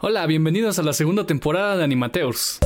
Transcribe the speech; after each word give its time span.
Hola, 0.00 0.24
bienvenidos 0.26 0.78
a 0.78 0.84
la 0.84 0.92
segunda 0.92 1.26
temporada 1.26 1.76
de 1.76 1.82
Animateurs. 1.82 2.60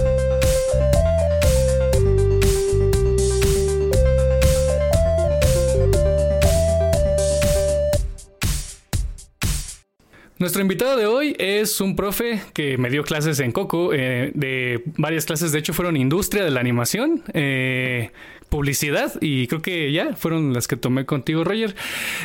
Nuestro 10.38 10.60
invitado 10.60 10.98
de 10.98 11.06
hoy 11.06 11.34
es 11.38 11.80
un 11.80 11.96
profe 11.96 12.42
que 12.52 12.76
me 12.76 12.90
dio 12.90 13.02
clases 13.02 13.40
en 13.40 13.50
Coco, 13.50 13.94
eh, 13.94 14.30
de 14.34 14.82
varias 14.98 15.24
clases, 15.24 15.52
de 15.52 15.60
hecho 15.60 15.72
fueron 15.72 15.96
industria 15.96 16.44
de 16.44 16.50
la 16.50 16.60
animación, 16.60 17.22
eh, 17.32 18.10
publicidad 18.52 19.14
y 19.22 19.46
creo 19.46 19.62
que 19.62 19.90
ya 19.92 20.14
fueron 20.14 20.52
las 20.52 20.68
que 20.68 20.76
tomé 20.76 21.06
contigo, 21.06 21.42
Roger. 21.42 21.74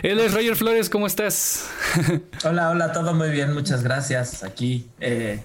Él 0.04 0.20
es 0.20 0.34
Roger 0.34 0.58
Flores, 0.58 0.90
¿cómo 0.90 1.08
estás? 1.08 1.70
hola, 2.44 2.70
hola, 2.70 2.92
todo 2.92 3.14
muy 3.14 3.30
bien, 3.30 3.54
muchas 3.54 3.82
gracias. 3.82 4.44
Aquí, 4.44 4.90
eh, 5.00 5.42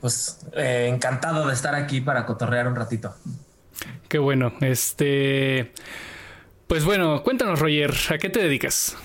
pues 0.00 0.38
encantado 0.54 1.46
de 1.46 1.52
estar 1.52 1.74
aquí 1.74 2.00
para 2.00 2.24
cotorrear 2.24 2.66
un 2.66 2.76
ratito. 2.76 3.14
Qué 4.08 4.18
bueno, 4.18 4.54
este... 4.62 5.74
Pues 6.66 6.86
bueno, 6.86 7.22
cuéntanos, 7.22 7.60
Roger, 7.60 7.92
¿a 8.08 8.16
qué 8.16 8.30
te 8.30 8.40
dedicas? 8.40 8.96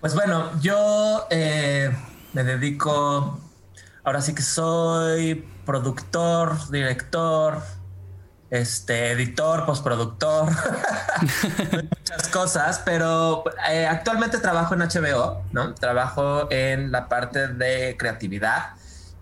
Pues 0.00 0.12
bueno, 0.14 0.60
yo 0.60 1.28
eh, 1.30 1.92
me 2.32 2.42
dedico, 2.42 3.40
ahora 4.02 4.20
sí 4.20 4.34
que 4.34 4.42
soy 4.42 5.44
productor, 5.64 6.68
director, 6.68 7.62
este, 8.50 9.12
editor, 9.12 9.66
postproductor, 9.66 10.48
muchas 11.72 12.28
cosas, 12.28 12.80
pero 12.84 13.44
eh, 13.70 13.86
actualmente 13.86 14.38
trabajo 14.38 14.74
en 14.74 14.80
HBO, 14.80 15.42
¿no? 15.52 15.74
Trabajo 15.74 16.50
en 16.50 16.92
la 16.92 17.08
parte 17.08 17.48
de 17.48 17.96
creatividad 17.98 18.76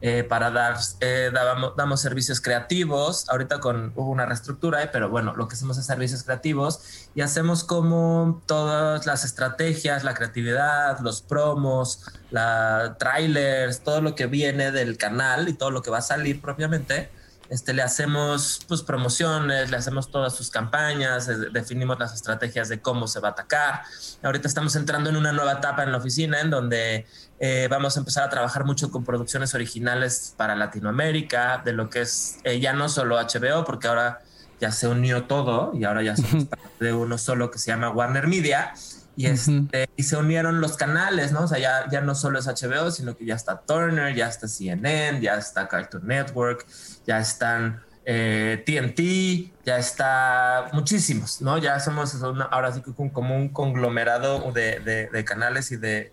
eh, 0.07 0.23
para 0.23 0.51
dar, 0.51 0.77
eh, 1.01 1.31
damos, 1.33 2.01
servicios 2.03 2.43
creativos, 2.43 3.27
ahorita 3.31 3.57
hubo 3.57 4.11
una 4.11 4.27
reestructura, 4.27 4.91
pero 4.93 5.09
bueno, 5.09 5.35
lo 5.35 5.49
que 5.49 5.55
hacemos 5.55 5.79
es 5.79 5.87
servicios 5.87 6.25
creativos 6.25 7.09
y 7.15 7.23
hacemos 7.23 7.65
como 7.65 8.43
todas 8.45 9.07
las 9.07 9.25
estrategias, 9.25 10.05
la 10.05 10.13
creatividad, 10.13 10.99
los 11.01 11.23
promos, 11.23 12.05
la 12.31 12.97
trailers, 12.99 13.81
todo 13.81 14.03
lo 14.03 14.15
que 14.15 14.27
viene 14.27 14.73
del 14.73 14.99
canal 14.99 15.49
y 15.49 15.55
todo 15.55 15.71
lo 15.71 15.81
que 15.81 15.91
va 15.91 15.99
a 15.99 16.03
salir 16.03 16.43
propiamente 16.43 17.09
este, 17.51 17.75
le 17.75 17.83
hacemos 17.83 18.61
pues, 18.67 18.83
promociones, 18.83 19.71
le 19.71 19.77
hacemos 19.77 20.11
todas 20.11 20.35
sus 20.35 20.51
campañas, 20.51 21.29
eh, 21.29 21.37
definimos 21.53 21.99
las 21.99 22.15
estrategias 22.15 22.69
de 22.69 22.81
cómo 22.81 23.07
se 23.07 23.21
va 23.21 23.29
a 23.29 23.31
atacar. 23.33 23.83
Ahorita 24.23 24.49
estamos 24.49 24.77
entrando 24.77 25.11
en 25.11 25.17
una 25.17 25.33
nueva 25.33 25.53
etapa 25.53 25.83
en 25.83 25.93
la 25.93 25.99
oficina 25.99 26.41
en 26.41 26.51
donde 26.51 27.07
eh, 27.41 27.69
vamos 27.71 27.97
a 27.97 28.01
empezar 28.01 28.25
a 28.25 28.31
trabajar 28.31 28.65
mucho 28.65 28.91
con 28.91 29.05
producciones 29.05 29.55
originales 29.55 30.35
para 30.37 30.57
Latinoamérica, 30.57 31.63
de 31.65 31.73
lo 31.73 31.91
que 31.91 32.03
es 32.03 32.39
eh, 32.45 32.61
ya 32.61 32.73
no 32.73 32.89
solo 32.89 33.17
HBO, 33.17 33.65
porque 33.65 33.89
ahora 33.89 34.21
ya 34.61 34.71
se 34.71 34.89
unió 34.89 35.25
todo 35.25 35.73
y 35.75 35.85
ahora 35.85 36.03
ya 36.03 36.17
somos 36.17 36.47
de 36.81 36.93
uno 36.93 37.19
solo 37.19 37.51
que 37.51 37.59
se 37.59 37.71
llama 37.71 37.91
Warner 37.91 38.27
Media. 38.27 38.73
Y, 39.17 39.27
este, 39.27 39.89
y 39.97 40.03
se 40.03 40.17
unieron 40.17 40.61
los 40.61 40.77
canales, 40.77 41.31
¿no? 41.31 41.43
O 41.43 41.49
sea, 41.49 41.59
ya, 41.59 41.89
ya 41.91 42.01
no 42.01 42.15
solo 42.15 42.39
es 42.39 42.47
HBO, 42.47 42.91
sino 42.91 43.17
que 43.17 43.25
ya 43.25 43.37
está 43.37 43.61
Turner, 43.61 44.15
ya 44.15 44.29
está 44.29 44.49
CNN, 44.49 45.21
ya 45.21 45.37
está 45.37 45.69
Cartoon 45.69 46.07
Network, 46.07 46.67
ya 47.07 47.21
están 47.21 47.83
TNT, 48.05 49.01
eh, 49.01 49.53
ya 49.65 49.79
está 49.79 50.69
muchísimos, 50.73 51.41
¿no? 51.41 51.59
Ya 51.59 51.81
somos 51.81 52.15
ahora 52.51 52.73
sí 52.73 52.83
como 52.83 53.37
un 53.37 53.49
conglomerado 53.49 54.53
de, 54.53 55.25
canales 55.27 55.73
y 55.73 55.77
de, 55.77 56.13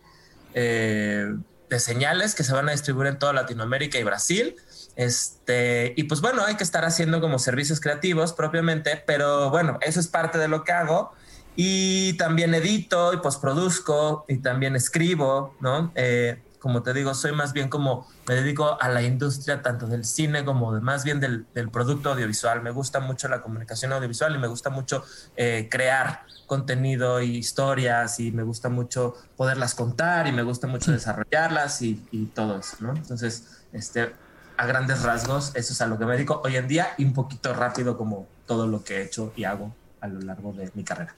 eh, 0.54 1.36
de 1.70 1.80
señales 1.80 2.34
que 2.34 2.44
se 2.44 2.54
van 2.54 2.70
a 2.70 2.72
distribuir 2.72 3.08
en 3.08 3.20
toda 3.20 3.34
Latinoamérica 3.34 3.98
y 3.98 4.04
Brasil. 4.04 4.56
Este, 4.96 5.94
y 5.98 6.04
pues 6.04 6.22
bueno, 6.22 6.44
hay 6.46 6.56
que 6.56 6.64
estar 6.64 6.86
haciendo 6.86 7.20
como 7.20 7.40
servicios 7.40 7.80
creativos 7.82 8.34
propiamente, 8.34 9.02
pero 9.06 9.50
bueno, 9.50 9.78
eso 9.82 10.00
es 10.00 10.08
parte 10.08 10.38
de 10.38 10.48
lo 10.48 10.64
que 10.64 10.72
hago. 10.72 11.14
Y 11.56 12.13
también 12.13 12.53
edito 12.53 13.13
y 13.13 13.17
postproduzco 13.17 14.25
y 14.28 14.38
también 14.38 14.75
escribo, 14.75 15.56
¿no? 15.59 15.91
Eh, 15.95 16.41
como 16.62 16.84
te 16.84 16.94
digo, 16.94 17.16
soy 17.16 17.31
más 17.31 17.53
bien 17.53 17.69
como, 17.69 18.07
me 18.28 18.35
dedico 18.35 18.79
a 18.79 18.88
la 18.88 19.01
industria 19.01 19.63
tanto 19.63 19.88
del 19.88 20.06
cine 20.06 20.45
como 20.45 20.73
de, 20.75 20.79
más 20.79 21.03
bien 21.03 21.19
del, 21.19 21.47
producto 21.72 22.12
audiovisual. 22.12 22.62
Me 22.62 22.69
gusta 22.69 23.00
mucho 23.00 23.28
la 23.28 23.41
comunicación 23.41 23.91
audiovisual 23.94 24.35
y 24.35 24.38
me 24.38 24.45
gusta 24.45 24.69
mucho 24.69 25.03
eh, 25.35 25.67
crear 25.72 26.22
contenido 26.45 27.19
y 27.19 27.38
historias 27.38 28.19
y 28.19 28.31
me 28.31 28.44
gusta 28.44 28.69
mucho 28.69 29.16
poderlas 29.35 29.73
contar 29.73 30.28
y 30.28 30.31
me 30.31 30.44
gusta 30.44 30.68
mucho 30.68 30.91
desarrollarlas 30.91 31.81
y, 31.81 31.95
todo 32.35 32.59
eso, 32.59 32.78
¿no? 32.79 32.95
Entonces, 32.95 33.63
este, 33.73 34.13
a 34.56 34.66
grandes 34.68 35.01
rasgos, 35.01 35.56
eso 35.56 35.73
es 35.73 35.81
a 35.81 35.88
lo 35.88 35.97
que 35.97 36.06
me 36.06 36.13
dedico 36.13 36.41
hoy 36.45 36.57
en 36.57 36.68
día 36.68 36.89
y 37.00 37.06
un 37.06 37.13
poquito 37.13 37.56
rápido 37.56 37.97
como 37.97 38.28
todo 38.45 38.68
lo 38.68 38.83
que 38.83 38.97
he 38.97 39.03
hecho 39.03 39.33
y 39.35 39.45
hago 39.45 39.73
a 40.00 40.07
lo 40.07 40.19
largo 40.22 40.53
de 40.53 40.69
mi 40.75 40.83
carrera. 40.83 41.16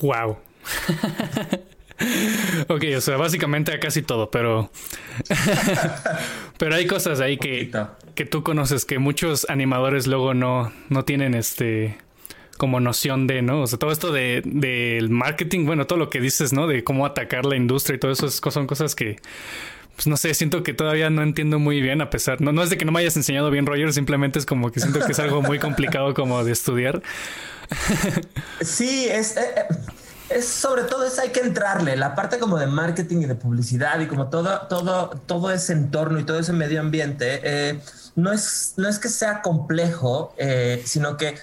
Wow. 0.00 0.38
ok, 2.68 2.84
o 2.96 3.00
sea, 3.00 3.16
básicamente 3.16 3.72
a 3.72 3.80
casi 3.80 4.02
todo, 4.02 4.30
pero. 4.30 4.70
pero 6.58 6.74
hay 6.74 6.86
cosas 6.86 7.20
ahí 7.20 7.38
que, 7.38 7.70
que 8.14 8.24
tú 8.24 8.42
conoces 8.42 8.84
que 8.84 8.98
muchos 8.98 9.48
animadores 9.48 10.06
luego 10.06 10.34
no, 10.34 10.72
no 10.88 11.04
tienen 11.04 11.34
este 11.34 11.96
como 12.56 12.80
noción 12.80 13.26
de, 13.26 13.40
¿no? 13.40 13.62
O 13.62 13.66
sea, 13.66 13.78
todo 13.78 13.92
esto 13.92 14.12
de 14.12 14.42
del 14.44 15.10
marketing, 15.10 15.64
bueno, 15.64 15.86
todo 15.86 15.98
lo 15.98 16.10
que 16.10 16.20
dices, 16.20 16.52
¿no? 16.52 16.66
De 16.66 16.84
cómo 16.84 17.06
atacar 17.06 17.46
la 17.46 17.56
industria 17.56 17.96
y 17.96 17.98
todo 17.98 18.10
eso 18.10 18.28
son 18.28 18.66
cosas 18.66 18.94
que 18.94 19.16
pues 19.98 20.06
no 20.06 20.16
sé, 20.16 20.32
siento 20.32 20.62
que 20.62 20.74
todavía 20.74 21.10
no 21.10 21.24
entiendo 21.24 21.58
muy 21.58 21.80
bien, 21.80 22.00
a 22.00 22.08
pesar, 22.08 22.40
no, 22.40 22.52
no 22.52 22.62
es 22.62 22.70
de 22.70 22.78
que 22.78 22.84
no 22.84 22.92
me 22.92 23.00
hayas 23.00 23.16
enseñado 23.16 23.50
bien, 23.50 23.66
Roger, 23.66 23.92
simplemente 23.92 24.38
es 24.38 24.46
como 24.46 24.70
que 24.70 24.78
siento 24.78 25.00
que 25.04 25.10
es 25.10 25.18
algo 25.18 25.42
muy 25.42 25.58
complicado 25.58 26.14
como 26.14 26.44
de 26.44 26.52
estudiar. 26.52 27.02
sí, 28.60 29.08
es, 29.10 29.36
eh, 29.36 29.40
eh, 29.56 29.74
es 30.30 30.46
sobre 30.46 30.84
todo 30.84 31.04
eso 31.04 31.20
hay 31.20 31.30
que 31.30 31.40
entrarle, 31.40 31.96
la 31.96 32.14
parte 32.14 32.38
como 32.38 32.58
de 32.58 32.68
marketing 32.68 33.22
y 33.22 33.26
de 33.26 33.34
publicidad 33.34 33.98
y 33.98 34.06
como 34.06 34.28
todo, 34.28 34.68
todo, 34.68 35.20
todo 35.26 35.50
ese 35.50 35.72
entorno 35.72 36.20
y 36.20 36.22
todo 36.22 36.38
ese 36.38 36.52
medio 36.52 36.78
ambiente, 36.78 37.40
eh, 37.42 37.80
no, 38.14 38.32
es, 38.32 38.74
no 38.76 38.88
es 38.88 39.00
que 39.00 39.08
sea 39.08 39.42
complejo, 39.42 40.32
sino 40.84 41.16
que 41.16 41.34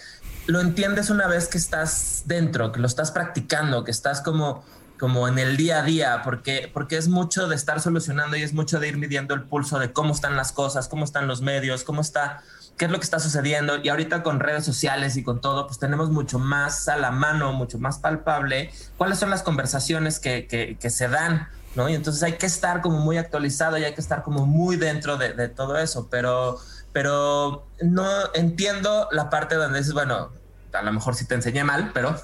lo 0.48 0.62
entiendes 0.62 1.10
una 1.10 1.28
vez 1.28 1.50
que 1.50 1.58
estás 1.58 2.24
dentro, 2.26 2.72
que 2.72 2.80
lo 2.80 2.88
estás 2.88 3.12
practicando, 3.12 3.84
que 3.84 3.92
estás 3.92 4.22
como, 4.22 4.64
como 5.00 5.28
en 5.28 5.40
el 5.40 5.58
día 5.58 5.80
a 5.80 5.84
día, 5.84 6.22
porque, 6.24 6.70
porque 6.74 6.98
es 6.98 7.08
mucho 7.08 7.48
de 7.48 7.56
estar 7.56 7.82
solucionando 7.82 8.38
y 8.38 8.44
es 8.44 8.54
mucho 8.54 8.80
de 8.80 8.88
ir 8.88 8.98
midiendo 8.98 9.34
el 9.34 9.44
pulso 9.44 9.80
de 9.80 9.92
cómo 9.92 10.14
están 10.14 10.36
las 10.36 10.52
cosas, 10.52 10.88
cómo 10.88 11.06
están 11.06 11.28
los 11.28 11.42
medios, 11.42 11.84
cómo 11.84 12.02
está 12.02 12.44
qué 12.78 12.86
es 12.86 12.92
lo 12.92 12.98
que 12.98 13.04
está 13.04 13.20
sucediendo 13.20 13.78
y 13.82 13.90
ahorita 13.90 14.24
con 14.24 14.40
redes 14.40 14.66
sociales 14.66 15.16
y 15.18 15.24
con 15.24 15.40
todo, 15.40 15.66
pues 15.68 15.80
tenemos 15.80 16.10
mucho 16.10 16.40
más 16.40 16.88
a 16.90 16.98
la 16.98 17.12
mano, 17.12 17.54
mucho 17.54 17.80
más 17.80 18.00
palpable 18.00 18.72
cuáles 18.98 19.20
son 19.20 19.30
las 19.30 19.44
conversaciones 19.44 20.20
que, 20.20 20.48
que, 20.48 20.90
se 20.90 21.08
dan, 21.08 21.48
¿no? 21.76 21.88
Y 21.90 21.96
entonces 21.96 22.22
hay 22.24 22.34
que 22.34 22.46
estar 22.46 22.82
como 22.82 23.00
muy 23.00 23.18
actualizado 23.18 23.78
y 23.78 23.86
hay 23.86 23.94
que 23.94 24.02
estar 24.02 24.24
como 24.24 24.46
muy 24.46 24.76
dentro 24.76 25.18
de, 25.18 25.34
de 25.34 25.48
todo 25.48 25.78
eso, 25.78 26.10
pero, 26.10 26.60
pero 26.92 27.66
no 27.82 28.10
entiendo 28.34 29.08
la 29.12 29.30
parte 29.30 29.56
donde 29.56 29.80
dices, 29.80 29.94
bueno, 29.94 30.32
a 30.76 30.82
lo 30.82 30.92
mejor 30.92 31.16
sí 31.16 31.26
te 31.26 31.36
enseñé 31.36 31.64
mal, 31.64 31.92
pero, 31.94 32.16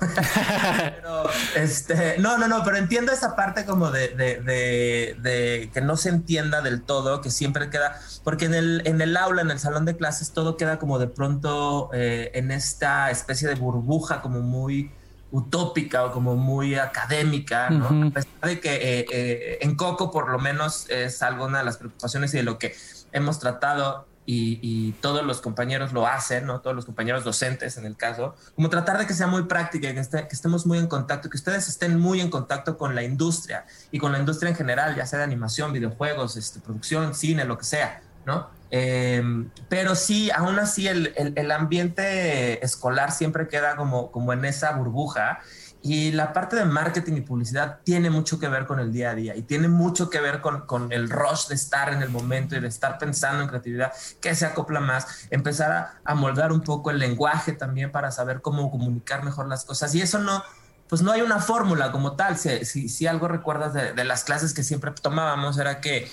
este, 1.56 2.18
no, 2.20 2.38
no, 2.38 2.48
no, 2.48 2.64
pero 2.64 2.78
entiendo 2.78 3.12
esa 3.12 3.36
parte 3.36 3.66
como 3.66 3.92
de, 3.92 4.10
de, 4.10 5.70
que 5.74 5.82
no 5.82 5.98
se 5.98 6.10
entienda 6.10 6.62
del 6.62 6.82
todo, 6.84 7.22
que 7.22 7.32
siempre 7.32 7.70
queda, 7.70 8.00
porque 8.24 8.46
en 8.46 8.54
el, 8.54 8.82
en 8.86 9.02
el 9.02 9.16
aula, 9.18 9.42
en 9.42 9.52
el 9.52 9.60
salón 9.60 9.86
de 9.86 9.96
clases, 9.96 10.32
todo 10.32 10.58
queda 10.58 10.80
como 10.80 11.00
de 11.00 11.08
pronto 11.08 11.90
eh, 11.94 12.32
en 12.34 12.52
esta 12.52 13.12
especie 13.12 13.48
de 13.48 13.56
burbuja 13.56 14.22
como 14.22 14.42
muy 14.42 14.92
utópica 15.32 16.06
o 16.06 16.12
como 16.12 16.36
muy 16.36 16.76
académica, 16.76 17.70
¿no? 17.70 18.08
A 18.08 18.12
pesar 18.12 18.32
de 18.44 18.60
que 18.60 18.74
eh, 18.76 19.06
eh, 19.12 19.58
en 19.62 19.76
Coco 19.76 20.12
por 20.12 20.30
lo 20.30 20.40
menos 20.40 20.90
es 20.90 21.22
alguna 21.22 21.60
de 21.60 21.64
las 21.64 21.78
preocupaciones 21.78 22.34
y 22.34 22.38
de 22.38 22.44
lo 22.44 22.58
que 22.58 22.76
hemos 23.14 23.40
tratado 23.40 24.08
y, 24.26 24.92
todos 25.02 25.26
los 25.26 25.42
compañeros 25.42 25.94
lo 25.94 26.08
hacen, 26.08 26.46
¿no? 26.46 26.62
Todos 26.62 26.76
los 26.76 26.86
compañeros 26.86 27.24
docentes 27.24 27.78
en 27.78 27.86
el 27.86 27.98
caso, 27.98 28.36
como 28.56 28.70
tratar 28.70 28.98
de 28.98 29.08
que 29.08 29.14
sea 29.14 29.28
muy 29.28 29.44
práctica, 29.44 29.94
que, 29.94 30.28
estemos 30.32 30.66
muy 30.66 30.78
en 30.78 30.88
contacto, 30.88 31.30
que 31.30 31.38
ustedes 31.38 31.68
estén 31.68 32.00
muy 32.00 32.22
en 32.22 32.30
contacto 32.30 32.78
con 32.78 32.96
la 32.96 33.04
industria 33.04 33.66
y 33.92 34.00
con 34.00 34.12
la 34.12 34.20
industria 34.20 34.50
en 34.50 34.56
general, 34.56 34.96
ya 34.96 35.06
sea 35.06 35.20
de 35.20 35.26
animación, 35.26 35.74
videojuegos, 35.74 36.38
este, 36.38 36.60
producción, 36.60 37.16
cine, 37.16 37.46
lo 37.46 37.58
que 37.58 37.66
sea, 37.66 38.02
¿no? 38.26 38.50
Em, 38.70 39.50
pero 39.68 39.96
sí, 39.96 40.32
aún 40.32 40.58
así 40.60 40.88
el, 40.88 41.14
el, 41.18 41.34
el, 41.36 41.52
ambiente 41.52 42.64
escolar 42.64 43.12
siempre 43.12 43.50
queda 43.50 43.76
como, 43.76 44.12
como 44.12 44.32
en 44.32 44.46
esa 44.46 44.72
burbuja 44.72 45.40
y 45.84 46.12
la 46.12 46.32
parte 46.34 46.56
de 46.56 46.66
marketing 46.66 47.14
y 47.14 47.22
publicidad 47.22 47.80
tiene 47.84 48.10
mucho 48.10 48.40
que 48.40 48.48
ver 48.48 48.66
con 48.66 48.80
el 48.80 48.92
día 48.92 49.12
a 49.12 49.16
día 49.16 49.36
y 49.36 49.42
tiene 49.42 49.68
mucho 49.68 50.10
que 50.10 50.20
ver 50.20 50.42
con, 50.42 50.62
con 50.68 50.92
el 50.92 51.10
rush 51.10 51.48
de 51.48 51.56
estar 51.56 51.92
en 51.92 52.02
el 52.02 52.10
momento 52.10 52.56
y 52.56 52.60
de 52.60 52.68
estar 52.68 52.98
pensando 52.98 53.42
en 53.42 53.50
creatividad, 53.50 53.92
que 54.20 54.36
se 54.36 54.46
acopla 54.46 54.80
más, 54.80 55.28
empezar 55.32 55.72
a, 55.72 56.02
a 56.04 56.14
moldar 56.16 56.52
un 56.52 56.62
poco 56.62 56.92
el 56.92 57.00
lenguaje 57.00 57.54
también 57.54 57.92
para 57.92 58.12
saber 58.12 58.42
cómo 58.42 58.70
comunicar 58.70 59.24
mejor 59.24 59.48
las 59.48 59.66
cosas. 59.66 59.96
Y 59.96 60.02
eso 60.02 60.20
no, 60.20 60.44
pues 60.92 61.02
no 61.02 61.14
hay 61.14 61.22
una 61.22 61.40
fórmula 61.40 61.92
como 61.94 62.18
tal. 62.18 62.38
Si, 62.38 62.66
si, 62.66 63.08
algo 63.08 63.30
recuerdas 63.30 63.74
de, 63.74 64.04
las 64.04 64.26
clases 64.26 64.54
que 64.54 64.62
siempre 64.62 64.92
tomábamos, 64.92 65.58
era 65.58 65.80
que 65.80 66.12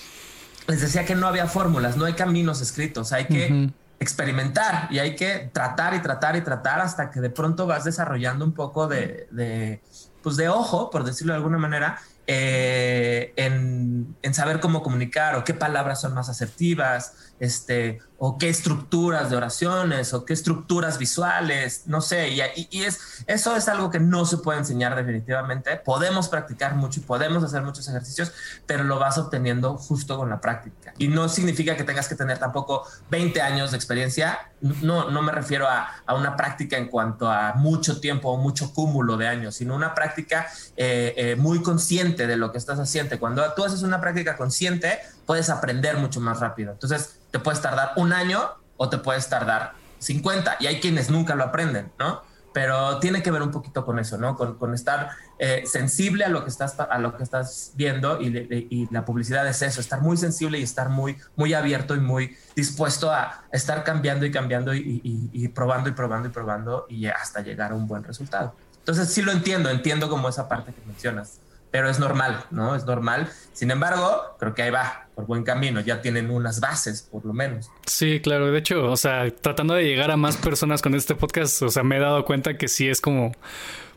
les 0.68 0.80
decía 0.80 1.04
que 1.04 1.16
no 1.16 1.26
había 1.26 1.46
fórmulas, 1.46 1.96
no 1.96 2.04
hay 2.04 2.12
caminos 2.12 2.60
escritos, 2.60 3.12
hay 3.12 3.26
que 3.26 3.72
experimentar 4.00 4.88
y 4.90 4.98
hay 4.98 5.16
que 5.16 5.50
tratar 5.52 5.94
y 5.94 6.00
tratar 6.00 6.36
y 6.36 6.42
tratar 6.42 6.80
hasta 6.80 7.10
que 7.10 7.20
de 7.20 7.30
pronto 7.30 7.66
vas 7.66 7.84
desarrollando 7.84 8.44
un 8.44 8.52
poco 8.52 8.86
de, 8.86 9.26
de 9.30 9.82
pues 10.22 10.36
de 10.36 10.48
ojo, 10.48 10.90
por 10.90 11.04
decirlo 11.04 11.32
de 11.32 11.38
alguna 11.38 11.58
manera, 11.58 12.00
eh, 12.30 13.32
en, 13.36 14.14
en, 14.20 14.34
saber 14.34 14.60
cómo 14.60 14.82
comunicar 14.82 15.34
o 15.34 15.44
qué 15.44 15.54
palabras 15.54 16.02
son 16.02 16.12
más 16.12 16.28
asertivas, 16.28 17.14
este, 17.40 18.00
o 18.18 18.36
qué 18.36 18.50
estructuras 18.50 19.30
de 19.30 19.36
oraciones 19.36 20.12
o 20.12 20.26
qué 20.26 20.34
estructuras 20.34 20.98
visuales, 20.98 21.84
no 21.86 22.02
sé, 22.02 22.28
y, 22.28 22.40
y, 22.70 22.82
es, 22.82 23.24
eso 23.26 23.56
es 23.56 23.68
algo 23.68 23.90
que 23.90 23.98
no 23.98 24.26
se 24.26 24.38
puede 24.38 24.58
enseñar 24.58 24.94
definitivamente. 24.94 25.76
Podemos 25.76 26.28
practicar 26.28 26.74
mucho 26.74 27.00
y 27.00 27.04
podemos 27.04 27.42
hacer 27.44 27.62
muchos 27.62 27.88
ejercicios, 27.88 28.32
pero 28.66 28.84
lo 28.84 28.98
vas 28.98 29.16
obteniendo 29.16 29.78
justo 29.78 30.18
con 30.18 30.28
la 30.28 30.40
práctica. 30.40 30.92
Y 30.98 31.08
no 31.08 31.30
significa 31.30 31.76
que 31.76 31.84
tengas 31.84 32.08
que 32.08 32.14
tener 32.14 32.38
tampoco 32.38 32.86
20 33.10 33.40
años 33.40 33.70
de 33.70 33.78
experiencia, 33.78 34.38
no, 34.60 35.10
no 35.10 35.22
me 35.22 35.32
refiero 35.32 35.66
a, 35.66 36.02
a 36.04 36.14
una 36.14 36.36
práctica 36.36 36.76
en 36.76 36.88
cuanto 36.88 37.30
a 37.30 37.54
mucho 37.54 38.00
tiempo 38.00 38.30
o 38.30 38.36
mucho 38.36 38.74
cúmulo 38.74 39.16
de 39.16 39.28
años, 39.28 39.54
sino 39.54 39.74
una 39.74 39.94
práctica 39.94 40.46
eh, 40.76 41.14
eh, 41.16 41.36
muy 41.36 41.62
consciente 41.62 42.17
de 42.26 42.36
lo 42.36 42.52
que 42.52 42.58
estás 42.58 42.78
haciendo. 42.78 43.18
Cuando 43.18 43.42
tú 43.54 43.64
haces 43.64 43.82
una 43.82 44.00
práctica 44.00 44.36
consciente, 44.36 44.98
puedes 45.26 45.50
aprender 45.50 45.96
mucho 45.96 46.20
más 46.20 46.40
rápido. 46.40 46.72
Entonces, 46.72 47.20
te 47.30 47.38
puedes 47.38 47.60
tardar 47.60 47.92
un 47.96 48.12
año 48.12 48.50
o 48.76 48.88
te 48.88 48.98
puedes 48.98 49.28
tardar 49.28 49.74
50. 49.98 50.56
Y 50.60 50.66
hay 50.66 50.80
quienes 50.80 51.10
nunca 51.10 51.34
lo 51.34 51.44
aprenden, 51.44 51.92
¿no? 51.98 52.22
Pero 52.54 52.98
tiene 52.98 53.22
que 53.22 53.30
ver 53.30 53.42
un 53.42 53.50
poquito 53.50 53.84
con 53.84 53.98
eso, 53.98 54.16
¿no? 54.16 54.36
Con, 54.36 54.74
estar 54.74 55.10
eh, 55.38 55.62
sensible 55.66 56.24
a 56.24 56.28
lo 56.28 56.42
que 56.44 56.50
estás, 56.50 56.80
a 56.80 56.98
lo 56.98 57.16
que 57.16 57.22
estás 57.22 57.72
viendo 57.74 58.20
y, 58.20 58.88
la 58.90 59.04
publicidad 59.04 59.46
es 59.46 59.62
eso, 59.62 59.80
estar 59.80 60.00
muy 60.00 60.16
sensible 60.16 60.58
y 60.58 60.62
estar 60.62 60.88
muy, 60.88 61.18
muy 61.36 61.52
abierto 61.54 61.94
y 61.94 62.00
muy 62.00 62.36
dispuesto 62.56 63.12
a 63.12 63.44
estar 63.52 63.84
cambiando 63.84 64.24
y 64.24 64.32
cambiando 64.32 64.74
y, 64.74 65.00
y 65.04 65.48
probando 65.48 65.90
y 65.90 65.92
probando 65.92 66.28
y 66.28 66.32
probando 66.32 66.86
y 66.88 67.06
hasta 67.06 67.42
llegar 67.42 67.72
a 67.72 67.74
un 67.74 67.86
buen 67.86 68.02
resultado. 68.02 68.54
Entonces 68.78 69.12
sí 69.12 69.20
lo 69.20 69.30
entiendo, 69.30 69.68
entiendo 69.68 70.08
como 70.08 70.28
esa 70.30 70.48
parte 70.48 70.72
que 70.72 70.80
mencionas 70.86 71.40
pero 71.70 71.90
es 71.90 71.98
normal, 71.98 72.44
¿no? 72.50 72.74
Es 72.74 72.84
normal. 72.84 73.28
Sin 73.52 73.70
embargo, 73.70 74.36
creo 74.38 74.54
que 74.54 74.62
ahí 74.62 74.70
va, 74.70 75.08
por 75.14 75.26
buen 75.26 75.44
camino, 75.44 75.80
ya 75.80 76.00
tienen 76.00 76.30
unas 76.30 76.60
bases, 76.60 77.02
por 77.02 77.24
lo 77.24 77.32
menos. 77.32 77.70
Sí, 77.86 78.20
claro, 78.20 78.50
de 78.50 78.58
hecho, 78.58 78.90
o 78.90 78.96
sea, 78.96 79.30
tratando 79.30 79.74
de 79.74 79.84
llegar 79.84 80.10
a 80.10 80.16
más 80.16 80.36
personas 80.36 80.80
con 80.80 80.94
este 80.94 81.14
podcast, 81.14 81.62
o 81.62 81.68
sea, 81.68 81.82
me 81.82 81.96
he 81.96 82.00
dado 82.00 82.24
cuenta 82.24 82.56
que 82.56 82.68
sí 82.68 82.88
es 82.88 83.00
como, 83.00 83.32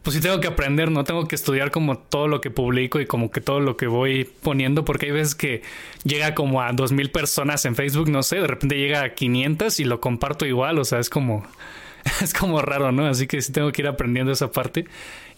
pues 0.02 0.16
sí 0.16 0.22
tengo 0.22 0.40
que 0.40 0.48
aprender, 0.48 0.92
no 0.92 1.04
tengo 1.04 1.28
que 1.28 1.36
estudiar 1.36 1.72
como 1.72 1.98
todo 1.98 2.28
lo 2.28 2.42
que 2.42 2.52
publico 2.52 3.00
y 3.00 3.06
como 3.06 3.32
que 3.32 3.40
todo 3.40 3.60
lo 3.60 3.78
que 3.78 3.88
voy 3.88 4.26
poniendo, 4.26 4.84
porque 4.84 5.08
hay 5.08 5.12
veces 5.14 5.36
que 5.36 5.62
llega 6.04 6.36
como 6.36 6.62
a 6.62 6.74
dos 6.74 6.92
mil 6.92 7.12
personas 7.12 7.64
en 7.66 7.76
Facebook, 7.76 8.10
no 8.10 8.24
sé, 8.24 8.38
de 8.38 8.48
repente 8.48 8.78
llega 8.78 9.04
a 9.04 9.14
500 9.14 9.80
y 9.80 9.86
lo 9.86 10.02
comparto 10.02 10.46
igual, 10.46 10.80
o 10.80 10.86
sea, 10.86 11.00
es 11.00 11.10
como... 11.10 11.46
Es 12.20 12.34
como 12.34 12.60
raro, 12.64 12.92
¿no? 12.92 13.06
Así 13.06 13.28
que 13.28 13.40
sí 13.44 13.52
tengo 13.52 13.72
que 13.72 13.84
ir 13.84 13.88
aprendiendo 13.88 14.32
esa 14.32 14.52
parte. 14.52 14.88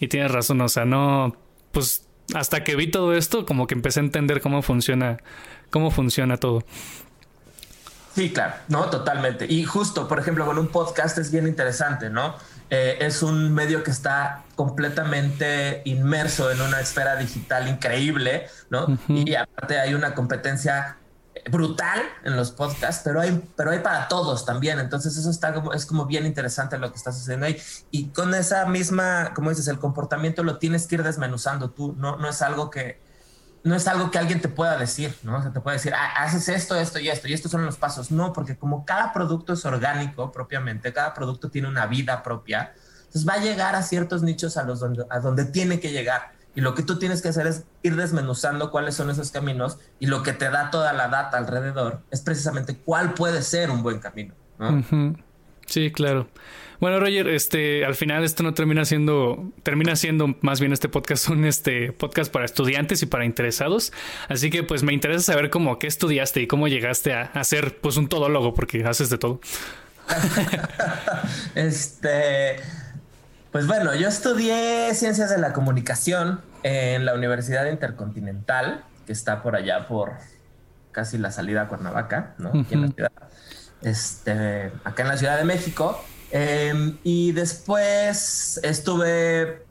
Y 0.00 0.08
tienes 0.08 0.30
razón, 0.30 0.62
o 0.62 0.68
sea, 0.70 0.86
no, 0.86 1.36
pues 1.72 2.06
hasta 2.32 2.64
que 2.64 2.76
vi 2.76 2.90
todo 2.90 3.14
esto, 3.14 3.44
como 3.44 3.66
que 3.66 3.74
empecé 3.74 4.00
a 4.00 4.04
entender 4.04 4.40
cómo 4.40 4.62
funciona, 4.62 5.18
cómo 5.70 5.90
funciona 5.90 6.38
todo. 6.38 6.64
Sí, 8.14 8.30
claro, 8.32 8.54
no, 8.68 8.84
totalmente. 8.90 9.46
Y 9.48 9.64
justo, 9.64 10.06
por 10.06 10.20
ejemplo, 10.20 10.46
con 10.46 10.58
un 10.58 10.68
podcast 10.68 11.18
es 11.18 11.32
bien 11.32 11.48
interesante, 11.48 12.10
¿no? 12.10 12.36
Eh, 12.70 12.98
es 13.00 13.22
un 13.22 13.52
medio 13.52 13.82
que 13.82 13.90
está 13.90 14.44
completamente 14.54 15.82
inmerso 15.84 16.50
en 16.50 16.60
una 16.60 16.80
esfera 16.80 17.16
digital 17.16 17.68
increíble, 17.68 18.46
¿no? 18.70 18.98
Y 19.08 19.34
aparte 19.34 19.80
hay 19.80 19.94
una 19.94 20.14
competencia 20.14 20.96
brutal 21.50 22.02
en 22.24 22.36
los 22.36 22.50
podcasts, 22.50 23.02
pero 23.04 23.20
hay, 23.20 23.42
pero 23.56 23.70
hay 23.70 23.80
para 23.80 24.08
todos 24.08 24.44
también. 24.44 24.78
Entonces 24.78 25.16
eso 25.16 25.30
está 25.30 25.52
como, 25.52 25.72
es 25.72 25.86
como 25.86 26.06
bien 26.06 26.26
interesante 26.26 26.78
lo 26.78 26.90
que 26.90 26.96
está 26.96 27.12
sucediendo 27.12 27.46
ahí. 27.46 27.60
Y 27.90 28.08
con 28.08 28.34
esa 28.34 28.66
misma, 28.66 29.32
como 29.34 29.50
dices, 29.50 29.68
el 29.68 29.78
comportamiento 29.78 30.42
lo 30.42 30.58
tienes 30.58 30.86
que 30.86 30.96
ir 30.96 31.02
desmenuzando 31.02 31.70
tú. 31.70 31.94
No, 31.98 32.16
no 32.16 32.28
es 32.28 32.42
algo 32.42 32.70
que, 32.70 33.00
no 33.64 33.74
es 33.74 33.88
algo 33.88 34.10
que 34.10 34.18
alguien 34.18 34.40
te 34.40 34.48
pueda 34.48 34.76
decir, 34.76 35.16
¿no? 35.22 35.38
O 35.38 35.42
sea, 35.42 35.50
te 35.50 35.60
puede 35.60 35.78
decir, 35.78 35.94
ah, 35.94 36.22
haces 36.22 36.48
esto, 36.50 36.76
esto 36.76 36.98
y 36.98 37.08
esto, 37.08 37.28
y 37.28 37.32
estos 37.32 37.50
son 37.50 37.64
los 37.64 37.76
pasos. 37.76 38.10
No, 38.10 38.32
porque 38.32 38.56
como 38.56 38.84
cada 38.84 39.12
producto 39.12 39.54
es 39.54 39.64
orgánico 39.64 40.30
propiamente, 40.30 40.92
cada 40.92 41.14
producto 41.14 41.50
tiene 41.50 41.68
una 41.68 41.86
vida 41.86 42.22
propia, 42.22 42.74
entonces 42.98 43.26
va 43.26 43.34
a 43.34 43.38
llegar 43.38 43.74
a 43.74 43.82
ciertos 43.82 44.22
nichos 44.22 44.56
a 44.58 44.64
los 44.64 44.80
donde, 44.80 45.06
a 45.08 45.18
donde 45.18 45.46
tiene 45.46 45.80
que 45.80 45.92
llegar. 45.92 46.33
Y 46.54 46.60
lo 46.60 46.74
que 46.74 46.82
tú 46.82 46.98
tienes 46.98 47.20
que 47.20 47.28
hacer 47.28 47.46
es 47.46 47.64
ir 47.82 47.96
desmenuzando 47.96 48.70
cuáles 48.70 48.94
son 48.94 49.10
esos 49.10 49.30
caminos 49.30 49.78
y 49.98 50.06
lo 50.06 50.22
que 50.22 50.32
te 50.32 50.50
da 50.50 50.70
toda 50.70 50.92
la 50.92 51.08
data 51.08 51.36
alrededor 51.36 52.00
es 52.10 52.20
precisamente 52.20 52.76
cuál 52.76 53.14
puede 53.14 53.42
ser 53.42 53.70
un 53.70 53.82
buen 53.82 53.98
camino. 53.98 54.34
Sí, 55.66 55.90
claro. 55.90 56.28
Bueno, 56.80 57.00
Roger, 57.00 57.28
este, 57.28 57.84
al 57.84 57.94
final 57.94 58.24
esto 58.24 58.42
no 58.42 58.52
termina 58.52 58.84
siendo, 58.84 59.52
termina 59.62 59.96
siendo 59.96 60.36
más 60.42 60.60
bien 60.60 60.72
este 60.72 60.88
podcast 60.88 61.28
un 61.28 61.44
este 61.44 61.92
podcast 61.92 62.30
para 62.30 62.44
estudiantes 62.44 63.02
y 63.02 63.06
para 63.06 63.24
interesados. 63.24 63.92
Así 64.28 64.50
que 64.50 64.62
pues 64.62 64.82
me 64.82 64.92
interesa 64.92 65.32
saber 65.32 65.50
cómo 65.50 65.78
qué 65.78 65.86
estudiaste 65.86 66.42
y 66.42 66.46
cómo 66.46 66.68
llegaste 66.68 67.14
a, 67.14 67.22
a 67.22 67.44
ser 67.44 67.78
pues 67.78 67.96
un 67.96 68.08
todólogo, 68.08 68.54
porque 68.54 68.84
haces 68.84 69.08
de 69.08 69.18
todo. 69.18 69.40
este 71.54 72.56
pues 73.54 73.68
bueno, 73.68 73.94
yo 73.94 74.08
estudié 74.08 74.92
ciencias 74.96 75.30
de 75.30 75.38
la 75.38 75.52
comunicación 75.52 76.40
en 76.64 77.04
la 77.04 77.14
Universidad 77.14 77.66
Intercontinental, 77.66 78.82
que 79.06 79.12
está 79.12 79.44
por 79.44 79.54
allá 79.54 79.86
por 79.86 80.14
casi 80.90 81.18
la 81.18 81.30
salida 81.30 81.62
a 81.62 81.68
Cuernavaca, 81.68 82.34
¿no? 82.38 82.48
Aquí 82.48 82.74
en 82.74 82.82
la 82.82 82.88
ciudad. 82.88 83.12
Este, 83.80 84.72
acá 84.82 85.02
en 85.02 85.08
la 85.08 85.16
Ciudad 85.16 85.38
de 85.38 85.44
México. 85.44 86.04
Em, 86.32 86.98
y 87.04 87.30
después 87.30 88.58
estuve 88.64 89.64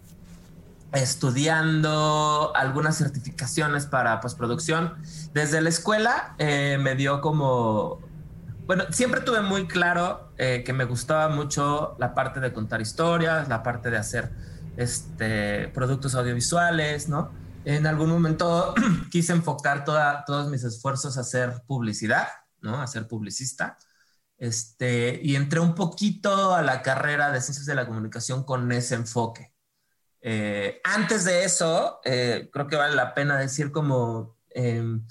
estudiando 0.93 2.53
algunas 2.55 2.97
certificaciones 2.97 3.85
para 3.85 4.21
postproducción. 4.21 4.93
Desde 5.33 5.59
la 5.59 5.67
escuela 5.67 6.35
eh, 6.37 6.77
me 6.79 6.95
dio 6.95 7.19
como 7.19 7.99
bueno, 8.65 8.85
siempre 8.91 9.21
tuve 9.21 9.41
muy 9.41 9.67
claro 9.67 10.31
eh, 10.37 10.63
que 10.65 10.73
me 10.73 10.85
gustaba 10.85 11.29
mucho 11.29 11.95
la 11.99 12.13
parte 12.13 12.39
de 12.39 12.53
contar 12.53 12.81
historias, 12.81 13.49
la 13.49 13.61
parte 13.63 13.89
de 13.89 13.97
hacer 13.97 14.31
este, 14.77 15.67
productos 15.69 16.15
audiovisuales, 16.15 17.09
¿no? 17.09 17.31
En 17.65 17.87
algún 17.87 18.09
momento 18.09 18.73
quise 19.11 19.33
enfocar 19.33 19.85
toda, 19.85 20.23
todos 20.25 20.49
mis 20.49 20.63
esfuerzos 20.63 21.17
a 21.17 21.21
hacer 21.21 21.63
publicidad, 21.67 22.27
¿no? 22.61 22.81
A 22.81 22.87
ser 22.87 23.07
publicista. 23.07 23.77
Este, 24.37 25.19
y 25.23 25.35
entré 25.35 25.59
un 25.59 25.75
poquito 25.75 26.53
a 26.53 26.61
la 26.61 26.81
carrera 26.81 27.31
de 27.31 27.41
ciencias 27.41 27.65
de 27.65 27.75
la 27.75 27.85
comunicación 27.85 28.43
con 28.43 28.71
ese 28.71 28.95
enfoque. 28.95 29.53
Eh, 30.21 30.81
antes 30.83 31.25
de 31.25 31.43
eso, 31.43 31.99
eh, 32.05 32.49
creo 32.51 32.67
que 32.67 32.77
vale 32.77 32.95
la 32.95 33.13
pena 33.13 33.37
decir 33.37 33.71
como 33.71 34.37
em, 34.49 35.05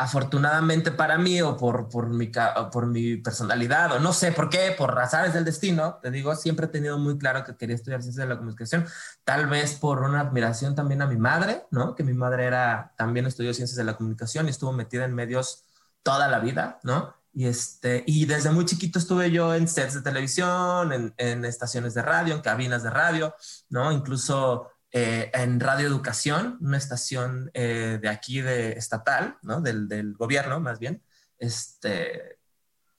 afortunadamente 0.00 0.92
para 0.92 1.18
mí 1.18 1.42
o 1.42 1.58
por, 1.58 1.90
por, 1.90 2.08
mi, 2.08 2.32
por 2.72 2.86
mi 2.86 3.18
personalidad 3.18 3.92
o 3.92 4.00
no 4.00 4.14
sé 4.14 4.32
por 4.32 4.48
qué, 4.48 4.74
por 4.76 4.94
razones 4.94 5.34
del 5.34 5.44
destino, 5.44 5.98
te 6.00 6.10
digo, 6.10 6.34
siempre 6.36 6.64
he 6.64 6.68
tenido 6.70 6.98
muy 6.98 7.18
claro 7.18 7.44
que 7.44 7.54
quería 7.54 7.76
estudiar 7.76 8.00
ciencias 8.00 8.26
de 8.26 8.32
la 8.32 8.38
comunicación, 8.38 8.86
tal 9.24 9.46
vez 9.46 9.74
por 9.74 10.00
una 10.00 10.20
admiración 10.20 10.74
también 10.74 11.02
a 11.02 11.06
mi 11.06 11.18
madre, 11.18 11.66
¿no? 11.70 11.94
Que 11.94 12.02
mi 12.02 12.14
madre 12.14 12.46
era, 12.46 12.94
también 12.96 13.26
estudió 13.26 13.52
ciencias 13.52 13.76
de 13.76 13.84
la 13.84 13.94
comunicación 13.94 14.46
y 14.46 14.50
estuvo 14.50 14.72
metida 14.72 15.04
en 15.04 15.14
medios 15.14 15.64
toda 16.02 16.28
la 16.28 16.38
vida, 16.38 16.80
¿no? 16.82 17.14
Y, 17.34 17.46
este, 17.46 18.02
y 18.06 18.24
desde 18.24 18.50
muy 18.52 18.64
chiquito 18.64 18.98
estuve 18.98 19.30
yo 19.30 19.54
en 19.54 19.68
sets 19.68 19.92
de 19.92 20.00
televisión, 20.00 20.94
en, 20.94 21.12
en 21.18 21.44
estaciones 21.44 21.92
de 21.92 22.00
radio, 22.00 22.34
en 22.34 22.40
cabinas 22.40 22.82
de 22.82 22.88
radio, 22.88 23.34
¿no? 23.68 23.92
Incluso 23.92 24.70
eh, 24.92 25.30
en 25.34 25.60
Radio 25.60 25.86
Educación, 25.86 26.58
una 26.60 26.76
estación 26.76 27.50
eh, 27.54 27.98
de 28.02 28.08
aquí 28.08 28.40
de 28.40 28.72
estatal, 28.72 29.36
¿no? 29.42 29.60
Del, 29.60 29.88
del, 29.88 30.14
gobierno 30.14 30.58
más 30.58 30.80
bien, 30.80 31.02
este, 31.38 32.38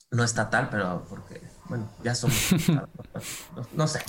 no 0.09 0.23
estatal, 0.23 0.69
pero 0.69 1.05
porque, 1.09 1.41
bueno, 1.65 1.89
ya 2.01 2.15
somos, 2.15 2.37
no, 3.73 3.87
sé, 3.87 3.99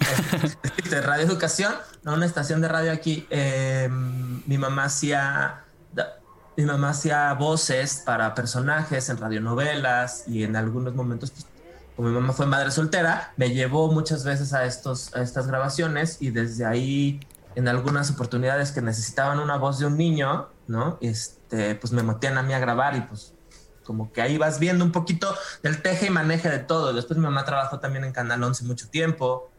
de 0.88 1.00
Radio 1.02 1.24
Educación, 1.24 1.74
¿no? 2.04 2.14
una 2.14 2.26
estación 2.26 2.60
de 2.60 2.68
radio 2.68 2.92
aquí, 2.92 3.26
em, 3.30 4.42
mi 4.46 4.58
mamá 4.58 4.84
hacía... 4.84 5.64
Mi 6.54 6.66
mamá 6.66 6.90
hacía 6.90 7.32
voces 7.32 8.02
para 8.04 8.34
personajes 8.34 9.08
en 9.08 9.16
radionovelas 9.16 10.28
y 10.28 10.44
en 10.44 10.54
algunos 10.54 10.94
momentos 10.94 11.30
pues, 11.30 11.46
como 11.96 12.08
mi 12.08 12.14
mamá 12.14 12.34
fue 12.34 12.44
madre 12.44 12.70
soltera, 12.70 13.32
me 13.38 13.54
llevó 13.54 13.90
muchas 13.90 14.22
veces 14.22 14.52
a, 14.52 14.66
estos, 14.66 15.14
a 15.14 15.22
estas 15.22 15.46
grabaciones 15.46 16.18
y 16.20 16.28
desde 16.28 16.66
ahí 16.66 17.20
en 17.54 17.68
algunas 17.68 18.10
oportunidades 18.10 18.72
que 18.72 18.82
necesitaban 18.82 19.38
una 19.38 19.56
voz 19.56 19.78
de 19.78 19.86
un 19.86 19.96
niño, 19.96 20.48
¿no? 20.66 20.98
Este, 21.00 21.74
pues 21.74 21.92
me 21.92 22.02
metían 22.02 22.38
a 22.38 22.42
mí 22.42 22.52
a 22.52 22.58
grabar 22.58 22.96
y 22.96 23.00
pues 23.02 23.34
como 23.84 24.12
que 24.12 24.22
ahí 24.22 24.38
vas 24.38 24.58
viendo 24.58 24.84
un 24.84 24.92
poquito 24.92 25.34
del 25.62 25.82
teje 25.82 26.06
y 26.06 26.10
maneje 26.10 26.48
de 26.48 26.58
todo. 26.60 26.92
Después 26.92 27.18
mi 27.18 27.24
mamá 27.24 27.44
trabajó 27.44 27.80
también 27.80 28.04
en 28.04 28.12
Canal 28.12 28.42
11 28.42 28.64
mucho 28.64 28.88
tiempo 28.88 29.50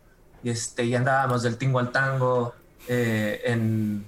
y, 0.43 0.49
este, 0.49 0.85
y 0.85 0.95
andábamos 0.95 1.43
del 1.43 1.57
tingo 1.57 1.79
al 1.79 1.91
tango 1.91 2.53
eh, 2.87 3.41
en, 3.45 4.05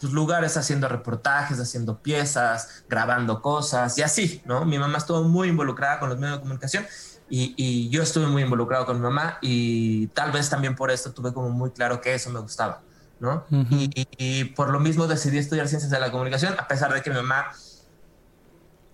pues, 0.00 0.12
lugares 0.12 0.56
haciendo 0.56 0.88
reportajes, 0.88 1.58
haciendo 1.58 1.98
piezas, 1.98 2.84
grabando 2.88 3.40
cosas 3.40 3.96
y 3.98 4.02
así, 4.02 4.42
¿no? 4.44 4.64
Mi 4.64 4.78
mamá 4.78 4.98
estuvo 4.98 5.22
muy 5.22 5.48
involucrada 5.48 5.98
con 5.98 6.10
los 6.10 6.18
medios 6.18 6.38
de 6.38 6.40
comunicación 6.42 6.86
y, 7.56 7.88
yo 7.88 8.02
estuve 8.02 8.26
muy 8.26 8.42
involucrado 8.42 8.86
con 8.86 8.96
mi 8.96 9.02
mamá 9.02 9.38
y 9.40 10.06
tal 10.08 10.30
vez 10.32 10.48
también 10.50 10.76
por 10.76 10.90
esto 10.90 11.12
tuve 11.12 11.32
como 11.32 11.50
muy 11.50 11.70
claro 11.70 12.00
que 12.00 12.14
eso 12.14 12.30
me 12.30 12.40
gustaba, 12.40 12.82
¿no? 13.20 13.44
y, 14.18 14.44
por 14.44 14.70
lo 14.70 14.80
mismo 14.80 15.06
decidí 15.06 15.38
estudiar 15.38 15.68
ciencias 15.68 15.90
de 15.90 16.00
la 16.00 16.10
comunicación, 16.10 16.54
a 16.58 16.68
pesar 16.68 16.92
de 16.92 17.02
que 17.02 17.10
mi 17.10 17.16
mamá 17.16 17.46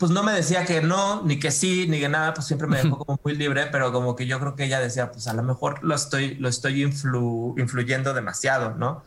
pues 0.01 0.11
no 0.13 0.23
me 0.23 0.33
decía 0.33 0.65
que 0.65 0.81
no, 0.81 1.21
ni 1.25 1.39
que 1.39 1.51
sí, 1.51 1.87
ni 1.87 2.01
que 2.01 2.09
nada, 2.09 2.33
pues 2.33 2.47
siempre 2.47 2.67
me 2.67 2.83
dejó 2.83 2.97
como 3.05 3.21
muy 3.23 3.37
libre, 3.37 3.67
pero 3.67 3.93
como 3.93 4.17
que 4.17 4.27
yo 4.27 4.41
creo 4.41 4.57
que 4.57 4.65
ella 4.65 4.81
decía, 4.81 5.13
pues 5.13 5.29
a 5.29 5.35
lo 5.35 5.43
mejor 5.43 5.85
lo 5.85 5.95
estoy, 5.95 6.37
lo 6.37 6.49
estoy 6.49 6.83
influyendo 6.83 8.15
demasiado, 8.15 8.75
¿no? 8.77 9.03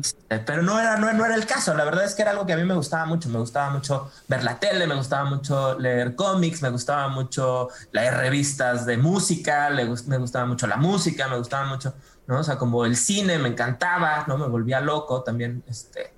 Este, 0.00 0.40
pero 0.40 0.62
no 0.62 0.80
era, 0.80 0.96
no, 0.96 1.08
era 1.08 1.36
el 1.36 1.46
caso, 1.46 1.72
la 1.74 1.84
verdad 1.84 2.04
es 2.04 2.16
que 2.16 2.22
era 2.22 2.32
algo 2.32 2.46
que 2.46 2.52
a 2.52 2.56
mí 2.56 2.64
me 2.64 2.74
gustaba 2.74 3.06
mucho, 3.06 3.28
me 3.28 3.38
gustaba 3.38 3.70
mucho 3.70 4.10
ver 4.26 4.42
la 4.42 4.58
tele, 4.58 4.88
me 4.88 4.96
gustaba 4.96 5.24
mucho 5.30 5.78
leer 5.78 6.16
cómics, 6.16 6.62
me 6.62 6.70
gustaba 6.70 7.06
mucho 7.06 7.68
leer 7.92 8.14
revistas 8.14 8.86
de 8.86 8.96
música, 8.96 9.70
me 9.70 10.18
gustaba 10.18 10.46
mucho 10.46 10.66
la 10.66 10.78
música, 10.78 11.28
me 11.28 11.38
gustaba 11.38 11.66
mucho, 11.66 11.94
¿no? 12.26 12.40
O 12.40 12.42
sea, 12.42 12.58
como 12.58 12.84
el 12.84 12.96
cine, 12.96 13.38
me 13.38 13.50
encantaba, 13.50 14.24
¿no? 14.26 14.36
Me 14.36 14.48
volvía 14.48 14.80
loco 14.80 15.22
también, 15.22 15.62
este 15.68 16.12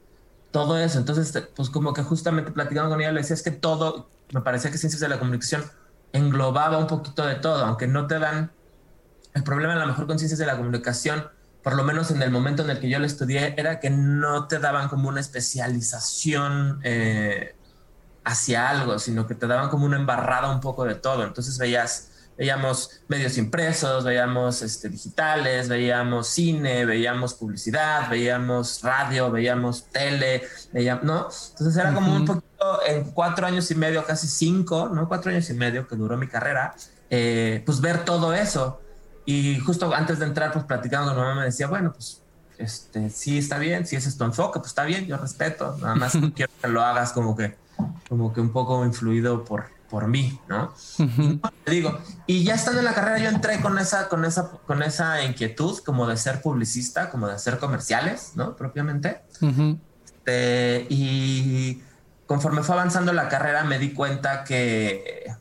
todo 0.56 0.78
eso. 0.78 0.98
Entonces, 0.98 1.48
pues 1.54 1.68
como 1.68 1.92
que 1.92 2.02
justamente 2.02 2.50
platicando 2.50 2.88
con 2.88 2.98
ella 2.98 3.12
le 3.12 3.20
decía, 3.20 3.34
es 3.34 3.42
que 3.42 3.50
todo, 3.50 4.08
me 4.32 4.40
parecía 4.40 4.70
que 4.70 4.78
ciencias 4.78 5.02
de 5.02 5.08
la 5.10 5.18
comunicación 5.18 5.62
englobaba 6.14 6.78
un 6.78 6.86
poquito 6.86 7.26
de 7.26 7.34
todo, 7.34 7.62
aunque 7.62 7.86
no 7.86 8.06
te 8.06 8.18
dan, 8.18 8.52
el 9.34 9.42
problema 9.42 9.75
a 9.75 9.76
lo 9.76 9.86
mejor 9.86 10.06
con 10.06 10.18
ciencias 10.18 10.38
de 10.38 10.46
la 10.46 10.56
comunicación, 10.56 11.28
por 11.62 11.75
lo 11.75 11.84
menos 11.84 12.10
en 12.10 12.22
el 12.22 12.30
momento 12.30 12.62
en 12.62 12.70
el 12.70 12.80
que 12.80 12.88
yo 12.88 12.98
lo 12.98 13.04
estudié, 13.04 13.54
era 13.58 13.80
que 13.80 13.90
no 13.90 14.48
te 14.48 14.58
daban 14.58 14.88
como 14.88 15.10
una 15.10 15.20
especialización 15.20 16.80
eh, 16.84 17.54
hacia 18.25 18.70
algo, 18.70 18.98
sino 18.98 19.26
que 19.26 19.34
te 19.34 19.46
daban 19.46 19.68
como 19.68 19.84
una 19.84 19.98
embarrada 19.98 20.50
un 20.50 20.60
poco 20.60 20.86
de 20.86 20.94
todo. 20.94 21.25
Entonces 21.25 21.58
veías 21.58 22.12
veíamos 22.37 23.00
medios 23.09 23.38
impresos, 23.38 24.05
veíamos 24.05 24.62
este, 24.62 24.88
digitales, 24.88 25.69
veíamos 25.69 26.28
cine, 26.28 26.85
veíamos 26.85 27.35
publicidad, 27.35 28.09
veíamos 28.11 28.83
radio, 28.83 29.31
veíamos 29.31 29.85
tele, 29.85 30.43
veíamos, 30.73 31.05
¿no? 31.05 31.28
Entonces 31.50 31.76
era 31.76 31.95
como 31.95 32.14
un 32.14 32.25
poquito, 32.25 32.81
en 32.87 33.11
cuatro 33.12 33.47
años 33.47 33.71
y 33.71 33.75
medio, 33.75 34.05
casi 34.05 34.26
cinco, 34.26 34.88
¿no? 34.88 35.09
Cuatro 35.09 35.31
años 35.31 35.49
y 35.50 35.55
medio 35.55 35.87
que 35.88 35.97
duró 35.97 36.16
mi 36.16 36.28
carrera, 36.28 36.75
eh, 37.11 37.62
pues 37.64 37.81
ver 37.81 38.05
todo 38.05 38.33
eso. 38.35 38.81
Y 39.25 39.59
justo 39.61 39.93
antes 39.93 40.19
de 40.19 40.26
entrar, 40.26 40.52
pues 40.52 40.64
platicando 40.64 41.09
con 41.09 41.16
mi 41.16 41.23
mamá 41.23 41.40
me 41.40 41.47
decía, 41.47 41.66
bueno, 41.66 41.93
pues 41.93 42.23
este, 42.59 43.11
sí 43.11 43.38
está 43.38 43.59
bien, 43.59 43.87
si 43.87 43.97
ese 43.97 44.09
es 44.09 44.16
tu 44.16 44.25
enfoque, 44.25 44.61
pues 44.61 44.69
está 44.69 44.85
bien, 44.85 45.07
yo 45.07 45.16
respeto, 45.16 45.76
nada 45.81 45.95
más 45.95 46.12
quiero 46.35 46.52
que 46.61 46.69
lo 46.69 46.83
hagas 46.83 47.12
como 47.12 47.37
que, 47.37 47.57
como 48.09 48.33
que 48.33 48.40
un 48.40 48.50
poco 48.50 48.85
influido 48.85 49.45
por, 49.45 49.66
por 49.90 50.09
mí, 50.09 50.40
¿no? 50.49 50.75
Te 51.64 51.71
digo, 51.71 51.99
y 52.26 52.45
ya 52.45 52.55
estando 52.55 52.81
en 52.81 52.85
la 52.85 52.95
carrera 52.95 53.19
yo 53.19 53.28
entré 53.28 53.61
con 53.61 53.78
esa, 53.78 54.09
con 54.09 54.25
esa, 54.25 54.50
con 54.50 54.83
esa 54.83 55.23
inquietud 55.23 55.78
como 55.85 56.07
de 56.07 56.16
ser 56.16 56.43
publicista, 56.43 57.11
como 57.11 57.28
de 57.28 57.35
hacer 57.35 57.59
comerciales, 57.59 58.33
¿no? 58.35 58.57
Propiamente. 58.57 59.23
Este, 60.05 60.87
y 60.88 61.83
conforme 62.26 62.62
fue 62.62 62.75
avanzando 62.75 63.12
la 63.12 63.28
carrera 63.28 63.62
me 63.64 63.78
di 63.78 63.93
cuenta 63.93 64.43
que, 64.45 65.33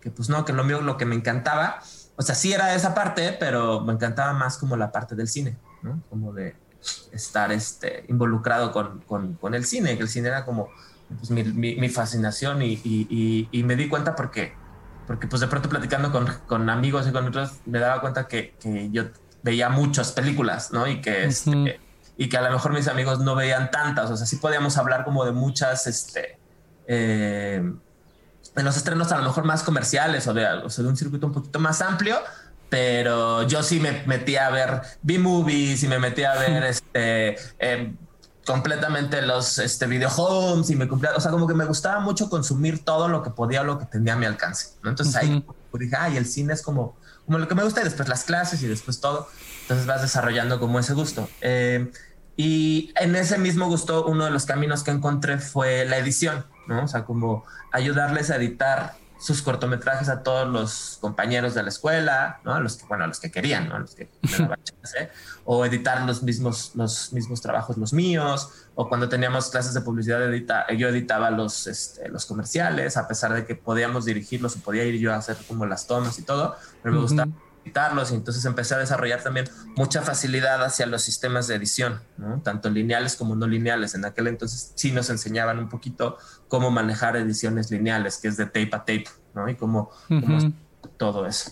que, 0.00 0.10
pues 0.10 0.28
no, 0.28 0.44
que 0.44 0.52
lo 0.52 0.64
mío, 0.64 0.82
lo 0.82 0.96
que 0.96 1.06
me 1.06 1.14
encantaba, 1.14 1.80
o 2.16 2.22
sea, 2.22 2.34
sí 2.34 2.52
era 2.52 2.74
esa 2.74 2.94
parte, 2.94 3.36
pero 3.38 3.80
me 3.80 3.94
encantaba 3.94 4.34
más 4.34 4.58
como 4.58 4.76
la 4.76 4.92
parte 4.92 5.14
del 5.14 5.28
cine, 5.28 5.56
¿no? 5.82 6.02
Como 6.10 6.32
de 6.32 6.54
estar 7.12 7.50
este, 7.50 8.04
involucrado 8.08 8.72
con, 8.72 9.00
con, 9.00 9.34
con 9.34 9.54
el 9.54 9.64
cine, 9.64 9.96
que 9.96 10.02
el 10.02 10.08
cine 10.08 10.28
era 10.28 10.44
como 10.44 10.68
pues, 11.08 11.30
mi, 11.30 11.88
fascinación 11.88 12.62
y, 12.62 13.62
me 13.64 13.76
di 13.76 13.88
cuenta 13.88 14.14
porque, 14.14 14.54
porque 15.06 15.26
pues 15.26 15.40
de 15.40 15.48
pronto 15.48 15.68
platicando 15.68 16.10
con, 16.46 16.70
amigos 16.70 17.06
y 17.08 17.12
con 17.12 17.26
otros 17.26 17.60
me 17.64 17.78
daba 17.78 18.00
cuenta 18.00 18.26
que, 18.26 18.54
yo 18.90 19.04
veía 19.42 19.68
muchas 19.68 20.12
películas, 20.12 20.72
¿no? 20.72 20.86
Y 20.88 21.00
que, 21.00 21.24
este, 21.24 21.80
y 22.16 22.28
que 22.28 22.36
a 22.36 22.42
lo 22.42 22.50
mejor 22.50 22.72
mis 22.72 22.88
amigos 22.88 23.20
no 23.20 23.34
veían 23.34 23.70
tantas, 23.70 24.10
o 24.10 24.16
sea, 24.16 24.26
sí 24.26 24.36
podíamos 24.36 24.76
hablar 24.76 25.04
como 25.04 25.24
de 25.24 25.32
muchas, 25.32 25.86
este, 25.86 26.38
eh, 26.88 27.62
en 28.56 28.64
los 28.64 28.76
estrenos 28.76 29.12
a 29.12 29.18
lo 29.18 29.24
mejor 29.24 29.44
más 29.44 29.62
comerciales 29.62 30.26
o 30.26 30.34
de, 30.34 30.46
o 30.46 30.68
de 30.68 30.88
un 30.88 30.96
circuito 30.96 31.28
un 31.28 31.32
poquito 31.32 31.60
más 31.60 31.80
amplio, 31.82 32.18
pero 32.68 33.44
yo 33.44 33.62
sí 33.62 33.78
me 33.78 34.02
metía 34.06 34.48
a 34.48 34.50
ver 34.50 34.80
B-movies 35.02 35.84
y 35.84 35.88
me 35.88 36.00
metía 36.00 36.32
a 36.32 36.38
ver 36.38 36.64
este, 36.64 37.36
eh, 37.60 37.94
completamente 38.46 39.20
los 39.22 39.58
este, 39.58 39.86
videohomes 39.86 40.70
y 40.70 40.76
me 40.76 40.86
cumplía, 40.86 41.12
o 41.16 41.20
sea, 41.20 41.30
como 41.30 41.46
que 41.46 41.54
me 41.54 41.64
gustaba 41.64 42.00
mucho 42.00 42.30
consumir 42.30 42.84
todo 42.84 43.08
lo 43.08 43.22
que 43.22 43.30
podía, 43.30 43.62
lo 43.62 43.78
que 43.78 43.86
tenía 43.86 44.14
a 44.14 44.16
mi 44.16 44.24
alcance, 44.24 44.68
¿no? 44.82 44.90
Entonces 44.90 45.16
ahí 45.16 45.44
dije, 45.72 45.96
ay, 45.98 46.16
el 46.16 46.26
cine 46.26 46.54
es 46.54 46.62
como, 46.62 46.96
como 47.26 47.38
lo 47.38 47.48
que 47.48 47.54
me 47.54 47.64
gusta 47.64 47.80
y 47.80 47.84
después 47.84 48.08
las 48.08 48.24
clases 48.24 48.62
y 48.62 48.68
después 48.68 49.00
todo. 49.00 49.28
Entonces 49.62 49.86
vas 49.86 50.00
desarrollando 50.00 50.58
como 50.60 50.78
ese 50.78 50.94
gusto. 50.94 51.28
Eh, 51.40 51.90
y 52.36 52.92
en 52.96 53.16
ese 53.16 53.36
mismo 53.36 53.66
gusto, 53.66 54.06
uno 54.06 54.24
de 54.24 54.30
los 54.30 54.46
caminos 54.46 54.82
que 54.82 54.90
encontré 54.90 55.38
fue 55.38 55.84
la 55.84 55.98
edición, 55.98 56.46
¿no? 56.66 56.84
O 56.84 56.88
sea, 56.88 57.04
como 57.04 57.44
ayudarles 57.72 58.30
a 58.30 58.36
editar 58.36 58.94
sus 59.18 59.42
cortometrajes 59.42 60.08
a 60.08 60.22
todos 60.22 60.48
los 60.48 60.98
compañeros 61.00 61.54
de 61.54 61.62
la 61.62 61.68
escuela, 61.68 62.40
¿no? 62.44 62.54
A 62.54 62.60
los 62.60 62.76
que, 62.76 62.86
bueno, 62.86 63.04
a 63.04 63.06
los 63.06 63.18
que 63.18 63.30
querían, 63.30 63.68
¿no? 63.68 63.76
A 63.76 63.78
los 63.80 63.94
que 63.94 64.10
o 65.44 65.64
editar 65.64 66.04
los 66.04 66.22
mismos, 66.22 66.72
los 66.74 67.12
mismos 67.12 67.40
trabajos 67.40 67.76
los 67.76 67.92
míos, 67.92 68.50
o 68.74 68.88
cuando 68.88 69.08
teníamos 69.08 69.48
clases 69.48 69.74
de 69.74 69.80
publicidad, 69.80 70.22
edita, 70.22 70.66
yo 70.74 70.88
editaba 70.88 71.30
los, 71.30 71.66
este, 71.66 72.08
los 72.08 72.26
comerciales, 72.26 72.96
a 72.96 73.08
pesar 73.08 73.32
de 73.32 73.46
que 73.46 73.54
podíamos 73.54 74.04
dirigirlos 74.04 74.56
o 74.56 74.60
podía 74.60 74.84
ir 74.84 74.98
yo 75.00 75.12
a 75.12 75.16
hacer 75.16 75.36
como 75.48 75.64
las 75.66 75.86
tomas 75.86 76.18
y 76.18 76.22
todo, 76.22 76.56
pero 76.82 76.94
me 76.94 77.00
gustaba 77.00 77.30
editarlos 77.66 78.12
y 78.12 78.14
entonces 78.14 78.44
empecé 78.44 78.74
a 78.74 78.78
desarrollar 78.78 79.22
también 79.22 79.48
mucha 79.76 80.02
facilidad 80.02 80.62
hacia 80.64 80.86
los 80.86 81.02
sistemas 81.02 81.48
de 81.48 81.56
edición, 81.56 82.00
¿no? 82.16 82.40
tanto 82.42 82.70
lineales 82.70 83.16
como 83.16 83.34
no 83.34 83.46
lineales. 83.46 83.94
En 83.94 84.04
aquel 84.04 84.28
entonces 84.28 84.72
sí 84.74 84.92
nos 84.92 85.10
enseñaban 85.10 85.58
un 85.58 85.68
poquito 85.68 86.16
cómo 86.48 86.70
manejar 86.70 87.16
ediciones 87.16 87.70
lineales, 87.70 88.18
que 88.18 88.28
es 88.28 88.36
de 88.36 88.46
tape 88.46 88.70
a 88.72 88.78
tape, 88.78 89.06
¿no? 89.34 89.48
y 89.48 89.56
cómo, 89.56 89.90
todo 90.96 91.26
eso. 91.26 91.50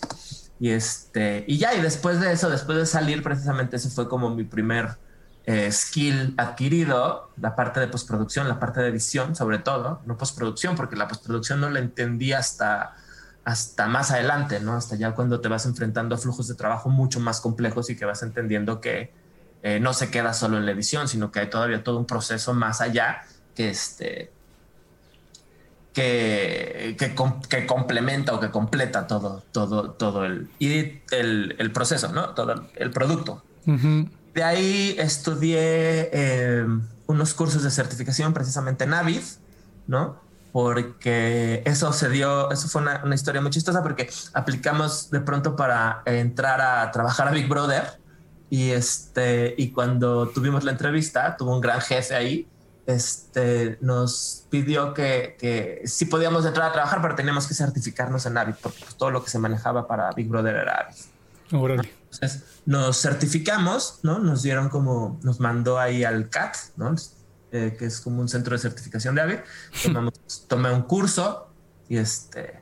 Y 0.59 0.69
este, 0.69 1.43
y 1.47 1.57
ya, 1.57 1.73
y 1.73 1.81
después 1.81 2.21
de 2.21 2.31
eso, 2.31 2.49
después 2.49 2.77
de 2.77 2.85
salir, 2.85 3.21
precisamente 3.21 3.75
ese 3.75 3.89
fue 3.89 4.07
como 4.07 4.33
mi 4.33 4.45
primer 4.45 4.97
eh, 5.45 5.69
skill 5.71 6.33
adquirido, 6.37 7.29
la 7.37 7.55
parte 7.55 7.81
de 7.81 7.87
postproducción, 7.87 8.47
la 8.47 8.59
parte 8.59 8.79
de 8.79 8.87
edición, 8.87 9.35
sobre 9.35 9.59
todo, 9.59 10.01
no 10.05 10.17
postproducción, 10.17 10.75
porque 10.75 10.95
la 10.95 11.07
postproducción 11.07 11.59
no 11.59 11.69
la 11.69 11.79
entendí 11.79 12.31
hasta 12.31 12.95
hasta 13.45 13.87
más 13.87 14.11
adelante, 14.11 14.59
¿no? 14.59 14.73
Hasta 14.73 14.95
ya 14.95 15.11
cuando 15.11 15.39
te 15.39 15.47
vas 15.47 15.65
enfrentando 15.67 16.15
a 16.15 16.17
flujos 16.17 16.47
de 16.47 16.55
trabajo 16.55 16.89
mucho 16.89 17.19
más 17.19 17.39
complejos 17.39 17.89
y 17.91 17.95
que 17.95 18.03
vas 18.03 18.23
entendiendo 18.23 18.81
que 18.81 19.13
eh, 19.61 19.79
no 19.79 19.93
se 19.93 20.09
queda 20.09 20.33
solo 20.33 20.57
en 20.57 20.65
la 20.65 20.71
edición, 20.71 21.07
sino 21.07 21.31
que 21.31 21.39
hay 21.39 21.49
todavía 21.49 21.83
todo 21.83 21.99
un 21.99 22.05
proceso 22.05 22.53
más 22.55 22.81
allá 22.81 23.23
que 23.55 23.69
este 23.69 24.31
que, 25.93 26.97
que, 26.97 27.65
complementa 27.65 28.33
o 28.33 28.39
que 28.39 28.51
completa 28.51 29.07
todo, 29.07 29.43
todo, 29.53 29.91
todo 29.91 30.25
el, 30.25 30.49
y 30.59 31.01
el, 31.11 31.71
proceso, 31.73 32.11
¿no? 32.11 32.31
Todo 32.31 32.67
el 32.75 32.91
producto. 32.91 33.43
De 34.33 34.43
ahí 34.43 34.95
estudié 34.99 36.09
eh, 36.11 36.65
unos 37.07 37.33
cursos 37.33 37.63
de 37.63 37.71
certificación 37.71 38.33
precisamente 38.33 38.83
en 38.83 38.93
Avid, 38.93 39.21
¿no? 39.87 40.19
Porque 40.55 41.63
eso 41.65 41.91
se 41.91 42.09
dio, 42.09 42.49
eso 42.49 42.69
fue 42.69 42.81
una, 42.81 43.13
historia 43.13 43.41
muy 43.41 43.51
chistosa 43.51 43.83
porque 43.83 44.09
aplicamos 44.31 45.09
de 45.09 45.19
pronto 45.19 45.57
para 45.57 46.01
entrar 46.05 46.61
a 46.61 46.89
trabajar 46.91 47.27
a 47.27 47.31
Big 47.31 47.49
Brother 47.49 47.99
y 48.49 48.69
este 48.69 49.53
y 49.57 49.71
cuando 49.71 50.29
tuvimos 50.29 50.63
la 50.63 50.71
entrevista 50.71 51.35
tuvo 51.35 51.53
un 51.53 51.59
gran 51.59 51.81
jefe 51.81 52.15
ahí 52.15 52.47
este 52.85 53.77
nos 53.81 54.45
pidió 54.49 54.93
que, 54.93 55.35
que 55.37 55.81
sí 55.87 56.05
podíamos 56.05 56.45
entrar 56.45 56.69
a 56.69 56.71
trabajar 56.71 57.01
pero 57.01 57.15
teníamos 57.15 57.47
que 57.47 57.53
certificarnos 57.53 58.25
en 58.25 58.37
Avid 58.37 58.55
porque 58.61 58.79
pues, 58.79 58.95
todo 58.95 59.11
lo 59.11 59.25
que 59.25 59.29
se 59.29 59.39
manejaba 59.39 59.85
para 59.89 60.09
Big 60.13 60.29
Brother 60.29 60.55
era 60.55 60.87
Avid 60.87 60.95
Entonces 62.03 62.43
nos 62.65 63.01
certificamos, 63.01 63.99
¿no? 64.03 64.19
Nos 64.19 64.41
dieron 64.41 64.69
como, 64.69 65.19
nos 65.21 65.39
mandó 65.39 65.77
ahí 65.77 66.03
al 66.03 66.29
CAT, 66.29 66.55
¿no? 66.77 66.95
Eh, 67.55 67.73
que 67.79 67.85
es 67.85 68.01
como 68.01 68.19
un 68.19 68.27
centro 68.27 68.53
de 68.53 68.61
certificación 68.61 69.15
de 69.15 69.21
AVE. 69.21 69.43
tomé 70.49 70.73
un 70.73 70.81
curso 70.81 71.47
y, 71.87 71.95
este, 71.95 72.59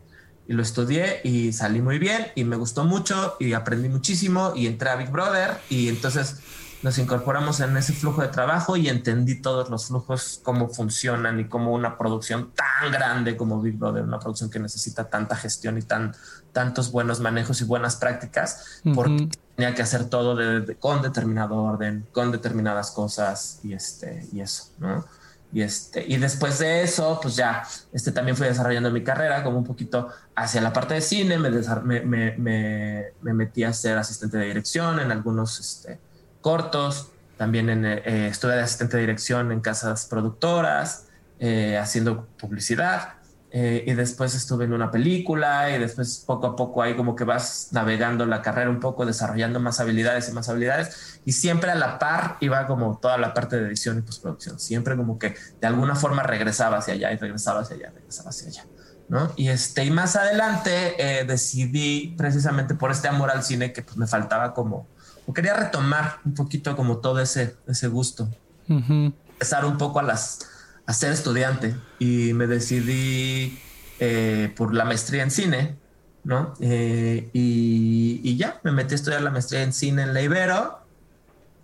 y 0.48 0.54
lo 0.54 0.62
estudié 0.62 1.20
y 1.24 1.52
salí 1.52 1.82
muy 1.82 1.98
bien 1.98 2.28
y 2.36 2.44
me 2.44 2.58
gustó 2.58 2.84
mucho 2.84 3.36
y 3.40 3.54
aprendí 3.54 3.90
muchísimo 3.90 4.54
y 4.56 4.68
entré 4.68 4.92
a 4.92 4.96
Big 4.96 5.10
Brother 5.10 5.58
y 5.68 5.90
entonces 5.90 6.38
nos 6.84 6.98
incorporamos 6.98 7.62
en 7.62 7.76
ese 7.78 7.94
flujo 7.94 8.22
de 8.22 8.28
trabajo 8.28 8.76
y 8.76 8.90
entendí 8.90 9.42
todos 9.42 9.70
los 9.70 9.88
flujos, 9.88 10.42
cómo 10.44 10.68
funcionan 10.68 11.40
y 11.40 11.46
cómo 11.46 11.72
una 11.72 11.98
producción 11.98 12.52
tan 12.52 12.92
grande 12.92 13.38
como 13.38 13.62
Big 13.62 13.78
Brother, 13.78 14.04
una 14.04 14.20
producción 14.20 14.50
que 14.50 14.60
necesita 14.60 15.10
tanta 15.10 15.38
gestión 15.38 15.78
y 15.78 15.82
tan, 15.82 16.14
tantos 16.52 16.92
buenos 16.92 17.22
manejos 17.22 17.62
y 17.62 17.64
buenas 17.64 17.96
prácticas, 17.96 18.82
porque 18.94 19.30
tenía 19.56 19.74
que 19.74 19.82
hacer 19.82 20.10
todo 20.10 20.38
con 20.80 21.02
determinado 21.02 21.56
orden, 21.56 22.06
con 22.12 22.34
determinadas 22.34 22.92
cosas 22.92 23.60
y, 23.64 23.74
este, 23.74 24.28
y 24.34 24.42
eso, 24.42 24.66
¿no? 24.78 25.06
Y, 25.54 25.62
este, 25.62 26.04
y 26.06 26.18
después 26.18 26.60
de 26.60 26.82
eso, 26.82 27.20
pues 27.22 27.36
ya 27.36 27.64
este, 27.94 28.12
también 28.12 28.36
fui 28.36 28.48
desarrollando 28.48 28.90
mi 28.92 29.04
carrera 29.04 29.44
como 29.44 29.60
un 29.60 29.64
poquito 29.64 30.10
hacia 30.36 30.60
la 30.60 30.74
parte 30.74 30.96
de 30.96 31.02
cine, 31.02 31.38
me, 31.38 31.50
me, 31.84 32.36
me, 32.36 33.06
me 33.22 33.34
metí 33.34 33.64
a 33.64 33.72
ser 33.72 33.98
asistente 33.98 34.38
de 34.38 34.48
dirección 34.48 35.00
en 35.00 35.12
algunos 35.12 35.60
este, 35.60 36.00
cortos, 36.44 37.10
también 37.38 37.70
en, 37.70 37.86
eh, 37.86 38.28
estuve 38.28 38.54
de 38.54 38.62
asistente 38.62 38.98
de 38.98 39.02
dirección 39.02 39.52
en 39.52 39.62
casas 39.62 40.06
productoras, 40.06 41.08
eh, 41.40 41.78
haciendo 41.78 42.28
publicidad. 42.38 43.16
Eh, 43.56 43.84
y 43.86 43.94
después 43.94 44.34
estuve 44.34 44.66
en 44.66 44.74
una 44.74 44.90
película 44.90 45.70
y 45.70 45.78
después 45.78 46.24
poco 46.26 46.48
a 46.48 46.56
poco 46.56 46.82
ahí 46.82 46.96
como 46.96 47.16
que 47.16 47.24
vas 47.24 47.68
navegando 47.72 48.26
la 48.26 48.42
carrera 48.42 48.68
un 48.68 48.80
poco, 48.80 49.06
desarrollando 49.06 49.60
más 49.60 49.80
habilidades 49.80 50.28
y 50.28 50.32
más 50.32 50.50
habilidades 50.50 51.22
y 51.24 51.34
siempre 51.34 51.70
a 51.70 51.76
la 51.76 52.00
par 52.00 52.38
iba 52.40 52.66
como 52.66 52.98
toda 52.98 53.20
la 53.20 53.32
parte 53.36 53.58
de 53.58 53.68
edición 53.68 54.00
y 54.00 54.02
postproducción, 54.02 54.60
siempre 54.60 54.98
como 54.98 55.20
que 55.20 55.36
de 55.62 55.68
alguna 55.68 55.94
forma 55.94 56.24
regresaba 56.24 56.80
hacia 56.80 56.96
allá 56.96 57.12
y 57.12 57.18
regresaba 57.18 57.60
hacia 57.60 57.76
allá, 57.76 57.92
regresaba 57.94 58.32
hacia 58.32 58.48
allá. 58.48 58.66
¿no? 59.08 59.32
Y, 59.36 59.50
este, 59.50 59.86
y 59.86 59.92
más 59.92 60.16
adelante 60.16 61.24
decidí 61.28 62.16
precisamente 62.18 62.74
por 62.74 62.90
este 62.90 63.08
amor 63.08 63.30
al 63.30 63.44
cine 63.44 63.72
que 63.72 63.84
pues 63.84 63.98
me 63.98 64.08
faltaba 64.08 64.56
como, 64.56 64.88
quería 65.32 65.54
retomar 65.54 66.20
un 66.26 66.34
poquito 66.34 66.76
como 66.76 66.98
todo 66.98 67.20
ese, 67.20 67.56
ese 67.68 67.88
gusto. 67.88 68.28
Empezar 68.68 69.66
un 69.66 69.78
poco 69.78 70.00
a 70.00 70.04
las 70.04 70.50
a 70.86 70.94
ser 70.94 71.12
estudiante 71.14 71.76
y 72.00 72.34
me 72.34 72.48
decidí 72.48 73.58
eh, 74.00 74.52
por 74.56 74.74
la 74.74 74.86
maestría 74.86 75.24
en 75.24 75.32
cine, 75.32 75.76
¿no? 76.24 76.54
Eh, 76.60 77.30
y, 77.34 78.36
ya, 78.36 78.60
me 78.64 78.72
metí 78.72 78.94
a 78.94 78.96
estudiar 78.96 79.22
la 79.22 79.32
maestría 79.32 79.64
en 79.64 79.74
cine 79.74 80.04
en 80.04 80.14
la 80.14 80.22
Ibero. 80.22 80.80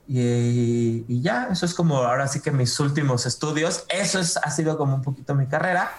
Y, 0.08 1.22
ya, 1.22 1.50
eso 1.52 1.66
es 1.66 1.74
como 1.74 1.98
ahora 1.98 2.28
sí 2.28 2.40
que 2.40 2.52
mis 2.52 2.80
últimos 2.80 3.26
estudios. 3.26 3.86
Eso 3.90 4.20
es, 4.20 4.38
ha 4.38 4.50
sido 4.52 4.78
como 4.78 4.96
un 4.96 5.02
poquito 5.02 5.36
mi 5.36 5.48
carrera 5.48 5.92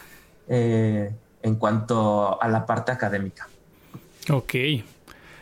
eh, 0.48 1.14
en 1.42 1.54
cuanto 1.56 2.40
a 2.42 2.48
la 2.48 2.64
parte 2.64 2.92
académica. 2.92 3.48
Ok, 4.30 4.54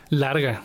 larga. 0.09 0.61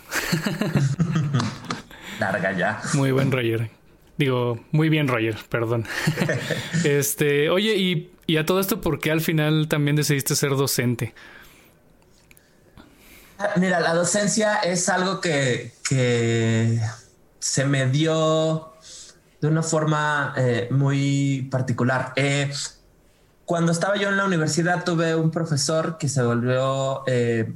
larga 2.20 2.52
ya. 2.52 2.80
Muy 2.94 3.12
buen 3.12 3.30
Roger. 3.30 3.70
Digo, 4.16 4.64
muy 4.70 4.88
bien, 4.88 5.08
Roger, 5.08 5.36
perdón. 5.48 5.86
este, 6.84 7.50
oye, 7.50 7.76
y, 7.76 8.12
y, 8.26 8.36
a 8.36 8.46
todo 8.46 8.60
esto, 8.60 8.80
¿por 8.80 9.00
qué 9.00 9.10
al 9.10 9.20
final 9.20 9.66
también 9.68 9.96
decidiste 9.96 10.36
ser 10.36 10.50
docente? 10.50 11.14
Mira, 13.56 13.80
la 13.80 13.94
docencia 13.94 14.58
es 14.58 14.88
algo 14.88 15.20
que, 15.20 15.72
que 15.88 16.80
se 17.40 17.64
me 17.64 17.86
dio 17.88 18.72
de 19.40 19.48
una 19.48 19.62
forma 19.62 20.32
eh, 20.36 20.68
muy 20.70 21.48
particular. 21.50 22.12
Eh, 22.16 22.50
cuando 23.44 23.72
estaba 23.72 23.96
yo 23.96 24.08
en 24.08 24.16
la 24.16 24.24
universidad 24.24 24.84
tuve 24.84 25.14
un 25.14 25.30
profesor 25.30 25.98
que 25.98 26.08
se 26.08 26.22
volvió 26.22 27.02
eh, 27.06 27.52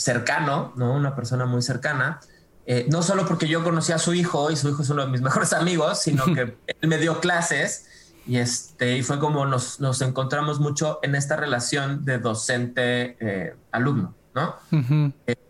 cercano, 0.00 0.72
¿no? 0.76 0.94
Una 0.94 1.14
persona 1.14 1.44
muy 1.44 1.62
cercana, 1.62 2.20
eh, 2.66 2.86
no 2.90 3.02
solo 3.02 3.26
porque 3.26 3.46
yo 3.48 3.62
conocí 3.62 3.92
a 3.92 3.98
su 3.98 4.14
hijo 4.14 4.50
y 4.50 4.56
su 4.56 4.68
hijo 4.70 4.82
es 4.82 4.90
uno 4.90 5.04
de 5.04 5.10
mis 5.10 5.20
mejores 5.28 5.52
amigos, 5.52 6.00
sino 6.00 6.24
que 6.26 6.40
él 6.66 6.88
me 6.88 6.98
dio 6.98 7.20
clases 7.20 7.86
y, 8.26 8.38
este, 8.38 8.96
y 8.96 9.02
fue 9.02 9.18
como 9.18 9.44
nos, 9.46 9.80
nos 9.80 10.00
encontramos 10.02 10.60
mucho 10.60 11.00
en 11.02 11.14
esta 11.14 11.36
relación 11.36 12.04
de 12.04 12.18
docente-alumno, 12.18 14.14
eh, 14.14 14.32
¿no? 14.34 14.56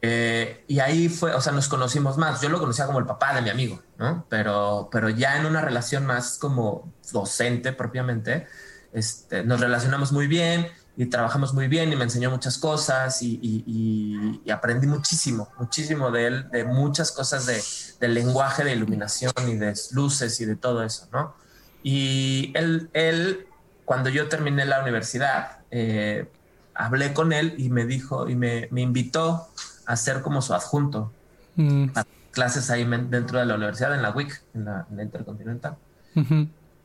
Eh, 0.02 0.64
y 0.66 0.80
ahí 0.80 1.08
fue, 1.08 1.34
o 1.34 1.40
sea, 1.40 1.52
nos 1.52 1.68
conocimos 1.68 2.16
más. 2.16 2.40
Yo 2.40 2.48
lo 2.48 2.58
conocía 2.58 2.86
como 2.86 2.98
el 2.98 3.06
papá 3.06 3.34
de 3.34 3.42
mi 3.42 3.50
amigo, 3.50 3.82
¿no? 3.98 4.24
Pero, 4.28 4.88
pero 4.90 5.10
ya 5.10 5.36
en 5.36 5.46
una 5.46 5.60
relación 5.60 6.06
más 6.06 6.38
como 6.38 6.92
docente 7.12 7.72
propiamente, 7.72 8.46
este, 8.92 9.44
nos 9.44 9.60
relacionamos 9.60 10.10
muy 10.12 10.26
bien 10.26 10.66
y 11.00 11.06
trabajamos 11.06 11.54
muy 11.54 11.66
bien 11.66 11.90
y 11.90 11.96
me 11.96 12.04
enseñó 12.04 12.30
muchas 12.30 12.58
cosas 12.58 13.22
y, 13.22 14.42
aprendí 14.52 14.86
muchísimo, 14.86 15.48
muchísimo 15.58 16.10
de 16.10 16.26
él, 16.26 16.50
de 16.50 16.64
muchas 16.64 17.10
cosas 17.10 17.46
de, 17.46 17.58
del 18.00 18.12
lenguaje 18.12 18.64
de 18.64 18.74
iluminación 18.74 19.32
y 19.48 19.56
de 19.56 19.72
luces 19.92 20.38
y 20.42 20.44
de 20.44 20.56
todo 20.56 20.84
eso, 20.84 21.08
¿no? 21.10 21.34
Y 21.82 22.52
él, 22.54 22.90
él 22.92 23.46
cuando 23.86 24.10
yo 24.10 24.28
terminé 24.28 24.66
la 24.66 24.82
universidad, 24.82 25.60
eh, 25.70 26.28
hablé 26.74 27.14
con 27.14 27.32
él 27.32 27.54
y 27.56 27.70
me 27.70 27.86
dijo 27.86 28.28
y 28.28 28.36
me, 28.36 28.68
me 28.70 28.82
invitó 28.82 29.48
a 29.86 29.96
ser 29.96 30.20
como 30.20 30.42
su 30.42 30.52
adjunto 30.52 31.10
mm. 31.56 31.92
a 31.94 32.04
clases 32.30 32.68
ahí 32.68 32.84
dentro 32.84 33.38
de 33.38 33.46
la 33.46 33.54
universidad, 33.54 33.94
en 33.94 34.02
la 34.02 34.10
WIC, 34.10 34.42
en 34.52 34.64
la, 34.66 34.86
Intercontinental. 34.90 35.78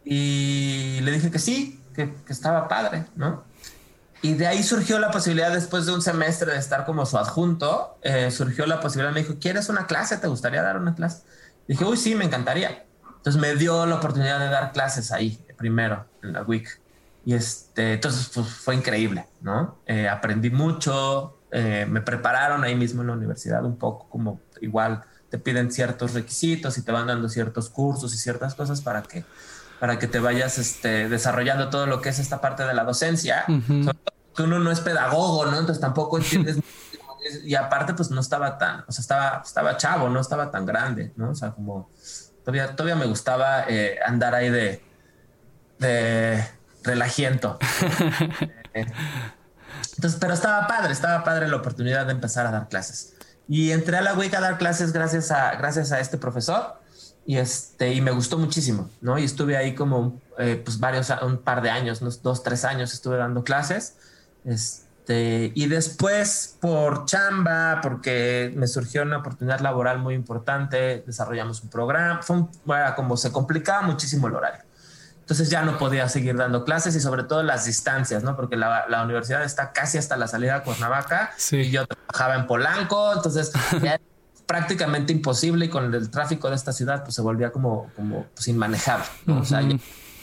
Y 0.06 1.02
le 1.02 1.12
dije 1.12 1.32
que 1.32 1.40
sí, 1.40 1.82
que, 1.94 2.14
que 2.26 2.32
estaba 2.32 2.70
padre, 2.70 3.08
¿no? 3.18 3.44
Y 4.22 4.34
de 4.34 4.48
ahí 4.48 4.64
surgió 4.64 4.98
la 5.00 5.12
posibilidad, 5.12 5.52
después 5.52 5.86
de 5.86 5.94
un 5.94 6.02
semestre 6.02 6.52
de 6.52 6.58
estar 6.58 6.86
como 6.86 7.06
su 7.06 7.18
adjunto, 7.18 7.98
eh, 8.02 8.32
surgió 8.32 8.66
la 8.66 8.80
posibilidad, 8.80 9.14
me 9.14 9.22
dijo, 9.22 9.36
¿quieres 9.40 9.70
una 9.70 9.86
clase? 9.86 10.18
¿Te 10.18 10.28
gustaría 10.28 10.62
dar 10.62 10.78
una 10.78 10.96
clase? 10.96 11.24
Dije, 11.68 11.86
uy, 11.86 11.98
sí, 11.98 12.16
me 12.16 12.26
encantaría. 12.26 12.86
Entonces 13.18 13.42
me 13.42 13.56
dio 13.56 13.86
la 13.86 13.96
oportunidad 13.96 14.40
de 14.40 14.50
dar 14.50 14.72
clases 14.72 15.12
ahí, 15.12 15.40
primero, 15.58 16.06
en 16.24 16.34
la 16.34 16.44
WIC. 16.44 16.80
Y 17.26 17.34
este, 17.34 17.94
entonces 17.94 18.30
pues, 18.34 18.48
fue 18.48 18.76
increíble, 18.76 19.26
¿no? 19.42 19.80
Eh, 19.88 20.08
aprendí 20.08 20.52
mucho, 20.52 21.40
eh, 21.52 21.88
me 21.90 22.02
prepararon 22.02 22.64
ahí 22.64 22.76
mismo 22.76 23.02
en 23.02 23.08
la 23.08 23.14
universidad 23.14 23.66
un 23.66 23.78
poco, 23.78 24.08
como 24.10 24.42
igual 24.62 25.04
te 25.30 25.40
piden 25.40 25.72
ciertos 25.72 26.14
requisitos 26.14 26.78
y 26.78 26.84
te 26.84 26.92
van 26.92 27.08
dando 27.08 27.28
ciertos 27.28 27.70
cursos 27.70 28.14
y 28.14 28.18
ciertas 28.18 28.54
cosas 28.54 28.82
para 28.82 29.02
que 29.02 29.26
para 29.80 30.00
que 30.00 30.08
te 30.08 30.20
vayas 30.20 30.58
este, 30.58 31.10
desarrollando 31.10 31.70
todo 31.70 31.86
lo 31.86 32.02
que 32.02 32.10
es 32.10 32.20
esta 32.20 32.42
parte 32.42 32.64
de 32.64 32.74
la 32.74 32.84
docencia. 32.84 33.46
que 33.48 34.44
uno 34.44 34.60
no 34.60 34.72
es 34.72 34.82
pedagogo, 34.82 35.46
¿no? 35.46 35.58
Entonces 35.58 35.80
tampoco 35.80 36.18
entiendes. 36.20 36.58
y 37.44 37.56
aparte, 37.56 37.94
pues 37.94 38.12
no 38.12 38.22
estaba 38.22 38.58
tan, 38.58 38.84
o 38.88 38.92
sea, 38.92 39.02
estaba, 39.02 39.42
estaba 39.46 39.78
chavo, 39.78 40.10
no 40.10 40.20
estaba 40.20 40.52
tan 40.52 40.66
grande, 40.66 41.14
¿no? 41.16 41.32
O 41.32 41.36
sea, 41.36 41.52
como 41.52 41.90
todavía, 42.44 42.76
todavía 42.76 42.96
me 42.96 43.06
gustaba 43.06 43.66
eh, 43.68 44.00
andar 44.06 44.36
ahí 44.36 44.50
de, 44.50 44.84
de 45.80 46.46
relajiento. 46.84 47.58
Entonces, 48.74 50.20
pero 50.20 50.34
estaba 50.34 50.68
padre, 50.68 50.92
estaba 50.92 51.24
padre 51.24 51.48
la 51.48 51.56
oportunidad 51.56 52.06
de 52.06 52.12
empezar 52.12 52.46
a 52.46 52.52
dar 52.52 52.68
clases. 52.68 53.14
Y 53.48 53.72
entré 53.72 53.98
a 53.98 54.02
la 54.02 54.14
WIC 54.14 54.34
a 54.34 54.42
dar 54.42 54.58
clases 54.58 54.92
gracias 54.92 55.32
a, 55.32 55.56
gracias 55.56 55.92
a 55.92 56.00
este 56.00 56.18
profesor 56.18 56.85
y 57.26 57.38
este 57.38 57.94
y 57.94 58.02
me 58.02 58.12
gustó 58.12 58.38
muchísimo, 58.38 58.90
¿no? 59.02 59.18
Y 59.18 59.24
estuve 59.24 59.58
ahí 59.58 59.74
como 59.74 60.22
eh, 60.38 60.62
pues 60.64 60.80
varios 60.80 61.12
un 61.24 61.38
par 61.38 61.62
de 61.62 61.70
años, 61.70 62.02
unos 62.02 62.22
dos 62.22 62.44
tres 62.44 62.64
años 62.64 62.94
estuve 62.94 63.18
dando 63.18 63.44
clases, 63.44 63.96
este 64.46 65.52
y 65.56 65.68
después 65.68 66.56
por 66.62 67.06
chamba, 67.06 67.80
porque 67.82 68.54
me 68.56 68.68
surgió 68.68 69.02
una 69.02 69.18
oportunidad 69.18 69.60
laboral 69.60 70.00
muy 70.00 70.14
importante, 70.14 71.04
desarrollamos 71.06 71.64
un 71.64 71.70
programa, 71.70 72.22
fue 72.22 72.38
un, 72.38 72.50
como 72.96 73.18
se 73.18 73.32
complicaba 73.32 73.82
muchísimo 73.82 74.28
el 74.28 74.36
horario. 74.36 74.64
Entonces 75.22 75.50
ya 75.50 75.64
no 75.64 75.80
podía 75.80 76.08
seguir 76.08 76.38
dando 76.38 76.64
clases 76.64 76.96
y 76.96 77.00
sobre 77.00 77.24
todo 77.24 77.42
las 77.42 77.66
distancias, 77.66 78.22
¿no? 78.22 78.36
Porque 78.36 78.56
la, 78.56 78.86
la 78.88 79.04
universidad 79.04 79.44
está 79.44 79.72
casi 79.72 79.98
hasta 79.98 80.18
la 80.18 80.28
salida 80.28 80.58
a 80.58 80.64
Cuernavaca 80.64 81.32
y 81.50 81.72
yo 81.72 81.88
trabajaba 81.88 82.36
en 82.36 82.46
Polanco, 82.46 83.12
entonces 83.14 83.52
prácticamente 84.46 85.12
imposible 85.12 85.66
y 85.66 85.70
con 85.70 85.94
el 85.94 86.10
tráfico 86.10 86.50
de 86.50 86.56
esta 86.56 86.72
ciudad 86.72 87.04
pues 87.04 87.16
se 87.16 87.22
volvía 87.22 87.52
como, 87.52 87.92
como 87.96 88.26
pues, 88.34 88.48
inmanejable. 88.48 89.06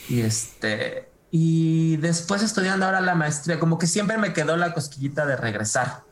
y 0.08 0.20
este 0.20 1.12
y 1.34 1.96
después 1.96 2.42
estudiando 2.42 2.84
ahora 2.84 3.00
la 3.00 3.14
maestría, 3.14 3.58
como 3.58 3.78
que 3.78 3.86
siempre 3.86 4.18
me 4.18 4.34
quedó 4.34 4.58
la 4.58 4.74
cosquillita 4.74 5.24
de 5.24 5.34
regresar 5.34 6.02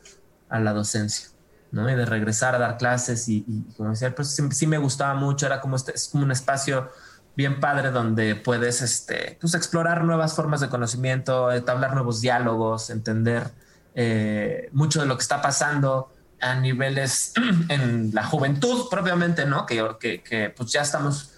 a 0.48 0.58
la 0.60 0.72
docencia, 0.72 1.28
¿no? 1.72 1.90
Y 1.90 1.94
de 1.94 2.06
regresar 2.06 2.54
a 2.54 2.58
dar 2.58 2.78
clases 2.78 3.28
y, 3.28 3.44
como 3.76 3.90
decía, 3.90 4.14
pues 4.14 4.40
sí, 4.50 4.66
me 4.66 4.78
gustaba 4.78 5.12
mucho, 5.12 5.44
era 5.44 5.60
como 5.60 5.76
este, 5.76 5.92
es 5.94 6.08
como 6.08 6.24
un 6.24 6.32
espacio 6.32 6.88
bien 7.36 7.60
padre 7.60 7.90
donde 7.90 8.34
puedes 8.34 8.80
este, 8.80 9.36
pues, 9.38 9.52
explorar 9.52 10.04
nuevas 10.04 10.32
formas 10.32 10.62
de 10.62 10.70
conocimiento, 10.70 11.52
entablar 11.52 11.92
nuevos 11.92 12.22
diálogos, 12.22 12.88
entender 12.88 13.50
eh, 13.94 14.70
mucho 14.72 15.00
de 15.00 15.06
lo 15.06 15.18
que 15.18 15.22
está 15.22 15.42
pasando 15.42 16.14
a 16.40 16.54
niveles 16.54 17.32
en 17.68 18.10
la 18.14 18.24
juventud 18.24 18.88
propiamente, 18.90 19.44
¿no? 19.46 19.66
Que, 19.66 19.96
que, 19.98 20.22
que 20.22 20.50
pues 20.50 20.72
ya 20.72 20.82
estamos, 20.82 21.30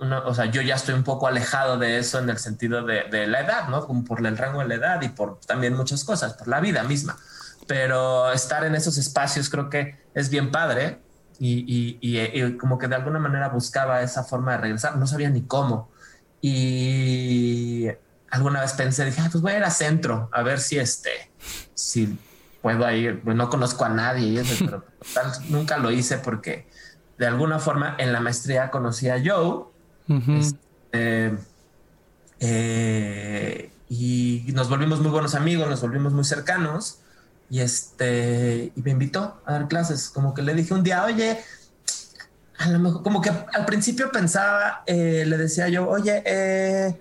o 0.00 0.34
sea, 0.34 0.46
yo 0.46 0.62
ya 0.62 0.76
estoy 0.76 0.94
un 0.94 1.04
poco 1.04 1.26
alejado 1.26 1.78
de 1.78 1.98
eso 1.98 2.18
en 2.18 2.30
el 2.30 2.38
sentido 2.38 2.84
de, 2.84 3.04
de, 3.04 3.26
la 3.26 3.40
edad, 3.40 3.68
¿no? 3.68 3.86
Como 3.86 4.04
por 4.04 4.24
el 4.24 4.36
rango 4.36 4.60
de 4.60 4.68
la 4.68 4.74
edad 4.74 5.02
y 5.02 5.08
por 5.08 5.40
también 5.40 5.74
muchas 5.74 6.04
cosas, 6.04 6.34
por 6.34 6.48
la 6.48 6.60
vida 6.60 6.82
misma. 6.82 7.16
Pero 7.66 8.32
estar 8.32 8.64
en 8.64 8.74
esos 8.74 8.96
espacios 8.96 9.50
creo 9.50 9.68
que 9.68 9.96
es 10.14 10.30
bien 10.30 10.50
padre 10.50 11.00
y, 11.38 12.52
como 12.56 12.78
que 12.78 12.88
de 12.88 12.96
alguna 12.96 13.18
manera 13.18 13.48
buscaba 13.48 14.02
esa 14.02 14.24
forma 14.24 14.52
de 14.52 14.58
regresar, 14.58 14.96
no 14.96 15.06
sabía 15.06 15.30
ni 15.30 15.42
cómo. 15.42 15.90
Y 16.40 17.86
alguna 18.30 18.60
vez 18.60 18.72
pensé, 18.72 19.04
dije, 19.04 19.22
pues 19.30 19.42
voy 19.42 19.52
a 19.52 19.58
ir 19.58 19.64
a 19.64 19.70
centro 19.70 20.28
a 20.32 20.42
ver 20.42 20.60
si 20.60 20.78
este, 20.78 21.30
si 21.74 22.18
puedo 22.62 22.90
ir, 22.90 23.20
pues 23.22 23.36
no 23.36 23.48
conozco 23.50 23.84
a 23.84 23.88
nadie, 23.88 24.42
pero 24.58 24.84
nunca 25.48 25.78
lo 25.78 25.90
hice 25.90 26.18
porque 26.18 26.66
de 27.18 27.26
alguna 27.26 27.58
forma 27.58 27.96
en 27.98 28.12
la 28.12 28.20
maestría 28.20 28.70
conocí 28.70 29.08
a 29.08 29.20
Joe. 29.24 29.64
Este, 30.38 31.36
eh, 32.40 33.70
y 33.88 34.44
nos 34.54 34.68
volvimos 34.68 35.00
muy 35.00 35.10
buenos 35.10 35.34
amigos, 35.34 35.68
nos 35.68 35.80
volvimos 35.80 36.12
muy 36.12 36.24
cercanos 36.24 37.00
y 37.50 37.60
este 37.60 38.72
y 38.76 38.82
me 38.82 38.90
invitó 38.90 39.40
a 39.46 39.52
dar 39.52 39.68
clases 39.68 40.10
como 40.10 40.34
que 40.34 40.42
le 40.42 40.54
dije 40.54 40.74
un 40.74 40.82
día 40.82 41.04
oye 41.04 41.38
a 42.58 42.68
lo 42.68 42.78
mejor 42.78 43.02
como 43.02 43.22
que 43.22 43.30
al 43.30 43.64
principio 43.64 44.12
pensaba 44.12 44.82
eh, 44.86 45.24
le 45.26 45.38
decía 45.38 45.68
yo 45.68 45.88
oye 45.88 46.22
eh, 46.26 47.00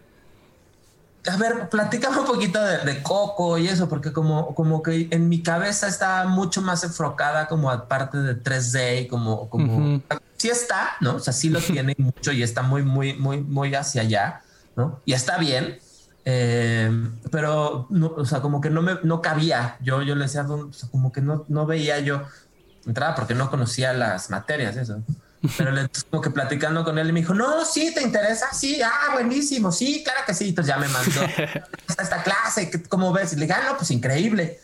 a 1.27 1.37
ver, 1.37 1.69
platícame 1.69 2.19
un 2.19 2.25
poquito 2.25 2.59
de, 2.63 3.03
Coco 3.03 3.57
y 3.57 3.67
eso, 3.67 3.89
porque 3.89 4.13
como, 4.13 4.55
como 4.55 4.81
que 4.81 5.07
en 5.11 5.29
mi 5.29 5.41
cabeza 5.41 5.87
está 5.87 6.25
mucho 6.25 6.61
más 6.61 6.83
enfocada 6.83 7.47
como 7.47 7.69
aparte 7.69 8.17
de 8.17 8.41
3D 8.41 9.03
y 9.03 9.07
como, 9.07 9.49
como 9.49 10.01
sí 10.37 10.49
está, 10.49 10.91
¿no? 11.01 11.15
O 11.15 11.19
sea, 11.19 11.33
sí 11.33 11.49
lo 11.49 11.59
tiene 11.61 11.95
mucho 11.97 12.31
y 12.31 12.43
está 12.43 12.61
muy, 12.61 12.83
muy, 12.83 13.13
muy, 13.13 13.41
muy 13.41 13.73
hacia 13.75 14.01
allá, 14.01 14.41
¿no? 14.75 14.99
Y 15.05 15.13
está 15.13 15.37
bien, 15.37 15.79
eh, 16.25 16.91
pero, 17.31 17.87
no, 17.89 18.07
o 18.07 18.25
sea, 18.25 18.41
como 18.41 18.59
que 18.59 18.69
no 18.69 18.81
me, 18.81 18.97
no 19.03 19.21
cabía. 19.21 19.77
Yo, 19.81 20.01
yo 20.01 20.15
le 20.15 20.23
decía, 20.23 20.45
como 20.91 21.11
que 21.11 21.21
no, 21.21 21.45
no 21.47 21.65
veía 21.65 21.99
yo 21.99 22.23
entrada 22.85 23.15
porque 23.15 23.33
no 23.33 23.49
conocía 23.49 23.93
las 23.93 24.29
materias, 24.29 24.75
eso. 24.77 25.01
Pero 25.57 25.71
le 25.71 25.87
como 26.09 26.21
que 26.21 26.29
platicando 26.31 26.83
con 26.83 26.97
él 26.97 27.09
y 27.09 27.11
me 27.11 27.19
dijo, 27.21 27.33
no, 27.33 27.63
sí, 27.63 27.93
¿te 27.93 28.01
interesa? 28.01 28.53
Sí, 28.53 28.81
ah, 28.81 29.13
buenísimo, 29.13 29.71
sí, 29.71 30.03
claro 30.03 30.21
que 30.25 30.33
sí. 30.33 30.49
Entonces 30.49 30.73
ya 30.73 30.79
me 30.79 30.87
mandó 30.87 31.21
esta 31.99 32.23
clase, 32.23 32.71
¿cómo 32.89 33.13
ves? 33.13 33.33
Y 33.33 33.35
le 33.35 33.45
dije, 33.45 33.53
ah, 33.53 33.69
no, 33.69 33.77
pues 33.77 33.91
increíble. 33.91 34.59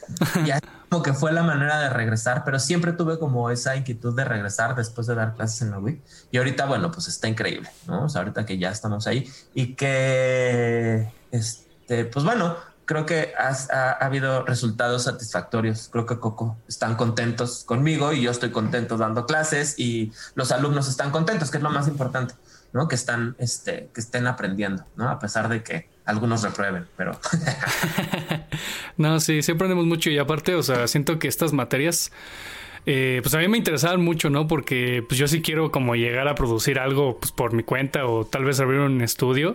Y 0.46 0.52
así 0.52 0.62
como 0.90 1.04
que 1.04 1.14
fue 1.14 1.32
la 1.32 1.44
manera 1.44 1.80
de 1.80 1.90
regresar, 1.90 2.44
pero 2.44 2.60
siempre 2.60 2.94
tuve 2.94 3.20
como 3.20 3.50
esa 3.50 3.76
inquietud 3.76 4.16
de 4.16 4.26
regresar 4.26 4.76
después 4.76 5.08
de 5.08 5.16
dar 5.16 5.36
clases 5.36 5.62
en 5.62 5.72
la 5.72 5.80
WIC. 5.80 6.02
Y 6.32 6.38
ahorita, 6.38 6.66
bueno, 6.66 6.92
pues 6.92 7.08
está 7.08 7.28
increíble, 7.28 7.70
¿no? 7.88 8.06
O 8.06 8.10
sea, 8.10 8.22
ahorita 8.22 8.46
que 8.46 8.58
ya 8.58 8.70
estamos 8.72 9.08
ahí 9.08 9.32
y 9.54 9.76
que, 9.76 11.12
este, 11.32 12.06
pues 12.06 12.26
bueno, 12.26 12.58
creo 12.86 13.06
que 13.06 13.34
ha, 13.38 13.92
habido 13.92 14.46
resultados 14.46 15.04
satisfactorios. 15.04 15.90
Creo 15.92 16.06
que 16.06 16.20
Coco 16.20 16.58
están 16.68 16.96
contentos 16.96 17.64
conmigo 17.64 18.14
y 18.14 18.22
yo 18.22 18.32
estoy 18.32 18.52
contento 18.52 18.98
dando 18.98 19.26
clases 19.26 19.76
y 19.78 20.12
los 20.36 20.52
alumnos 20.52 20.88
están 20.88 21.12
contentos, 21.12 21.52
que 21.52 21.58
es 21.58 21.64
lo 21.64 21.70
más 21.70 21.88
importante, 21.88 22.36
¿no? 22.74 22.88
Que 22.88 22.96
están, 22.96 23.36
este, 23.40 23.90
que 23.94 24.02
estén 24.02 24.28
aprendiendo, 24.28 24.86
¿no? 24.96 25.10
A 25.10 25.20
pesar 25.20 25.50
de 25.50 25.64
que 25.64 25.90
algunos 26.06 26.44
reprueben, 26.44 26.88
pero. 26.98 27.20
no, 28.98 29.20
sí, 29.20 29.42
sí 29.42 29.52
aprendemos 29.52 29.86
mucho 29.86 30.10
y 30.10 30.18
aparte, 30.18 30.56
o 30.56 30.64
sea, 30.64 30.88
siento 30.88 31.20
que 31.20 31.28
estas 31.28 31.54
materias. 31.54 32.12
Eh, 32.86 33.22
pues 33.24 33.34
a 33.34 33.38
mí 33.38 33.48
me 33.48 33.58
interesaban 33.58 34.02
mucho, 34.02 34.30
¿no? 34.30 34.46
Porque 34.46 35.06
pues 35.08 35.18
yo 35.18 35.30
sí 35.30 35.42
quiero 35.42 35.72
como 35.72 35.96
llegar 35.96 36.28
a 36.28 36.36
producir 36.36 36.80
algo 36.80 37.18
pues, 37.18 37.32
por 37.32 37.54
mi 37.54 37.64
cuenta 37.64 38.06
o 38.06 38.26
tal 38.26 38.44
vez 38.44 38.60
abrir 38.60 38.82
un 38.82 39.02
estudio. 39.02 39.54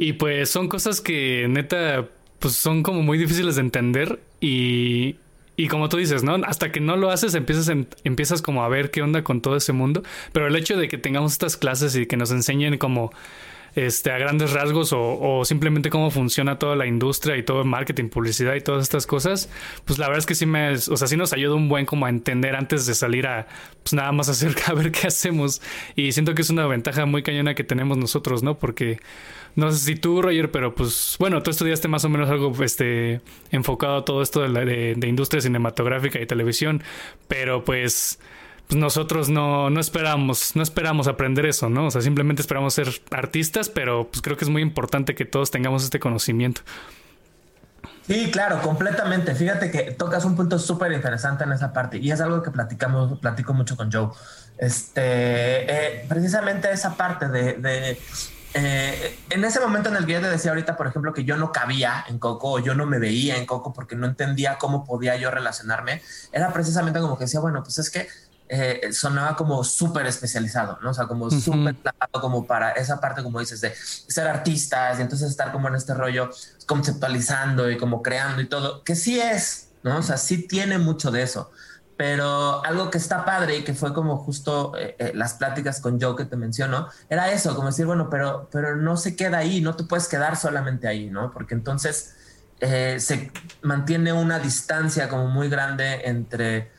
Y 0.00 0.14
pues 0.14 0.48
son 0.48 0.68
cosas 0.68 1.02
que 1.02 1.46
neta, 1.46 2.08
pues 2.38 2.54
son 2.54 2.82
como 2.82 3.02
muy 3.02 3.18
difíciles 3.18 3.56
de 3.56 3.60
entender 3.60 4.18
y, 4.40 5.16
y 5.56 5.68
como 5.68 5.90
tú 5.90 5.98
dices, 5.98 6.22
¿no? 6.22 6.36
Hasta 6.46 6.72
que 6.72 6.80
no 6.80 6.96
lo 6.96 7.10
haces, 7.10 7.34
empiezas, 7.34 7.70
empiezas 8.02 8.40
como 8.40 8.64
a 8.64 8.68
ver 8.70 8.90
qué 8.90 9.02
onda 9.02 9.22
con 9.22 9.42
todo 9.42 9.56
ese 9.56 9.74
mundo. 9.74 10.02
Pero 10.32 10.46
el 10.46 10.56
hecho 10.56 10.78
de 10.78 10.88
que 10.88 10.96
tengamos 10.96 11.32
estas 11.32 11.58
clases 11.58 11.94
y 11.96 12.06
que 12.06 12.16
nos 12.16 12.30
enseñen 12.30 12.78
como 12.78 13.12
este, 13.74 14.10
a 14.10 14.18
grandes 14.18 14.52
rasgos 14.52 14.92
o, 14.92 15.44
simplemente 15.44 15.90
cómo 15.90 16.10
funciona 16.10 16.58
toda 16.58 16.76
la 16.76 16.86
industria 16.86 17.36
y 17.36 17.42
todo 17.42 17.62
el 17.62 17.68
marketing, 17.68 18.08
publicidad 18.08 18.54
y 18.54 18.60
todas 18.60 18.82
estas 18.82 19.06
cosas, 19.06 19.48
pues 19.84 19.98
la 19.98 20.06
verdad 20.06 20.18
es 20.18 20.26
que 20.26 20.34
sí 20.34 20.46
me, 20.46 20.72
o 20.72 20.78
sea, 20.78 21.06
sí 21.06 21.16
nos 21.16 21.32
ayuda 21.32 21.54
un 21.54 21.68
buen 21.68 21.86
como 21.86 22.06
a 22.06 22.08
entender 22.08 22.56
antes 22.56 22.86
de 22.86 22.94
salir 22.94 23.26
a, 23.26 23.46
pues 23.82 23.92
nada 23.92 24.12
más 24.12 24.28
hacer, 24.28 24.54
a 24.66 24.72
ver 24.74 24.90
qué 24.90 25.06
hacemos. 25.06 25.62
Y 25.96 26.12
siento 26.12 26.34
que 26.34 26.42
es 26.42 26.50
una 26.50 26.66
ventaja 26.66 27.06
muy 27.06 27.22
cañona 27.22 27.54
que 27.54 27.64
tenemos 27.64 27.98
nosotros, 27.98 28.42
¿no? 28.42 28.58
Porque 28.58 28.98
no 29.56 29.70
sé 29.72 29.78
si 29.78 29.94
tú, 29.96 30.22
Roger, 30.22 30.50
pero 30.50 30.74
pues 30.74 31.16
bueno, 31.18 31.42
tú 31.42 31.50
estudiaste 31.50 31.88
más 31.88 32.04
o 32.04 32.08
menos 32.08 32.30
algo 32.30 32.52
este, 32.62 33.20
enfocado 33.50 33.98
a 33.98 34.04
todo 34.04 34.22
esto 34.22 34.42
de, 34.42 34.48
la, 34.48 34.64
de 34.64 35.08
industria 35.08 35.40
cinematográfica 35.40 36.20
y 36.20 36.26
televisión, 36.26 36.82
pero 37.28 37.64
pues 37.64 38.20
pues 38.70 38.78
nosotros 38.78 39.28
no, 39.28 39.68
no 39.68 39.80
esperamos, 39.80 40.54
no 40.54 40.62
esperamos 40.62 41.08
aprender 41.08 41.44
eso, 41.44 41.68
¿no? 41.68 41.86
O 41.86 41.90
sea, 41.90 42.02
simplemente 42.02 42.40
esperamos 42.40 42.72
ser 42.72 42.88
artistas, 43.10 43.68
pero 43.68 44.08
pues 44.08 44.22
creo 44.22 44.36
que 44.36 44.44
es 44.44 44.48
muy 44.48 44.62
importante 44.62 45.16
que 45.16 45.24
todos 45.24 45.50
tengamos 45.50 45.82
este 45.82 45.98
conocimiento. 45.98 46.60
Sí, 48.06 48.30
claro, 48.30 48.62
completamente. 48.62 49.34
Fíjate 49.34 49.72
que 49.72 49.90
tocas 49.90 50.24
un 50.24 50.36
punto 50.36 50.56
súper 50.60 50.92
interesante 50.92 51.42
en 51.42 51.50
esa 51.50 51.72
parte 51.72 51.98
y 51.98 52.12
es 52.12 52.20
algo 52.20 52.44
que 52.44 52.52
platicamos, 52.52 53.18
platico 53.18 53.54
mucho 53.54 53.76
con 53.76 53.90
Joe. 53.90 54.10
Este, 54.56 55.02
eh, 55.02 56.06
precisamente 56.08 56.70
esa 56.70 56.96
parte 56.96 57.28
de, 57.28 57.98
eh, 58.54 59.18
en 59.30 59.44
ese 59.44 59.58
momento 59.58 59.88
en 59.88 59.96
el 59.96 60.06
que 60.06 60.12
yo 60.12 60.20
te 60.20 60.30
decía 60.30 60.52
ahorita, 60.52 60.76
por 60.76 60.86
ejemplo, 60.86 61.12
que 61.12 61.24
yo 61.24 61.36
no 61.36 61.50
cabía 61.50 62.04
en 62.06 62.20
Coco 62.20 62.52
o 62.52 62.58
yo 62.60 62.76
no 62.76 62.86
me 62.86 63.00
veía 63.00 63.36
en 63.36 63.46
Coco 63.46 63.72
porque 63.72 63.96
no 63.96 64.06
entendía 64.06 64.58
cómo 64.58 64.84
podía 64.84 65.16
yo 65.16 65.32
relacionarme, 65.32 66.02
era 66.30 66.52
precisamente 66.52 67.00
como 67.00 67.18
que 67.18 67.24
decía, 67.24 67.40
bueno, 67.40 67.64
pues 67.64 67.78
es 67.80 67.90
que 67.90 68.06
eh, 68.52 68.92
sonaba 68.92 69.36
como 69.36 69.62
súper 69.62 70.06
especializado, 70.06 70.76
¿no? 70.82 70.90
O 70.90 70.94
sea, 70.94 71.06
como 71.06 71.30
súper 71.30 71.76
como 72.10 72.48
para 72.48 72.72
esa 72.72 73.00
parte, 73.00 73.22
como 73.22 73.38
dices, 73.38 73.60
de 73.60 73.72
ser 73.76 74.26
artistas 74.26 74.98
y 74.98 75.02
entonces 75.02 75.30
estar 75.30 75.52
como 75.52 75.68
en 75.68 75.76
este 75.76 75.94
rollo 75.94 76.30
conceptualizando 76.66 77.70
y 77.70 77.78
como 77.78 78.02
creando 78.02 78.42
y 78.42 78.48
todo, 78.48 78.82
que 78.82 78.96
sí 78.96 79.20
es, 79.20 79.68
¿no? 79.84 79.98
O 79.98 80.02
sea, 80.02 80.16
sí 80.16 80.48
tiene 80.48 80.78
mucho 80.78 81.12
de 81.12 81.22
eso. 81.22 81.52
Pero 81.96 82.64
algo 82.64 82.90
que 82.90 82.98
está 82.98 83.24
padre 83.24 83.58
y 83.58 83.62
que 83.62 83.72
fue 83.72 83.94
como 83.94 84.16
justo 84.16 84.72
eh, 84.76 84.96
eh, 84.98 85.12
las 85.14 85.34
pláticas 85.34 85.80
con 85.80 86.00
Joe 86.00 86.16
que 86.16 86.24
te 86.24 86.34
menciono, 86.34 86.88
era 87.08 87.30
eso, 87.30 87.54
como 87.54 87.68
decir, 87.68 87.86
bueno, 87.86 88.10
pero, 88.10 88.48
pero 88.50 88.74
no 88.74 88.96
se 88.96 89.14
queda 89.14 89.38
ahí, 89.38 89.60
no 89.60 89.76
te 89.76 89.84
puedes 89.84 90.08
quedar 90.08 90.36
solamente 90.36 90.88
ahí, 90.88 91.08
¿no? 91.08 91.30
Porque 91.30 91.54
entonces 91.54 92.16
se 92.60 93.32
mantiene 93.62 94.12
una 94.12 94.38
distancia 94.38 95.08
como 95.08 95.28
muy 95.28 95.48
grande 95.48 96.02
entre 96.04 96.70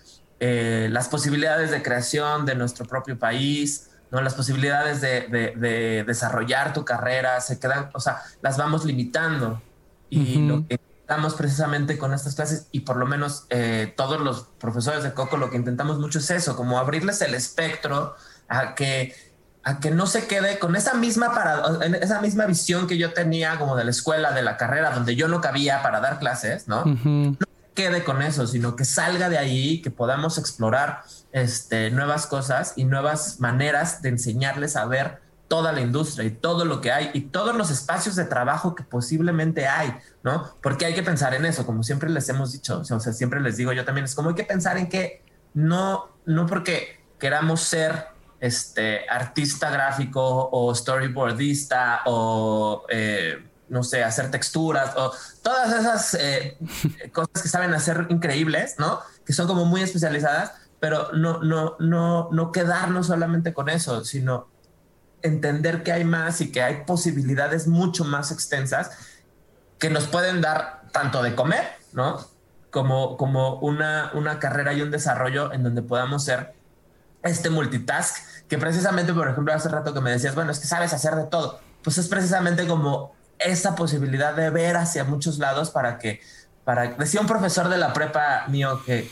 eh, 0.43 0.89
las 0.91 1.07
posibilidades 1.07 1.69
de 1.69 1.83
creación 1.83 2.47
de 2.47 2.55
nuestro 2.55 2.85
propio 2.85 3.19
país, 3.19 3.91
¿no? 4.09 4.21
las 4.21 4.33
posibilidades 4.33 4.99
de, 4.99 6.03
desarrollar 6.07 6.73
tu 6.73 6.83
carrera, 6.83 7.39
se 7.41 7.59
quedan, 7.59 7.91
o 7.93 7.99
sea, 7.99 8.23
las 8.41 8.57
vamos 8.57 8.83
limitando. 8.83 9.61
Y 10.09 10.39
lo 10.47 10.67
que 10.67 10.79
intentamos 10.81 11.35
precisamente 11.35 11.99
con 11.99 12.11
estas 12.11 12.33
clases, 12.33 12.65
y 12.71 12.79
por 12.79 12.97
lo 12.97 13.05
menos 13.05 13.45
eh, 13.51 13.93
todos 13.95 14.19
los 14.19 14.47
profesores 14.59 15.03
de 15.03 15.13
Coco, 15.13 15.37
lo 15.37 15.51
que 15.51 15.57
intentamos 15.57 15.99
mucho 15.99 16.17
es 16.17 16.31
eso, 16.31 16.55
como 16.55 16.79
abrirles 16.79 17.21
el 17.21 17.35
espectro 17.35 18.15
a 18.49 18.73
que 18.73 19.13
a 19.63 19.79
que 19.79 19.91
no 19.91 20.07
se 20.07 20.25
quede 20.25 20.57
con 20.57 20.75
esa 20.75 20.95
misma 20.95 21.35
para, 21.35 21.61
esa 22.01 22.19
misma 22.19 22.47
visión 22.47 22.87
que 22.87 22.97
yo 22.97 23.13
tenía 23.13 23.59
como 23.59 23.75
de 23.75 23.83
la 23.83 23.91
escuela, 23.91 24.31
de 24.31 24.41
la 24.41 24.57
carrera, 24.57 24.89
donde 24.89 25.15
yo 25.15 25.27
no 25.27 25.39
cabía 25.39 25.83
para 25.83 25.99
dar 25.99 26.17
clases, 26.17 26.67
¿no? 26.67 26.83
Quede 27.73 28.03
con 28.03 28.21
eso, 28.21 28.47
sino 28.47 28.75
que 28.75 28.85
salga 28.85 29.29
de 29.29 29.37
ahí, 29.37 29.81
que 29.81 29.91
podamos 29.91 30.37
explorar 30.37 31.03
este, 31.31 31.89
nuevas 31.91 32.27
cosas 32.27 32.73
y 32.75 32.85
nuevas 32.85 33.39
maneras 33.39 34.01
de 34.01 34.09
enseñarles 34.09 34.75
a 34.75 34.85
ver 34.85 35.19
toda 35.47 35.73
la 35.73 35.81
industria 35.81 36.25
y 36.25 36.31
todo 36.31 36.63
lo 36.63 36.79
que 36.79 36.93
hay 36.93 37.11
y 37.13 37.21
todos 37.21 37.53
los 37.55 37.69
espacios 37.71 38.15
de 38.15 38.23
trabajo 38.23 38.73
que 38.73 38.83
posiblemente 38.83 39.67
hay, 39.67 39.93
¿no? 40.23 40.49
Porque 40.61 40.85
hay 40.85 40.93
que 40.93 41.03
pensar 41.03 41.33
en 41.33 41.45
eso, 41.45 41.65
como 41.65 41.83
siempre 41.83 42.09
les 42.09 42.29
hemos 42.29 42.53
dicho, 42.53 42.79
o 42.79 42.83
sea, 42.85 42.99
siempre 42.99 43.41
les 43.41 43.57
digo 43.57 43.73
yo 43.73 43.83
también, 43.83 44.05
es 44.05 44.15
como 44.15 44.29
hay 44.29 44.35
que 44.35 44.45
pensar 44.45 44.77
en 44.77 44.87
que 44.87 45.23
no, 45.53 46.09
no 46.25 46.47
porque 46.47 47.01
queramos 47.19 47.61
ser 47.61 48.07
este 48.39 49.09
artista 49.09 49.69
gráfico 49.69 50.49
o 50.51 50.73
storyboardista 50.73 52.01
o 52.05 52.85
eh, 52.89 53.50
no 53.71 53.83
sé, 53.83 54.03
hacer 54.03 54.29
texturas 54.29 54.95
o 54.97 55.13
todas 55.41 55.73
esas 55.73 56.13
eh, 56.15 56.57
cosas 57.13 57.41
que 57.41 57.47
saben 57.47 57.73
hacer 57.73 58.07
increíbles, 58.09 58.75
¿no? 58.77 58.99
Que 59.25 59.31
son 59.31 59.47
como 59.47 59.65
muy 59.65 59.81
especializadas, 59.81 60.51
pero 60.81 61.11
no, 61.13 61.41
no, 61.41 61.77
no, 61.79 62.29
no 62.31 62.51
quedarnos 62.51 63.07
solamente 63.07 63.53
con 63.53 63.69
eso, 63.69 64.03
sino 64.03 64.49
entender 65.21 65.83
que 65.83 65.93
hay 65.93 66.03
más 66.03 66.41
y 66.41 66.51
que 66.51 66.61
hay 66.61 66.83
posibilidades 66.85 67.67
mucho 67.67 68.03
más 68.03 68.31
extensas 68.31 68.91
que 69.79 69.89
nos 69.89 70.07
pueden 70.07 70.41
dar 70.41 70.81
tanto 70.91 71.23
de 71.23 71.33
comer, 71.33 71.63
¿no? 71.93 72.19
Como, 72.71 73.15
como 73.15 73.55
una, 73.59 74.11
una 74.13 74.39
carrera 74.39 74.73
y 74.73 74.81
un 74.81 74.91
desarrollo 74.91 75.53
en 75.53 75.63
donde 75.63 75.81
podamos 75.81 76.25
ser 76.25 76.53
este 77.23 77.49
multitask, 77.49 78.17
que 78.49 78.57
precisamente, 78.57 79.13
por 79.13 79.29
ejemplo, 79.29 79.53
hace 79.53 79.69
rato 79.69 79.93
que 79.93 80.01
me 80.01 80.11
decías, 80.11 80.35
bueno, 80.35 80.51
es 80.51 80.59
que 80.59 80.67
sabes 80.67 80.91
hacer 80.91 81.15
de 81.15 81.23
todo, 81.23 81.61
pues 81.83 81.97
es 81.97 82.09
precisamente 82.09 82.67
como 82.67 83.13
esa 83.45 83.75
posibilidad 83.75 84.35
de 84.35 84.49
ver 84.49 84.77
hacia 84.77 85.03
muchos 85.03 85.37
lados 85.37 85.69
para 85.69 85.97
que 85.97 86.21
decía 86.97 87.19
un 87.21 87.27
profesor 87.27 87.69
de 87.69 87.77
la 87.77 87.91
prepa 87.91 88.45
mío 88.47 88.81
que, 88.85 89.09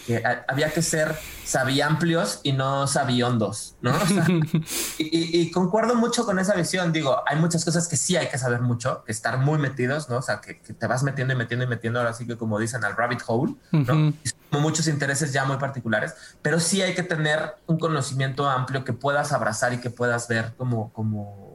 había 0.47 0.71
que 0.71 0.81
ser 0.81 1.15
sabiamplios 1.43 2.41
y 2.43 2.51
no 2.51 2.85
sabiondos, 2.87 3.75
¿no? 3.81 3.91
y, 4.97 5.49
concuerdo 5.51 5.95
mucho 5.95 6.25
con 6.25 6.37
esa 6.39 6.53
visión. 6.53 6.93
Digo, 6.93 7.21
hay 7.25 7.37
muchas 7.37 7.65
cosas 7.65 7.87
que 7.87 7.97
sí 7.97 8.15
hay 8.15 8.27
que 8.27 8.37
saber 8.37 8.61
mucho, 8.61 9.03
que 9.03 9.11
estar 9.11 9.39
muy 9.39 9.57
metidos, 9.57 10.09
¿no? 10.09 10.17
O 10.17 10.21
sea, 10.21 10.41
que, 10.41 10.53
te 10.53 10.87
vas 10.87 11.03
metiendo 11.03 11.33
y 11.33 11.37
metiendo 11.37 11.65
y 11.65 11.67
metiendo, 11.67 11.99
ahora 11.99 12.13
sí 12.13 12.25
que 12.27 12.37
como 12.37 12.59
dicen, 12.59 12.83
al 12.83 12.95
rabbit 12.95 13.21
hole, 13.25 13.55
¿no? 13.71 14.13
como 14.49 14.61
muchos 14.61 14.87
intereses 14.87 15.33
ya 15.33 15.45
muy 15.45 15.57
particulares, 15.57 16.15
pero 16.41 16.59
sí 16.59 16.81
hay 16.81 16.95
que 16.95 17.03
tener 17.03 17.55
un 17.67 17.77
conocimiento 17.77 18.49
amplio 18.49 18.83
que 18.83 18.93
puedas 18.93 19.31
abrazar 19.31 19.73
y 19.73 19.77
que 19.79 19.89
puedas 19.89 20.27
ver 20.27 20.53
como, 20.57 20.91
como 20.93 21.48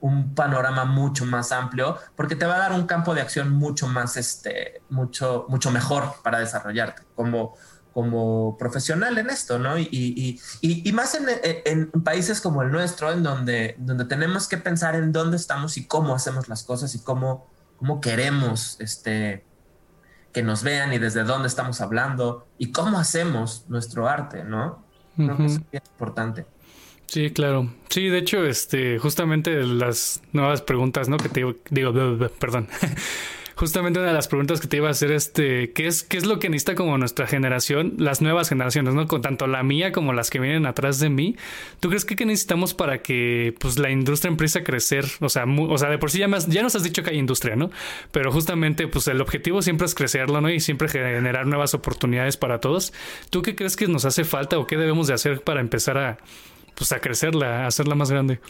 un 0.00 0.34
panorama 0.34 0.84
mucho 0.84 1.24
más 1.24 1.52
amplio, 1.52 1.96
porque 2.14 2.36
te 2.36 2.46
va 2.46 2.56
a 2.56 2.58
dar 2.58 2.72
un 2.72 2.86
campo 2.86 3.14
de 3.14 3.20
acción 3.20 3.52
mucho 3.52 3.88
más, 3.88 4.16
este, 4.16 4.82
mucho, 4.90 5.46
mucho 5.48 5.70
mejor 5.70 6.14
para 6.22 6.38
desarrollarte 6.38 7.02
como, 7.14 7.54
como 7.92 8.56
profesional 8.58 9.16
en 9.18 9.30
esto, 9.30 9.58
¿no? 9.58 9.78
Y, 9.78 9.88
y, 9.90 10.40
y, 10.60 10.88
y 10.88 10.92
más 10.92 11.14
en, 11.14 11.26
en, 11.64 11.90
países 12.02 12.40
como 12.40 12.62
el 12.62 12.70
nuestro, 12.70 13.10
en 13.10 13.22
donde, 13.22 13.74
donde 13.78 14.04
tenemos 14.04 14.48
que 14.48 14.58
pensar 14.58 14.94
en 14.94 15.12
dónde 15.12 15.36
estamos 15.36 15.76
y 15.78 15.86
cómo 15.86 16.14
hacemos 16.14 16.48
las 16.48 16.62
cosas 16.62 16.94
y 16.94 17.00
cómo, 17.00 17.46
cómo 17.78 18.00
queremos 18.00 18.76
este, 18.80 19.46
que 20.32 20.42
nos 20.42 20.62
vean 20.62 20.92
y 20.92 20.98
desde 20.98 21.24
dónde 21.24 21.48
estamos 21.48 21.80
hablando 21.80 22.46
y 22.58 22.70
cómo 22.70 22.98
hacemos 22.98 23.64
nuestro 23.68 24.06
arte, 24.06 24.44
¿no? 24.44 24.84
Creo 25.16 25.36
que 25.38 25.46
es 25.46 25.60
importante. 25.72 26.46
Sí, 27.06 27.30
claro. 27.30 27.72
Sí, 27.88 28.08
de 28.08 28.18
hecho, 28.18 28.44
este, 28.44 28.98
justamente 28.98 29.62
las 29.62 30.22
nuevas 30.32 30.62
preguntas, 30.62 31.08
¿no? 31.08 31.16
Que 31.16 31.28
te 31.28 31.44
digo, 31.70 31.94
perdón. 32.38 32.68
justamente 33.56 33.98
una 33.98 34.08
de 34.08 34.14
las 34.14 34.28
preguntas 34.28 34.60
que 34.60 34.68
te 34.68 34.76
iba 34.76 34.88
a 34.88 34.90
hacer, 34.90 35.10
este, 35.10 35.72
¿qué 35.72 35.86
es, 35.86 36.02
qué 36.02 36.18
es 36.18 36.26
lo 36.26 36.38
que 36.38 36.50
necesita 36.50 36.74
como 36.74 36.98
nuestra 36.98 37.26
generación, 37.26 37.94
las 37.96 38.20
nuevas 38.20 38.50
generaciones, 38.50 38.94
¿no? 38.94 39.06
Con 39.06 39.22
tanto 39.22 39.46
la 39.46 39.62
mía 39.62 39.92
como 39.92 40.12
las 40.12 40.28
que 40.28 40.38
vienen 40.38 40.66
atrás 40.66 41.00
de 41.00 41.08
mí. 41.08 41.36
¿Tú 41.80 41.88
crees 41.88 42.04
que, 42.04 42.26
necesitamos 42.26 42.74
para 42.74 42.98
que, 42.98 43.54
pues, 43.58 43.78
la 43.78 43.90
industria 43.90 44.30
empiece 44.30 44.58
a 44.58 44.64
crecer? 44.64 45.06
O 45.20 45.30
sea, 45.30 45.46
o 45.46 45.78
sea, 45.78 45.88
de 45.88 45.98
por 45.98 46.10
sí 46.10 46.18
ya, 46.18 46.28
ya 46.48 46.62
nos 46.62 46.76
has 46.76 46.82
dicho 46.82 47.02
que 47.02 47.10
hay 47.10 47.18
industria, 47.18 47.56
¿no? 47.56 47.70
Pero 48.12 48.30
justamente, 48.30 48.88
pues, 48.88 49.08
el 49.08 49.20
objetivo 49.22 49.62
siempre 49.62 49.86
es 49.86 49.94
crecerlo, 49.94 50.40
¿no? 50.40 50.50
Y 50.50 50.60
siempre 50.60 50.88
generar 50.88 51.46
nuevas 51.46 51.72
oportunidades 51.72 52.36
para 52.36 52.60
todos. 52.60 52.92
¿Tú 53.30 53.40
qué 53.40 53.54
crees 53.54 53.76
que 53.76 53.88
nos 53.88 54.04
hace 54.04 54.24
falta 54.24 54.58
o 54.58 54.66
qué 54.66 54.76
debemos 54.76 55.06
de 55.06 55.14
hacer 55.14 55.40
para 55.40 55.60
empezar 55.60 55.96
a 55.96 56.18
pues 56.76 56.92
a 56.92 57.00
crecerla, 57.00 57.64
a 57.64 57.66
hacerla 57.66 57.94
más 57.94 58.10
grande? 58.10 58.40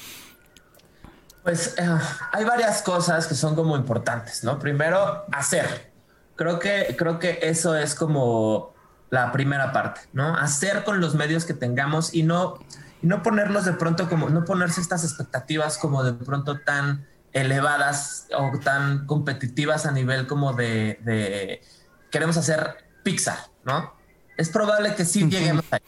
Pues 1.42 1.76
eh, 1.78 1.98
hay 2.32 2.44
varias 2.44 2.82
cosas 2.82 3.26
que 3.26 3.34
son 3.34 3.54
como 3.54 3.76
importantes, 3.76 4.42
¿no? 4.42 4.58
Primero, 4.58 5.24
hacer. 5.32 5.92
Creo 6.34 6.58
que, 6.58 6.96
creo 6.98 7.18
que 7.18 7.38
eso 7.42 7.76
es 7.76 7.94
como 7.94 8.74
la 9.10 9.30
primera 9.30 9.72
parte, 9.72 10.00
¿no? 10.12 10.36
Hacer 10.36 10.82
con 10.82 11.00
los 11.00 11.14
medios 11.14 11.44
que 11.44 11.54
tengamos 11.54 12.12
y 12.12 12.24
no, 12.24 12.58
y 13.00 13.06
no 13.06 13.22
ponerlos 13.22 13.64
de 13.64 13.74
pronto 13.74 14.08
como, 14.08 14.28
no 14.28 14.44
ponerse 14.44 14.80
estas 14.80 15.04
expectativas 15.04 15.78
como 15.78 16.02
de 16.02 16.12
pronto 16.12 16.58
tan 16.60 17.06
elevadas 17.32 18.26
o 18.36 18.58
tan 18.58 19.06
competitivas 19.06 19.86
a 19.86 19.92
nivel 19.92 20.26
como 20.26 20.52
de, 20.52 20.98
de 21.04 21.62
queremos 22.10 22.36
hacer 22.36 22.88
pizza, 23.04 23.48
¿no? 23.64 23.94
Es 24.36 24.48
probable 24.48 24.94
que 24.96 25.04
sí 25.04 25.28
lleguemos 25.28 25.64
ahí. 25.70 25.80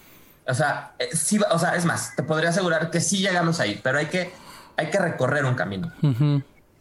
O 0.48 0.54
sea, 0.54 0.94
eh, 0.98 1.10
sí, 1.12 1.38
o 1.50 1.58
sea, 1.58 1.76
es 1.76 1.84
más, 1.84 2.16
te 2.16 2.22
podría 2.22 2.48
asegurar 2.50 2.90
que 2.90 3.00
sí 3.00 3.18
llegamos 3.18 3.60
ahí, 3.60 3.80
pero 3.82 3.98
hay 3.98 4.06
que, 4.06 4.32
hay 4.76 4.88
que 4.90 4.98
recorrer 4.98 5.44
un 5.44 5.54
camino. 5.54 5.92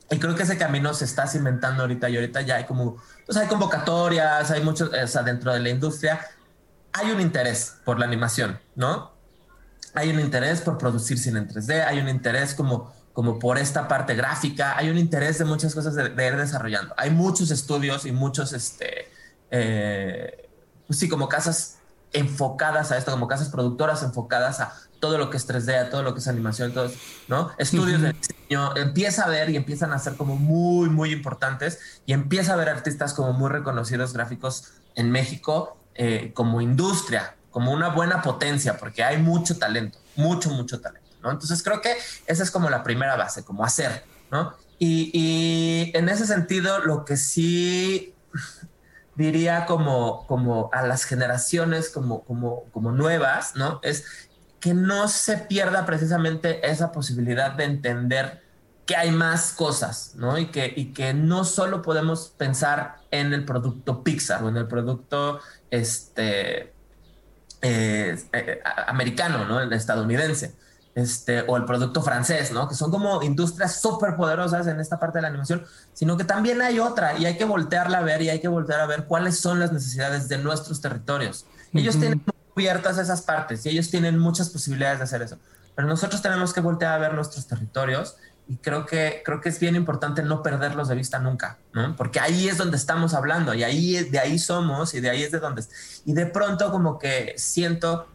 Y 0.09 0.19
creo 0.19 0.35
que 0.35 0.43
ese 0.43 0.57
camino 0.57 0.93
se 0.93 1.03
está 1.03 1.27
cimentando 1.27 1.83
ahorita 1.83 2.09
y 2.09 2.15
ahorita 2.15 2.41
ya 2.41 2.55
hay 2.55 2.63
como, 2.63 2.97
pues 3.25 3.37
hay 3.37 3.47
convocatorias, 3.47 4.49
hay 4.51 4.63
muchos, 4.63 4.89
o 4.91 5.07
sea, 5.07 5.21
dentro 5.23 5.53
de 5.53 5.59
la 5.59 5.69
industria 5.69 6.25
hay 6.93 7.11
un 7.11 7.21
interés 7.21 7.75
por 7.83 7.99
la 7.99 8.05
animación, 8.05 8.59
¿no? 8.75 9.11
Hay 9.93 10.09
un 10.09 10.19
interés 10.19 10.61
por 10.61 10.77
producir 10.77 11.17
cine 11.17 11.39
en 11.39 11.49
3D, 11.49 11.85
hay 11.85 11.99
un 11.99 12.07
interés 12.07 12.53
como, 12.53 12.93
como 13.13 13.37
por 13.37 13.57
esta 13.57 13.87
parte 13.87 14.15
gráfica, 14.15 14.77
hay 14.77 14.89
un 14.89 14.97
interés 14.97 15.39
de 15.39 15.45
muchas 15.45 15.75
cosas 15.75 15.95
de, 15.95 16.03
ir 16.03 16.37
desarrollando. 16.37 16.93
Hay 16.97 17.09
muchos 17.09 17.51
estudios 17.51 18.05
y 18.05 18.11
muchos, 18.11 18.53
este, 18.53 19.09
eh, 19.51 20.49
pues 20.87 20.99
sí, 20.99 21.09
como 21.09 21.27
casas 21.27 21.76
enfocadas 22.13 22.91
a 22.91 22.97
esto, 22.97 23.11
como 23.11 23.27
casas 23.27 23.49
productoras 23.49 24.03
enfocadas 24.03 24.59
a 24.59 24.73
todo 24.99 25.17
lo 25.17 25.29
que 25.29 25.37
es 25.37 25.47
3D, 25.47 25.87
a 25.87 25.89
todo 25.89 26.03
lo 26.03 26.13
que 26.13 26.19
es 26.19 26.27
animación, 26.27 26.73
todo, 26.73 26.91
¿no? 27.27 27.51
Estudios 27.57 28.01
de 28.01 28.13
diseño, 28.13 28.75
empieza 28.75 29.25
a 29.25 29.29
ver 29.29 29.49
y 29.49 29.55
empiezan 29.55 29.93
a 29.93 29.99
ser 29.99 30.15
como 30.15 30.35
muy, 30.35 30.89
muy 30.89 31.11
importantes 31.11 32.01
y 32.05 32.13
empieza 32.13 32.53
a 32.53 32.55
ver 32.55 32.69
artistas 32.69 33.13
como 33.13 33.33
muy 33.33 33.49
reconocidos 33.49 34.13
gráficos 34.13 34.71
en 34.95 35.11
México 35.11 35.77
eh, 35.95 36.31
como 36.33 36.61
industria, 36.61 37.35
como 37.51 37.71
una 37.71 37.89
buena 37.89 38.21
potencia, 38.21 38.77
porque 38.77 39.03
hay 39.03 39.21
mucho 39.21 39.57
talento, 39.57 39.99
mucho, 40.15 40.49
mucho 40.49 40.79
talento, 40.79 41.09
¿no? 41.21 41.31
Entonces 41.31 41.61
creo 41.61 41.81
que 41.81 41.95
esa 42.25 42.43
es 42.43 42.51
como 42.51 42.69
la 42.69 42.83
primera 42.83 43.15
base, 43.15 43.43
como 43.43 43.63
hacer, 43.63 44.03
¿no? 44.31 44.55
Y, 44.79 45.11
y 45.13 45.91
en 45.95 46.09
ese 46.09 46.25
sentido, 46.25 46.79
lo 46.79 47.03
que 47.03 47.17
sí 47.17 48.13
diría 49.17 49.65
como, 49.65 50.25
como 50.27 50.69
a 50.71 50.85
las 50.85 51.03
generaciones 51.03 51.89
como, 51.89 52.23
como, 52.23 52.65
como 52.71 52.91
nuevas, 52.91 53.55
¿no? 53.55 53.79
Es 53.81 54.05
que 54.59 54.73
no 54.73 55.07
se 55.07 55.37
pierda 55.37 55.85
precisamente 55.85 56.69
esa 56.69 56.91
posibilidad 56.91 57.51
de 57.51 57.63
entender 57.63 58.43
que 58.85 58.95
hay 58.95 59.11
más 59.11 59.51
cosas, 59.53 60.13
¿no? 60.15 60.37
Y 60.37 60.47
que, 60.47 60.71
y 60.73 60.93
que 60.93 61.13
no 61.15 61.43
solo 61.43 61.81
podemos 61.81 62.29
pensar 62.37 62.97
en 63.09 63.33
el 63.33 63.43
producto 63.43 64.03
Pixar 64.03 64.43
o 64.43 64.49
en 64.49 64.57
el 64.57 64.67
producto 64.67 65.39
este, 65.71 66.73
eh, 67.61 68.17
eh, 68.31 68.61
americano, 68.87 69.45
¿no? 69.45 69.59
El 69.59 69.73
estadounidense 69.73 70.53
este, 70.97 71.41
o 71.41 71.57
el 71.57 71.65
producto 71.65 72.01
francés, 72.01 72.51
¿no? 72.51 72.67
Que 72.67 72.73
son 72.73 72.89
como 72.89 73.21
industrias 73.21 73.79
súper 73.79 74.15
poderosas 74.15 74.65
en 74.65 74.79
esta 74.79 74.99
parte 74.99 75.19
de 75.19 75.21
la 75.21 75.27
animación, 75.27 75.63
sino 75.93 76.17
que 76.17 76.23
también 76.23 76.59
hay 76.59 76.79
otra 76.79 77.15
y 77.19 77.27
hay 77.27 77.37
que 77.37 77.45
voltearla 77.45 77.99
a 77.99 78.01
ver 78.01 78.23
y 78.23 78.29
hay 78.29 78.39
que 78.39 78.47
voltear 78.47 78.79
a 78.79 78.87
ver 78.87 79.05
cuáles 79.05 79.39
son 79.39 79.59
las 79.59 79.71
necesidades 79.71 80.27
de 80.27 80.39
nuestros 80.39 80.81
territorios. 80.81 81.45
Ellos 81.71 81.99
tienen 81.99 82.23
cubiertas 82.51 82.97
esas 82.97 83.21
partes 83.21 83.63
y 83.67 83.69
ellos 83.69 83.91
tienen 83.91 84.17
muchas 84.17 84.49
posibilidades 84.49 84.97
de 84.97 85.03
hacer 85.03 85.21
eso, 85.21 85.37
pero 85.75 85.87
nosotros 85.87 86.19
tenemos 86.23 86.51
que 86.51 86.61
voltear 86.61 86.93
a 86.93 86.97
ver 86.97 87.13
nuestros 87.13 87.45
territorios 87.45 88.15
y 88.47 88.57
creo 88.57 88.87
que, 88.87 89.21
creo 89.23 89.39
que 89.39 89.49
es 89.49 89.59
bien 89.59 89.75
importante 89.75 90.23
no 90.23 90.41
perderlos 90.41 90.87
de 90.87 90.95
vista 90.95 91.19
nunca, 91.19 91.59
¿no? 91.73 91.95
Porque 91.95 92.19
ahí 92.19 92.47
es 92.47 92.57
donde 92.57 92.77
estamos 92.77 93.13
hablando 93.13 93.53
y 93.53 93.63
ahí 93.63 94.03
de 94.09 94.17
ahí 94.17 94.39
somos 94.39 94.95
y 94.95 94.99
de 94.99 95.11
ahí 95.11 95.21
es 95.21 95.31
de 95.31 95.39
donde... 95.39 95.63
Y 96.05 96.13
de 96.13 96.25
pronto 96.25 96.71
como 96.71 96.97
que 96.97 97.35
siento 97.37 98.07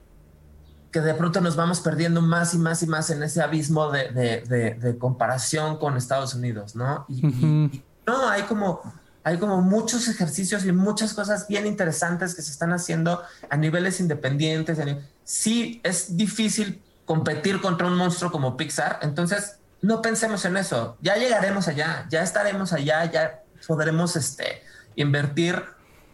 que 0.92 1.00
de 1.00 1.14
pronto 1.14 1.40
nos 1.40 1.56
vamos 1.56 1.80
perdiendo 1.80 2.20
más 2.20 2.52
y 2.52 2.58
más 2.58 2.82
y 2.82 2.86
más 2.86 3.08
en 3.08 3.22
ese 3.22 3.40
abismo 3.40 3.90
de, 3.90 4.96
comparación 5.00 5.78
con 5.78 5.96
Estados 5.96 6.34
Unidos, 6.34 6.76
¿no? 6.76 7.06
Y, 7.08 7.82
no, 8.06 8.28
hay 8.28 8.42
como, 8.42 8.82
hay 9.24 9.38
como 9.38 9.62
muchos 9.62 10.06
ejercicios 10.06 10.66
y 10.66 10.72
muchas 10.72 11.14
cosas 11.14 11.48
bien 11.48 11.66
interesantes 11.66 12.34
que 12.34 12.42
se 12.42 12.50
están 12.50 12.72
haciendo 12.72 13.22
a 13.48 13.56
niveles 13.56 14.00
independientes. 14.00 14.78
Sí, 15.24 15.80
es 15.82 16.16
difícil 16.16 16.82
competir 17.06 17.62
contra 17.62 17.86
un 17.86 17.96
monstruo 17.96 18.30
como 18.30 18.56
Pixar, 18.58 18.98
entonces 19.02 19.56
no 19.80 20.02
pensemos 20.02 20.44
en 20.44 20.58
eso, 20.58 20.96
ya 21.00 21.16
llegaremos 21.16 21.68
allá, 21.68 22.06
ya 22.10 22.22
estaremos 22.22 22.72
allá, 22.72 23.04
ya 23.10 23.42
podremos 23.66 24.14
este, 24.14 24.62
invertir, 24.94 25.62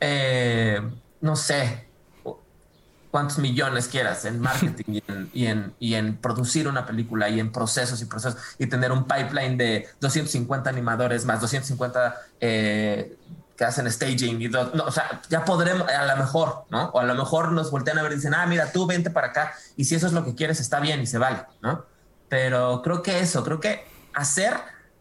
eh, 0.01 0.81
no 1.21 1.35
sé, 1.35 1.88
cuántos 3.11 3.38
millones 3.38 3.88
quieras 3.88 4.25
en 4.25 4.40
marketing 4.40 5.01
y, 5.33 5.47
en, 5.47 5.75
y, 5.79 5.94
en, 5.94 6.16
producir 6.16 6.68
una 6.68 6.87
película 6.87 7.29
y 7.29 7.40
en 7.40 7.53
procesos 7.53 8.01
y 8.03 8.05
procesos 8.05 8.40
y 8.59 8.66
tener 8.66 8.92
un 8.92 9.05
pipeline 9.05 9.57
de 9.57 9.88
250 10.01 10.68
animadores 10.68 11.25
más 11.25 11.40
250 11.40 12.16
eh, 12.40 13.16
que 13.57 13.64
hacen 13.64 13.90
staging 13.90 14.40
y 14.40 14.49
no, 14.49 14.71
o 14.85 14.92
sea, 14.92 15.21
ya 15.29 15.44
podremos, 15.44 15.88
a 15.88 16.07
lo 16.07 16.16
mejor, 16.16 16.64
¿no? 16.71 16.90
O 16.90 17.01
a 17.01 17.05
lo 17.05 17.14
mejor 17.14 17.51
nos 17.51 17.71
voltean 17.71 17.99
a 17.99 18.03
ver 18.03 18.12
y 18.12 18.16
dicen, 18.16 18.35
ah, 18.35 18.47
mira, 18.47 18.71
tú 18.71 18.87
vente 18.87 19.11
para 19.11 19.29
acá 19.29 19.55
y 19.77 19.85
si 19.85 19.97
eso 19.97 20.07
es 20.07 20.12
lo 20.12 20.25
que 20.25 20.35
quieres, 20.35 20.61
está 20.61 20.79
bien 20.79 21.01
y 21.01 21.07
se 21.07 21.18
vale, 21.18 21.42
¿no? 21.61 21.85
Pero 22.29 22.83
creo 22.83 23.03
que 23.03 23.18
eso, 23.18 23.42
creo 23.42 23.59
que 23.59 23.85
hacer 24.14 24.55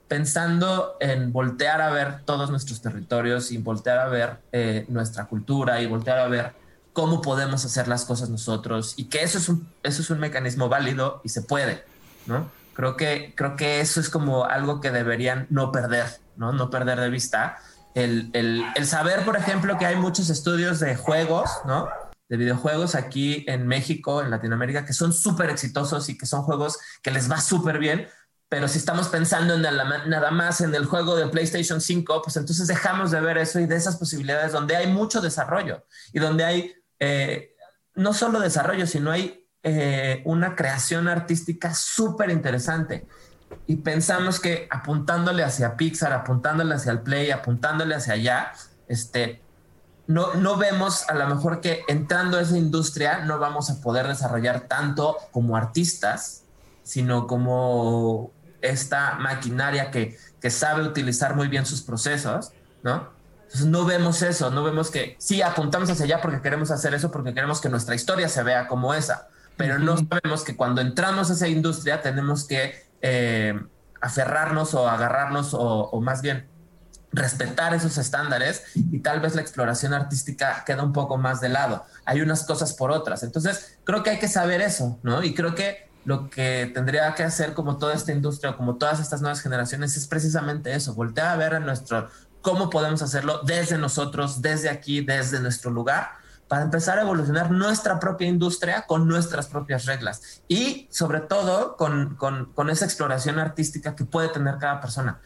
pensando 0.08 0.96
en 1.00 1.32
voltear 1.34 1.82
a 1.82 1.90
ver 1.90 2.22
todos 2.24 2.50
nuestros 2.50 2.82
territorios 2.82 3.52
y 3.52 3.58
voltear 3.58 4.00
a 4.00 4.08
ver 4.08 4.38
eh, 4.52 4.86
nuestra 4.88 5.26
cultura 5.26 5.82
y 5.82 5.86
voltear 5.86 6.20
a 6.20 6.28
ver 6.28 6.54
cómo 6.98 7.22
podemos 7.22 7.64
hacer 7.64 7.88
las 7.88 8.06
cosas 8.06 8.32
nosotros 8.32 8.96
y 8.98 9.04
que 9.04 9.22
eso 9.22 9.38
es 9.38 9.50
un, 9.50 9.70
eso 9.84 10.02
es 10.02 10.10
un 10.10 10.20
mecanismo 10.20 10.68
válido 10.68 11.22
y 11.24 11.30
se 11.30 11.44
puede, 11.44 11.84
¿no? 12.26 12.50
Creo 12.74 12.98
que, 12.98 13.36
creo 13.38 13.56
que 13.56 13.82
eso 13.82 14.00
es 14.00 14.10
como 14.10 14.46
algo 14.46 14.82
que 14.82 14.90
deberían 14.90 15.46
no 15.52 15.72
perder, 15.72 16.08
¿no? 16.38 16.54
No 16.54 16.72
perder 16.72 17.00
de 17.00 17.12
vista. 17.12 17.60
El, 17.94 18.32
el, 18.34 18.66
el 18.74 18.88
saber, 18.88 19.24
por 19.26 19.38
ejemplo, 19.38 19.78
que 19.78 19.86
hay 19.86 19.96
muchos 19.96 20.32
estudios 20.32 20.80
de 20.80 20.96
juegos, 20.96 21.52
¿no? 21.68 21.88
De 22.30 22.38
videojuegos 22.38 22.96
aquí 22.96 23.46
en 23.48 23.68
México, 23.68 24.24
en 24.24 24.32
Latinoamérica, 24.32 24.84
que 24.84 24.94
son 24.94 25.14
súper 25.14 25.52
exitosos 25.52 26.10
y 26.10 26.18
que 26.18 26.26
son 26.26 26.42
juegos 26.42 26.80
que 27.04 27.12
les 27.12 27.30
va 27.32 27.40
súper 27.40 27.78
bien, 27.78 28.08
pero 28.50 28.68
si 28.68 28.80
estamos 28.80 29.10
pensando 29.10 29.54
en 29.54 29.62
nada 29.62 30.32
más 30.32 30.62
en 30.62 30.74
el 30.74 30.86
juego 30.86 31.16
de 31.16 31.28
PlayStation 31.28 31.80
5, 31.80 32.22
pues 32.24 32.38
entonces 32.38 32.66
dejamos 32.66 33.12
de 33.12 33.22
ver 33.22 33.38
eso 33.38 33.60
y 33.60 33.68
de 33.68 33.76
esas 33.76 33.98
posibilidades 33.98 34.52
donde 34.52 34.76
hay 34.76 34.88
mucho 34.88 35.22
desarrollo 35.22 35.86
y 36.12 36.18
donde 36.18 36.44
hay 36.44 36.74
eh, 37.00 37.56
no 37.96 38.14
solo 38.14 38.40
desarrollo, 38.40 38.88
sino 38.88 39.12
hay 39.12 39.48
eh, 39.64 40.22
una 40.26 40.56
creación 40.56 41.08
artística 41.08 41.74
súper 41.74 42.30
interesante. 42.30 43.08
Y 43.66 43.78
pensamos 43.78 44.40
que 44.40 44.68
apuntándole 44.70 45.44
hacia 45.44 45.76
Pixar, 45.76 46.14
apuntándole 46.14 46.76
hacia 46.76 46.92
el 46.92 47.02
Play, 47.02 47.32
apuntándole 47.32 47.96
hacia 47.96 48.14
allá, 48.14 48.52
este, 48.88 49.42
no, 50.06 50.36
no 50.36 50.58
vemos 50.58 51.10
a 51.10 51.16
lo 51.16 51.28
mejor 51.28 51.60
que 51.60 51.84
entrando 51.88 52.38
a 52.38 52.42
esa 52.42 52.58
industria 52.58 53.20
no 53.26 53.40
vamos 53.40 53.70
a 53.70 53.82
poder 53.82 54.08
desarrollar 54.08 54.62
tanto 54.62 55.18
como 55.32 55.58
artistas, 55.58 56.44
sino 56.84 57.28
como 57.28 58.32
esta 58.62 59.16
maquinaria 59.16 59.92
que, 59.92 60.18
que 60.40 60.50
sabe 60.50 60.84
utilizar 60.84 61.36
muy 61.36 61.48
bien 61.48 61.66
sus 61.66 61.82
procesos, 61.82 62.54
¿no? 62.84 63.17
Entonces 63.48 63.68
no 63.68 63.86
vemos 63.86 64.22
eso, 64.22 64.52
no 64.52 64.62
vemos 64.62 64.92
que 64.92 65.16
sí 65.20 65.42
apuntamos 65.42 65.90
hacia 65.90 66.04
allá 66.04 66.22
porque 66.22 66.42
queremos 66.42 66.70
hacer 66.70 66.94
eso, 66.94 67.12
porque 67.12 67.34
queremos 67.34 67.62
que 67.62 67.70
nuestra 67.70 67.96
historia 67.96 68.28
se 68.28 68.44
vea 68.44 68.68
como 68.68 68.94
esa, 68.94 69.30
pero 69.56 69.80
no 69.80 69.96
sabemos 69.98 70.44
que 70.44 70.58
cuando 70.58 70.82
entramos 70.82 71.30
a 71.30 71.34
esa 71.34 71.48
industria 71.48 72.02
tenemos 72.02 72.46
que 72.46 72.86
eh, 73.02 73.58
aferrarnos 74.02 74.74
o 74.74 74.90
agarrarnos 74.90 75.52
o, 75.54 76.00
más 76.02 76.22
bien 76.22 76.48
respetar 77.14 77.74
esos 77.74 77.98
estándares 77.98 78.64
y 78.76 79.00
tal 79.00 79.22
vez 79.22 79.34
la 79.34 79.42
exploración 79.42 79.94
artística 79.94 80.64
queda 80.66 80.84
un 80.84 80.92
poco 80.92 81.18
más 81.18 81.40
de 81.40 81.48
lado. 81.48 81.86
Hay 82.04 82.20
unas 82.20 82.44
cosas 82.44 82.74
por 82.74 82.92
otras. 82.92 83.24
Entonces, 83.24 83.80
creo 83.86 84.04
que 84.04 84.10
hay 84.12 84.20
que 84.20 84.28
saber 84.28 84.60
eso, 84.60 85.00
¿no? 85.04 85.24
Y 85.24 85.34
creo 85.34 85.56
que 85.56 85.88
lo 86.04 86.30
que 86.30 86.72
tendría 86.74 87.14
que 87.16 87.24
hacer 87.24 87.54
como 87.54 87.78
toda 87.78 87.94
esta 87.94 88.12
industria, 88.12 88.56
como 88.56 88.76
todas 88.76 89.00
estas 89.00 89.22
nuevas 89.22 89.42
generaciones, 89.42 89.98
es 89.98 90.08
precisamente 90.08 90.74
eso, 90.74 90.94
voltear 90.94 91.28
a 91.28 91.36
ver 91.36 91.56
a 91.56 91.60
nuestro, 91.60 92.10
cómo 92.42 92.70
podemos 92.70 93.02
hacerlo 93.02 93.42
desde 93.44 93.78
nosotros, 93.78 94.42
desde 94.42 94.70
aquí, 94.70 95.02
desde 95.02 95.40
nuestro 95.40 95.72
lugar, 95.72 96.12
para 96.48 96.64
empezar 96.64 96.98
a 96.98 97.02
evolucionar 97.02 97.52
nuestra 97.52 98.00
propia 98.00 98.28
industria 98.28 98.86
con 98.88 99.08
nuestras 99.08 99.48
propias 99.48 99.86
reglas 99.86 100.42
y 100.48 100.88
sobre 100.92 101.20
todo 101.20 101.76
con, 101.76 102.16
con, 102.16 102.70
esa 102.70 102.86
exploración 102.86 103.40
artística 103.40 103.96
que 103.96 104.06
puede 104.06 104.30
tener 104.30 104.58
cada 104.58 104.80
persona. 104.80 105.20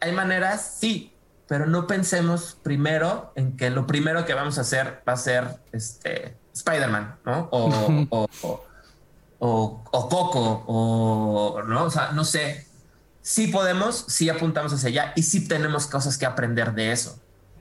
Hay 0.00 0.12
maneras, 0.12 0.76
sí, 0.78 1.14
pero 1.48 1.66
no 1.66 1.86
pensemos 1.86 2.58
primero 2.62 3.32
en 3.36 3.56
que 3.56 3.70
lo 3.70 3.86
primero 3.86 4.24
que 4.26 4.34
vamos 4.34 4.58
a 4.58 4.62
hacer 4.62 5.02
va 5.08 5.14
a 5.14 5.16
ser 5.16 5.60
este, 5.72 6.36
Spider-Man, 6.52 7.16
¿no? 7.24 7.48
O, 7.50 8.06
o, 8.10 8.28
o, 9.38 9.84
o, 9.90 10.08
Coco, 10.08 10.64
o, 10.66 11.62
¿no? 11.62 11.84
O 11.84 11.90
sea, 11.90 12.12
no 12.12 12.24
sé. 12.24 12.66
Sí 13.24 13.46
podemos, 13.46 14.04
sí 14.06 14.28
apuntamos 14.28 14.74
hacia 14.74 14.90
allá 14.90 15.12
y 15.16 15.22
sí 15.22 15.48
tenemos 15.48 15.86
cosas 15.86 16.18
que 16.18 16.26
aprender 16.26 16.74
de 16.74 16.92
eso, 16.92 17.18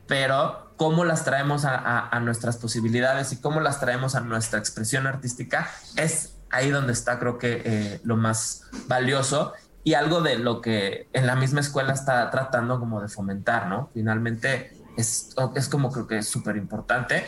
pero 0.07 0.73
cómo 0.75 1.05
las 1.05 1.23
traemos 1.23 1.63
a, 1.63 2.19
nuestras 2.19 2.57
posibilidades 2.57 3.31
y 3.31 3.37
cómo 3.37 3.61
las 3.61 3.79
traemos 3.79 4.15
a 4.15 4.19
nuestra 4.19 4.59
expresión 4.59 5.07
artística, 5.07 5.71
es 5.95 6.35
ahí 6.49 6.69
donde 6.69 6.91
está 6.91 7.17
creo 7.17 7.37
que 7.37 7.61
eh, 7.63 8.01
lo 8.03 8.17
más 8.17 8.63
valioso 8.87 9.53
y 9.85 9.93
algo 9.93 10.19
de 10.19 10.37
lo 10.37 10.59
que 10.59 11.07
en 11.13 11.27
la 11.27 11.37
misma 11.37 11.61
escuela 11.61 11.93
está 11.93 12.29
tratando 12.29 12.77
como 12.77 13.01
de 13.01 13.07
fomentar, 13.07 13.67
¿no? 13.67 13.89
Finalmente 13.93 14.73
es, 14.97 15.33
como 15.71 15.93
creo 15.93 16.07
que 16.07 16.17
es 16.17 16.27
súper 16.27 16.57
importante 16.57 17.23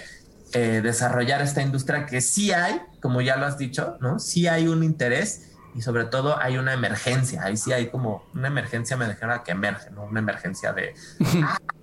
eh, 0.52 0.82
desarrollar 0.84 1.42
esta 1.42 1.62
industria 1.62 2.06
que 2.06 2.20
sí 2.20 2.52
hay, 2.52 2.82
como 3.02 3.22
ya 3.22 3.38
lo 3.38 3.46
has 3.46 3.58
dicho, 3.58 3.96
¿no? 4.02 4.20
Sí 4.20 4.50
hay 4.50 4.68
un 4.68 4.84
interés 4.84 5.55
y 5.76 5.82
sobre 5.82 6.06
todo 6.06 6.40
hay 6.40 6.58
una 6.58 6.74
emergencia. 6.74 7.44
Ahí 7.44 7.58
sí 7.58 7.74
hay 7.74 7.90
como 7.90 8.26
una 8.34 8.48
emergencia 8.48 8.96
me 8.96 9.06
dejará 9.06 9.44
que 9.44 9.52
emerge, 9.52 9.92
¿no? 9.92 10.06
Una 10.06 10.22
emergencia 10.22 10.72
de, 10.72 10.94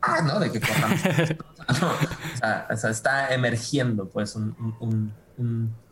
ah, 0.00 0.22
¿no? 0.22 0.40
De 0.40 0.50
que 0.50 0.58
o, 2.70 2.76
sea, 2.76 2.90
está 2.90 3.34
emergiendo 3.34 4.08
pues 4.08 4.34
un, 4.34 4.56
un, 4.80 5.12
un, 5.36 5.82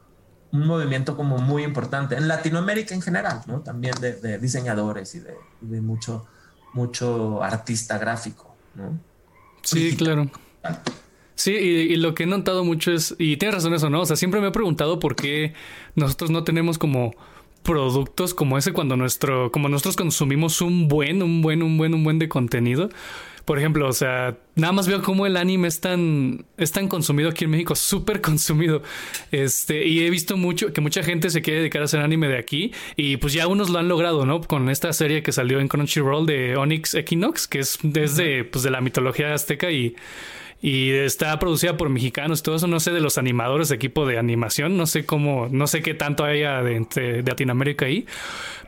movimiento 0.53 1.17
como 1.17 1.39
muy 1.39 1.63
importante 1.63 2.17
en 2.17 2.27
Latinoamérica 2.27 2.95
en 2.95 3.03
general, 3.03 3.43
¿no? 3.47 3.61
También 3.61 3.95
de, 4.01 4.39
diseñadores 4.39 5.15
y 5.15 5.21
de, 5.21 5.35
de, 5.61 5.81
mucho, 5.81 6.27
mucho 6.73 7.43
artista 7.43 7.99
gráfico, 7.99 8.57
¿no? 8.75 8.99
Sí, 9.63 9.95
claro. 9.97 10.31
Sí, 11.35 11.53
y, 11.53 11.97
lo 11.97 12.15
que 12.15 12.25
he 12.25 12.27
notado 12.27 12.65
mucho 12.65 12.93
es, 12.93 13.15
y 13.19 13.37
tienes 13.37 13.57
razón 13.57 13.75
eso, 13.75 13.91
¿no? 13.91 14.01
O 14.01 14.07
sea, 14.07 14.17
siempre 14.17 14.41
me 14.41 14.49
he 14.49 14.53
preguntado 14.53 14.99
por 14.99 15.17
qué 15.17 15.55
nosotros 15.95 16.31
no 16.31 16.45
tenemos 16.45 16.79
como 16.79 17.13
productos 17.63 18.35
como 18.35 18.59
ese 18.59 18.73
cuando 18.73 18.97
nuestro, 18.97 19.51
como 19.53 19.69
nosotros 19.69 19.97
consumimos 19.97 20.61
un 20.61 20.89
buen, 20.89 21.23
un 21.23 21.43
buen, 21.43 21.63
un 21.63 21.77
buen, 21.77 21.95
un 21.95 22.05
buen 22.05 22.19
de 22.19 22.29
contenido. 22.29 22.89
Por 23.45 23.59
ejemplo, 23.59 23.89
o 23.89 23.93
sea, 23.93 24.39
nada 24.55 24.73
más 24.73 24.87
veo 24.87 25.03
cómo 25.03 25.27
el 25.27 25.37
anime 25.37 25.67
es 25.67 25.81
tan, 25.81 26.45
es 26.57 26.71
tan 26.73 26.87
consumido 26.87 27.31
aquí 27.31 27.45
en 27.45 27.51
México, 27.51 27.75
súper 27.75 28.21
consumido. 28.21 28.83
Este, 29.33 29.87
y 29.87 30.05
he 30.05 30.11
visto 30.11 30.37
mucho 30.37 30.73
que 30.73 30.81
mucha 30.81 31.03
gente 31.03 31.31
se 31.31 31.43
quiere 31.43 31.61
dedicar 31.61 31.83
a 31.83 31.87
hacer 31.87 32.01
anime 32.01 32.29
de 32.29 32.39
aquí. 32.39 32.73
Y 32.97 33.17
pues 33.17 33.33
ya 33.33 33.49
unos 33.49 33.71
lo 33.71 33.79
han 33.79 33.89
logrado, 33.89 34.25
¿no? 34.25 34.41
Con 34.41 34.71
esta 34.71 34.93
serie 34.93 35.23
que 35.23 35.33
salió 35.33 35.59
en 35.59 35.69
Crunchyroll 35.69 36.27
de 36.27 36.57
Onyx 36.57 36.95
Equinox, 36.95 37.49
que 37.49 37.59
es 37.61 37.79
desde 37.83 38.45
pues, 38.45 38.63
de 38.63 38.71
la 38.71 38.81
mitología 38.81 39.35
azteca 39.35 39.71
y 39.71 39.97
y 40.63 40.91
está 40.91 41.39
producida 41.39 41.77
por 41.77 41.89
mexicanos, 41.89 42.43
todo 42.43 42.57
eso 42.57 42.67
no 42.67 42.81
sé 42.81 42.91
de 42.91 43.01
los 43.01 43.17
animadores 43.17 43.71
de 43.71 43.77
equipo 43.77 44.07
de 44.07 44.19
animación, 44.19 44.77
no 44.77 44.87
sé 44.87 45.07
cómo, 45.07 45.49
no 45.51 45.67
sé 45.67 45.81
qué 45.81 45.95
tanto 45.95 46.25
haya 46.25 46.63
de, 46.63 46.87
de, 46.95 47.23
Latinoamérica 47.23 47.87
ahí, 47.87 48.07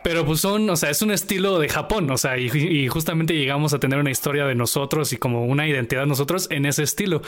pero 0.02 0.24
pues 0.24 0.40
son, 0.40 0.68
o 0.70 0.76
sea, 0.76 0.88
es 0.88 1.02
un 1.02 1.10
estilo 1.10 1.58
de 1.58 1.68
Japón, 1.68 2.10
o 2.10 2.16
sea, 2.16 2.38
y, 2.38 2.88
justamente 2.88 3.34
llegamos 3.34 3.74
a 3.74 3.78
tener 3.78 3.98
una 3.98 4.10
historia 4.10 4.46
de 4.46 4.54
nosotros 4.54 5.12
y 5.12 5.18
como 5.18 5.44
una 5.44 5.68
identidad 5.68 6.02
de 6.02 6.06
nosotros 6.06 6.48
en 6.50 6.66
ese 6.66 6.82
estilo. 6.82 7.22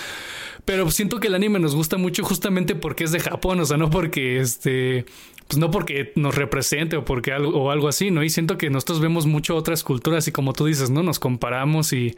Pero 0.64 0.90
siento 0.90 1.20
que 1.20 1.29
el 1.29 1.35
anime 1.35 1.59
nos 1.59 1.74
gusta 1.74 1.98
mucho 1.98 2.24
justamente 2.24 2.74
porque 2.74 3.05
es 3.05 3.12
de 3.12 3.20
Japón, 3.20 3.61
o 3.61 3.64
sea, 3.66 3.77
no 3.77 3.90
porque 3.90 4.40
este 4.40 5.05
pues 5.46 5.59
no 5.59 5.70
porque 5.70 6.12
nos 6.16 6.35
represente 6.35 6.96
o 6.96 7.05
porque 7.05 7.33
algo 7.33 7.50
o 7.50 7.70
algo 7.70 7.88
así, 7.88 8.11
¿no? 8.11 8.22
Y 8.22 8.31
siento 8.31 8.57
que 8.57 8.70
nosotros 8.70 9.00
vemos 9.00 9.27
mucho 9.27 9.57
otras 9.57 9.85
culturas 9.85 10.27
y 10.27 10.33
como 10.33 10.55
tú 10.55 10.64
dices, 10.64 10.88
¿no? 10.90 11.03
Nos 11.03 11.18
comparamos 11.18 11.92
y 11.92 12.16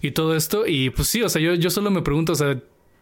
y 0.00 0.12
todo 0.12 0.36
esto. 0.36 0.66
Y 0.66 0.90
pues 0.90 1.08
sí, 1.08 1.22
o 1.22 1.28
sea, 1.28 1.40
yo, 1.40 1.54
yo 1.54 1.70
solo 1.70 1.90
me 1.90 2.02
pregunto, 2.02 2.32
o 2.32 2.36
sea, 2.36 2.58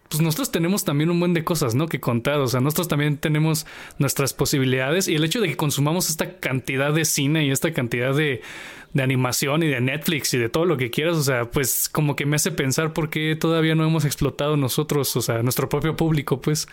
pues 0.09 0.23
nosotros 0.23 0.51
tenemos 0.51 0.85
también 0.85 1.11
un 1.11 1.21
buen 1.21 1.35
de 1.35 1.45
cosas, 1.45 1.75
¿no? 1.75 1.87
Que 1.87 2.01
contar, 2.01 2.41
o 2.41 2.49
sea, 2.49 2.61
nosotros 2.61 2.89
también 2.89 3.19
tenemos 3.19 3.67
nuestras 3.99 4.33
posibilidades 4.33 5.07
y 5.07 5.15
el 5.15 5.25
hecho 5.25 5.41
de 5.41 5.49
que 5.49 5.57
consumamos 5.57 6.09
esta 6.09 6.39
cantidad 6.39 6.93
de 6.93 7.05
cine 7.05 7.45
y 7.45 7.51
esta 7.51 7.73
cantidad 7.73 8.15
de, 8.15 8.41
de 8.95 9.03
animación 9.03 9.63
y 9.63 9.69
de 9.69 9.81
Netflix 9.81 10.33
y 10.33 10.39
de 10.39 10.49
todo 10.49 10.65
lo 10.65 10.77
que 10.77 10.91
quieras, 10.91 11.17
o 11.17 11.23
sea, 11.23 11.51
pues 11.51 11.89
como 11.89 12.17
que 12.17 12.25
me 12.25 12.37
hace 12.37 12.51
pensar 12.51 12.93
por 12.93 13.11
qué 13.11 13.37
todavía 13.37 13.75
no 13.75 13.85
hemos 13.85 14.05
explotado 14.05 14.57
nosotros, 14.57 15.15
o 15.17 15.23
sea, 15.23 15.43
nuestro 15.43 15.69
propio 15.69 15.95
público, 15.95 16.41
pues. 16.41 16.69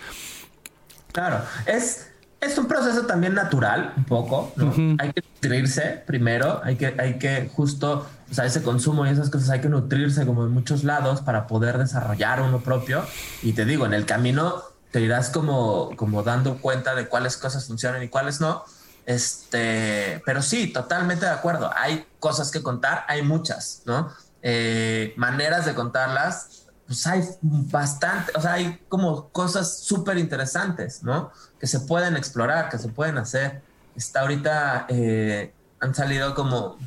Claro, 1.12 1.44
es, 1.68 2.12
es 2.46 2.58
un 2.58 2.68
proceso 2.68 3.06
también 3.06 3.34
natural, 3.34 3.94
un 3.98 4.06
poco, 4.06 4.52
¿no? 4.56 4.74
Hay 5.00 5.12
que 5.12 5.22
nutrirse 5.22 6.04
primero, 6.06 6.62
hay 6.64 6.76
que, 6.76 6.96
hay 6.98 7.18
que 7.18 7.50
justo, 7.54 8.08
o 8.30 8.34
sea, 8.34 8.46
ese 8.46 8.62
consumo 8.62 9.06
y 9.06 9.10
esas 9.10 9.30
cosas 9.30 9.50
hay 9.50 9.62
que 9.62 9.70
nutrirse 9.70 10.26
como 10.26 10.46
en 10.46 10.52
muchos 10.52 10.84
lados 10.84 11.22
para 11.22 11.48
poder 11.48 11.78
desarrollar 11.78 12.42
uno 12.42 12.60
propio. 12.60 13.04
Y 13.42 13.54
te 13.54 13.66
digo, 13.66 13.86
en 13.86 13.94
el 13.94 14.06
camino 14.06 14.64
te 14.92 15.02
irás 15.02 15.30
como, 15.30 15.92
como 15.96 16.24
dando 16.24 16.58
cuenta 16.58 16.96
de 16.96 17.08
cuáles 17.08 17.38
cosas 17.38 17.66
funcionan 17.66 18.04
y 18.04 18.08
cuáles 18.08 18.40
no. 18.40 18.64
Este, 19.06 20.22
pero 20.26 20.42
sí, 20.42 20.68
totalmente 20.68 21.26
de 21.26 21.32
acuerdo. 21.32 21.72
Hay 21.76 22.06
cosas 22.20 22.52
que 22.52 22.64
contar, 22.64 23.06
hay 23.08 23.22
muchas, 23.22 23.82
¿no? 23.86 24.10
Eh, 24.42 25.14
maneras 25.18 25.66
de 25.66 25.74
contarlas 25.74 26.65
pues 26.86 27.08
hay 27.08 27.24
bastante, 27.42 28.32
o 28.36 28.42
sea, 28.42 28.54
hay 28.54 28.80
como 28.88 29.30
cosas 29.30 29.80
súper 29.80 30.18
interesantes, 30.18 31.04
¿no? 31.04 31.32
Que 31.60 31.68
se 31.68 31.80
pueden 31.80 32.16
explorar, 32.16 32.70
que 32.70 32.78
se 32.78 32.90
pueden 32.90 33.18
hacer. 33.18 33.62
Está 33.96 34.22
ahorita, 34.22 34.86
eh, 34.90 35.52
han 35.80 35.96
salido 35.96 36.36
como 36.36 36.78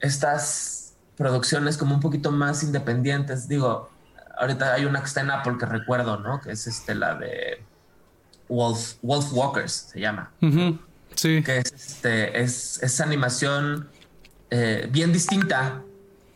estas 0.00 0.94
producciones 1.16 1.76
como 1.76 1.94
un 1.94 2.00
poquito 2.00 2.30
más 2.30 2.62
independientes. 2.62 3.48
Digo, 3.48 3.90
ahorita 4.38 4.74
hay 4.74 4.84
una 4.84 5.00
que 5.00 5.06
está 5.06 5.22
en 5.22 5.32
Apple 5.32 5.56
que 5.58 5.66
recuerdo, 5.66 6.18
¿no? 6.18 6.40
Que 6.40 6.52
es 6.52 6.68
este, 6.68 6.94
la 6.94 7.16
de 7.16 7.64
Wolf, 8.48 8.94
Wolf 9.02 9.32
Walkers, 9.32 9.72
se 9.92 10.00
llama. 10.00 10.30
Sí. 11.16 11.42
Que 11.42 11.58
es, 11.58 11.72
este, 11.72 12.40
es, 12.40 12.80
es 12.82 13.00
animación 13.00 13.88
eh, 14.50 14.88
bien 14.92 15.12
distinta 15.12 15.82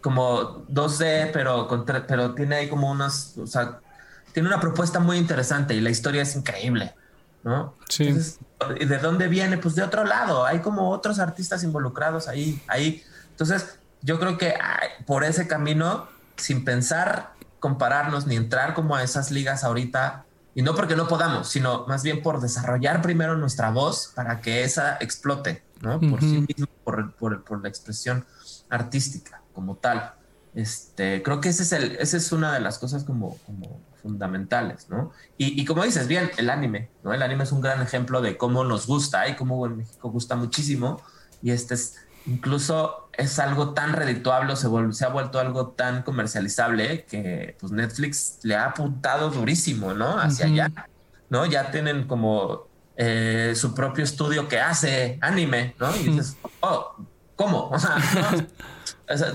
como 0.02 0.66
2D, 0.66 1.30
pero, 1.32 1.68
pero 2.06 2.34
tiene 2.34 2.56
ahí 2.56 2.68
como 2.68 2.90
unas, 2.90 3.38
o 3.38 3.46
sea, 3.46 3.78
tiene 4.32 4.48
una 4.48 4.60
propuesta 4.60 4.98
muy 4.98 5.16
interesante 5.16 5.74
y 5.74 5.80
la 5.80 5.90
historia 5.90 6.22
es 6.22 6.34
increíble, 6.36 6.94
¿no? 7.44 7.74
Sí. 7.88 8.14
¿Y 8.78 8.84
de 8.84 8.98
dónde 8.98 9.28
viene? 9.28 9.58
Pues 9.58 9.74
de 9.74 9.82
otro 9.82 10.04
lado, 10.04 10.44
hay 10.44 10.58
como 10.58 10.90
otros 10.90 11.18
artistas 11.18 11.62
involucrados 11.62 12.28
ahí, 12.28 12.60
ahí. 12.68 13.02
Entonces, 13.30 13.78
yo 14.02 14.18
creo 14.18 14.38
que 14.38 14.54
por 15.06 15.24
ese 15.24 15.46
camino, 15.46 16.08
sin 16.36 16.64
pensar 16.64 17.32
compararnos 17.60 18.26
ni 18.26 18.34
entrar 18.34 18.74
como 18.74 18.96
a 18.96 19.04
esas 19.04 19.30
ligas 19.30 19.62
ahorita, 19.62 20.24
y 20.54 20.62
no 20.62 20.74
porque 20.74 20.96
no 20.96 21.08
podamos, 21.08 21.48
sino 21.48 21.86
más 21.86 22.02
bien 22.02 22.22
por 22.22 22.40
desarrollar 22.40 23.00
primero 23.00 23.36
nuestra 23.36 23.70
voz 23.70 24.12
para 24.14 24.40
que 24.40 24.64
esa 24.64 24.96
explote, 25.00 25.62
¿no? 25.80 25.98
Por 25.98 26.20
sí 26.20 26.44
mismo, 26.46 26.66
por, 26.84 27.14
por, 27.14 27.62
la 27.62 27.68
expresión 27.68 28.26
artística 28.68 29.41
como 29.52 29.76
tal. 29.76 30.14
Este, 30.54 31.22
creo 31.22 31.40
que 31.40 31.48
ese 31.48 31.62
es 31.62 31.72
el, 31.72 31.96
esa 31.98 32.16
es 32.16 32.30
una 32.32 32.52
de 32.52 32.60
las 32.60 32.78
cosas 32.78 33.04
como, 33.04 33.38
como 33.46 33.80
fundamentales, 34.02 34.90
¿no? 34.90 35.12
Y, 35.38 35.60
y, 35.60 35.64
como 35.64 35.84
dices, 35.84 36.08
bien, 36.08 36.30
el 36.36 36.50
anime, 36.50 36.90
¿no? 37.02 37.14
El 37.14 37.22
anime 37.22 37.44
es 37.44 37.52
un 37.52 37.60
gran 37.60 37.80
ejemplo 37.80 38.20
de 38.20 38.36
cómo 38.36 38.64
nos 38.64 38.86
gusta 38.86 39.26
y 39.28 39.36
cómo 39.36 39.64
en 39.66 39.78
México 39.78 40.10
gusta 40.10 40.36
muchísimo. 40.36 41.00
Y 41.42 41.52
este 41.52 41.74
es, 41.74 41.96
incluso 42.26 43.08
es 43.12 43.38
algo 43.38 43.72
tan 43.72 43.92
redituable, 43.92 44.54
se, 44.56 44.68
se 44.92 45.04
ha 45.04 45.08
vuelto 45.08 45.38
algo 45.38 45.68
tan 45.68 46.02
comercializable 46.02 47.04
que 47.04 47.56
pues 47.58 47.72
Netflix 47.72 48.38
le 48.42 48.54
ha 48.54 48.66
apuntado 48.66 49.30
durísimo, 49.30 49.94
¿no? 49.94 50.18
Hacia 50.18 50.46
allá, 50.46 50.70
¿no? 51.30 51.46
Ya 51.46 51.70
tienen 51.70 52.06
como 52.06 52.68
eh, 52.96 53.54
su 53.56 53.74
propio 53.74 54.04
estudio 54.04 54.48
que 54.48 54.60
hace 54.60 55.18
anime, 55.20 55.74
¿no? 55.78 55.96
Y 55.96 56.04
dices, 56.04 56.36
oh, 56.60 56.96
¿cómo? 57.42 57.70
O 59.08 59.16
sea, 59.18 59.32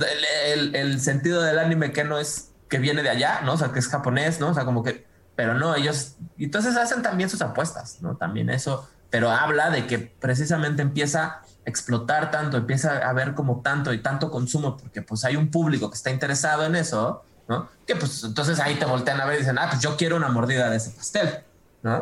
el, 0.53 0.75
el, 0.75 0.99
sentido 0.99 1.41
del 1.41 1.59
anime 1.59 1.91
que 1.91 2.03
no 2.03 2.17
es 2.17 2.51
que 2.67 2.79
viene 2.79 3.03
de 3.03 3.09
allá, 3.09 3.41
¿no? 3.43 3.53
O 3.53 3.57
sea, 3.57 3.71
que 3.71 3.79
es 3.79 3.87
japonés, 3.87 4.39
¿no? 4.39 4.49
O 4.49 4.53
sea, 4.53 4.65
como 4.65 4.81
que, 4.81 5.05
pero 5.35 5.53
no, 5.53 5.75
ellos, 5.75 6.15
entonces 6.39 6.75
hacen 6.77 7.03
también 7.03 7.29
sus 7.29 7.41
apuestas, 7.41 8.01
¿no? 8.01 8.15
También 8.15 8.49
eso, 8.49 8.89
pero 9.11 9.29
habla 9.29 9.69
de 9.69 9.85
que 9.85 9.99
precisamente 9.99 10.81
empieza 10.81 11.41
explotar 11.65 12.31
tanto, 12.31 12.57
empieza 12.57 12.93
a 13.05 13.09
haber 13.09 13.35
como 13.35 13.61
tanto 13.61 13.93
y 13.93 13.99
tanto 13.99 14.31
consumo, 14.31 14.77
porque 14.77 15.01
pues 15.01 15.25
hay 15.25 15.35
un 15.35 15.51
público 15.51 15.89
que 15.89 15.95
está 15.95 16.09
interesado 16.09 16.65
en 16.65 16.75
eso, 16.75 17.23
¿no? 17.47 17.67
Que 17.85 17.95
pues 17.97 18.23
entonces 18.23 18.59
ahí 18.59 18.75
te 18.75 18.85
voltean 18.85 19.19
a 19.19 19.25
ver 19.25 19.35
y 19.35 19.39
dicen, 19.39 19.59
ah, 19.59 19.67
pues 19.69 19.81
yo 19.81 19.97
quiero 19.97 20.15
una 20.15 20.29
mordida 20.29 20.69
de 20.69 20.77
ese 20.77 20.91
pastel, 20.91 21.43
¿no? 21.83 22.01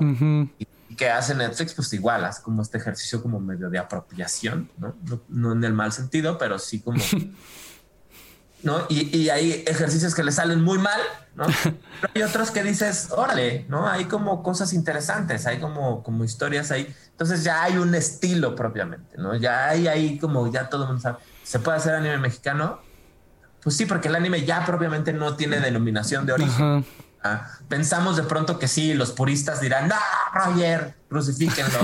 Que 0.95 1.09
hace 1.09 1.35
Netflix, 1.35 1.73
pues 1.73 1.91
igual, 1.93 2.25
hace 2.25 2.41
como 2.41 2.61
este 2.61 2.77
ejercicio 2.77 3.21
como 3.21 3.39
medio 3.39 3.69
de 3.69 3.77
apropiación, 3.77 4.69
¿no? 4.77 4.95
No, 5.29 5.51
en 5.53 5.63
el 5.63 5.73
mal 5.73 5.91
sentido, 5.91 6.37
pero 6.37 6.59
sí 6.59 6.79
como... 6.79 7.01
¿no? 8.63 8.85
Y, 8.89 9.15
y, 9.15 9.29
hay 9.29 9.63
ejercicios 9.67 10.15
que 10.15 10.23
le 10.23 10.31
salen 10.31 10.63
muy 10.63 10.79
mal, 10.79 10.99
¿no? 11.35 11.45
Pero 12.01 12.13
hay 12.15 12.23
otros 12.23 12.49
que 12.49 12.63
dices, 12.63 13.09
órale, 13.11 13.67
¿no? 13.69 13.87
Hay 13.87 14.05
como 14.05 14.41
cosas 14.41 14.73
interesantes, 14.73 15.45
hay 15.45 15.59
como, 15.59 16.01
como 16.01 16.23
historias 16.23 16.71
ahí 16.71 16.91
entonces 17.15 17.45
ya 17.45 17.63
hay 17.63 17.77
un 17.77 17.95
estilo 17.95 18.57
propiamente, 18.57 19.17
¿no? 19.17 19.35
Ya 19.37 19.69
hay 19.69 19.87
ahí 19.87 20.19
como 20.19 20.51
ya 20.51 20.67
todo 20.67 20.81
el 20.81 20.87
mundo 20.89 21.01
sabe. 21.01 21.19
¿Se 21.43 21.59
puede 21.59 21.77
hacer 21.77 21.95
anime 21.95 22.17
mexicano? 22.17 22.79
Pues 23.63 23.77
sí, 23.77 23.85
porque 23.85 24.09
el 24.09 24.15
anime 24.15 24.43
ya 24.43 24.65
propiamente 24.65 25.13
no 25.13 25.37
tiene 25.37 25.61
denominación 25.61 26.25
de 26.25 26.33
origen. 26.33 26.85
Pensamos 27.67 28.17
de 28.17 28.23
pronto 28.23 28.59
que 28.59 28.67
sí, 28.67 28.93
los 28.93 29.11
puristas 29.11 29.61
dirán, 29.61 29.87
no, 29.87 29.95
Roger, 30.33 30.95
crucifíquenlo. 31.09 31.79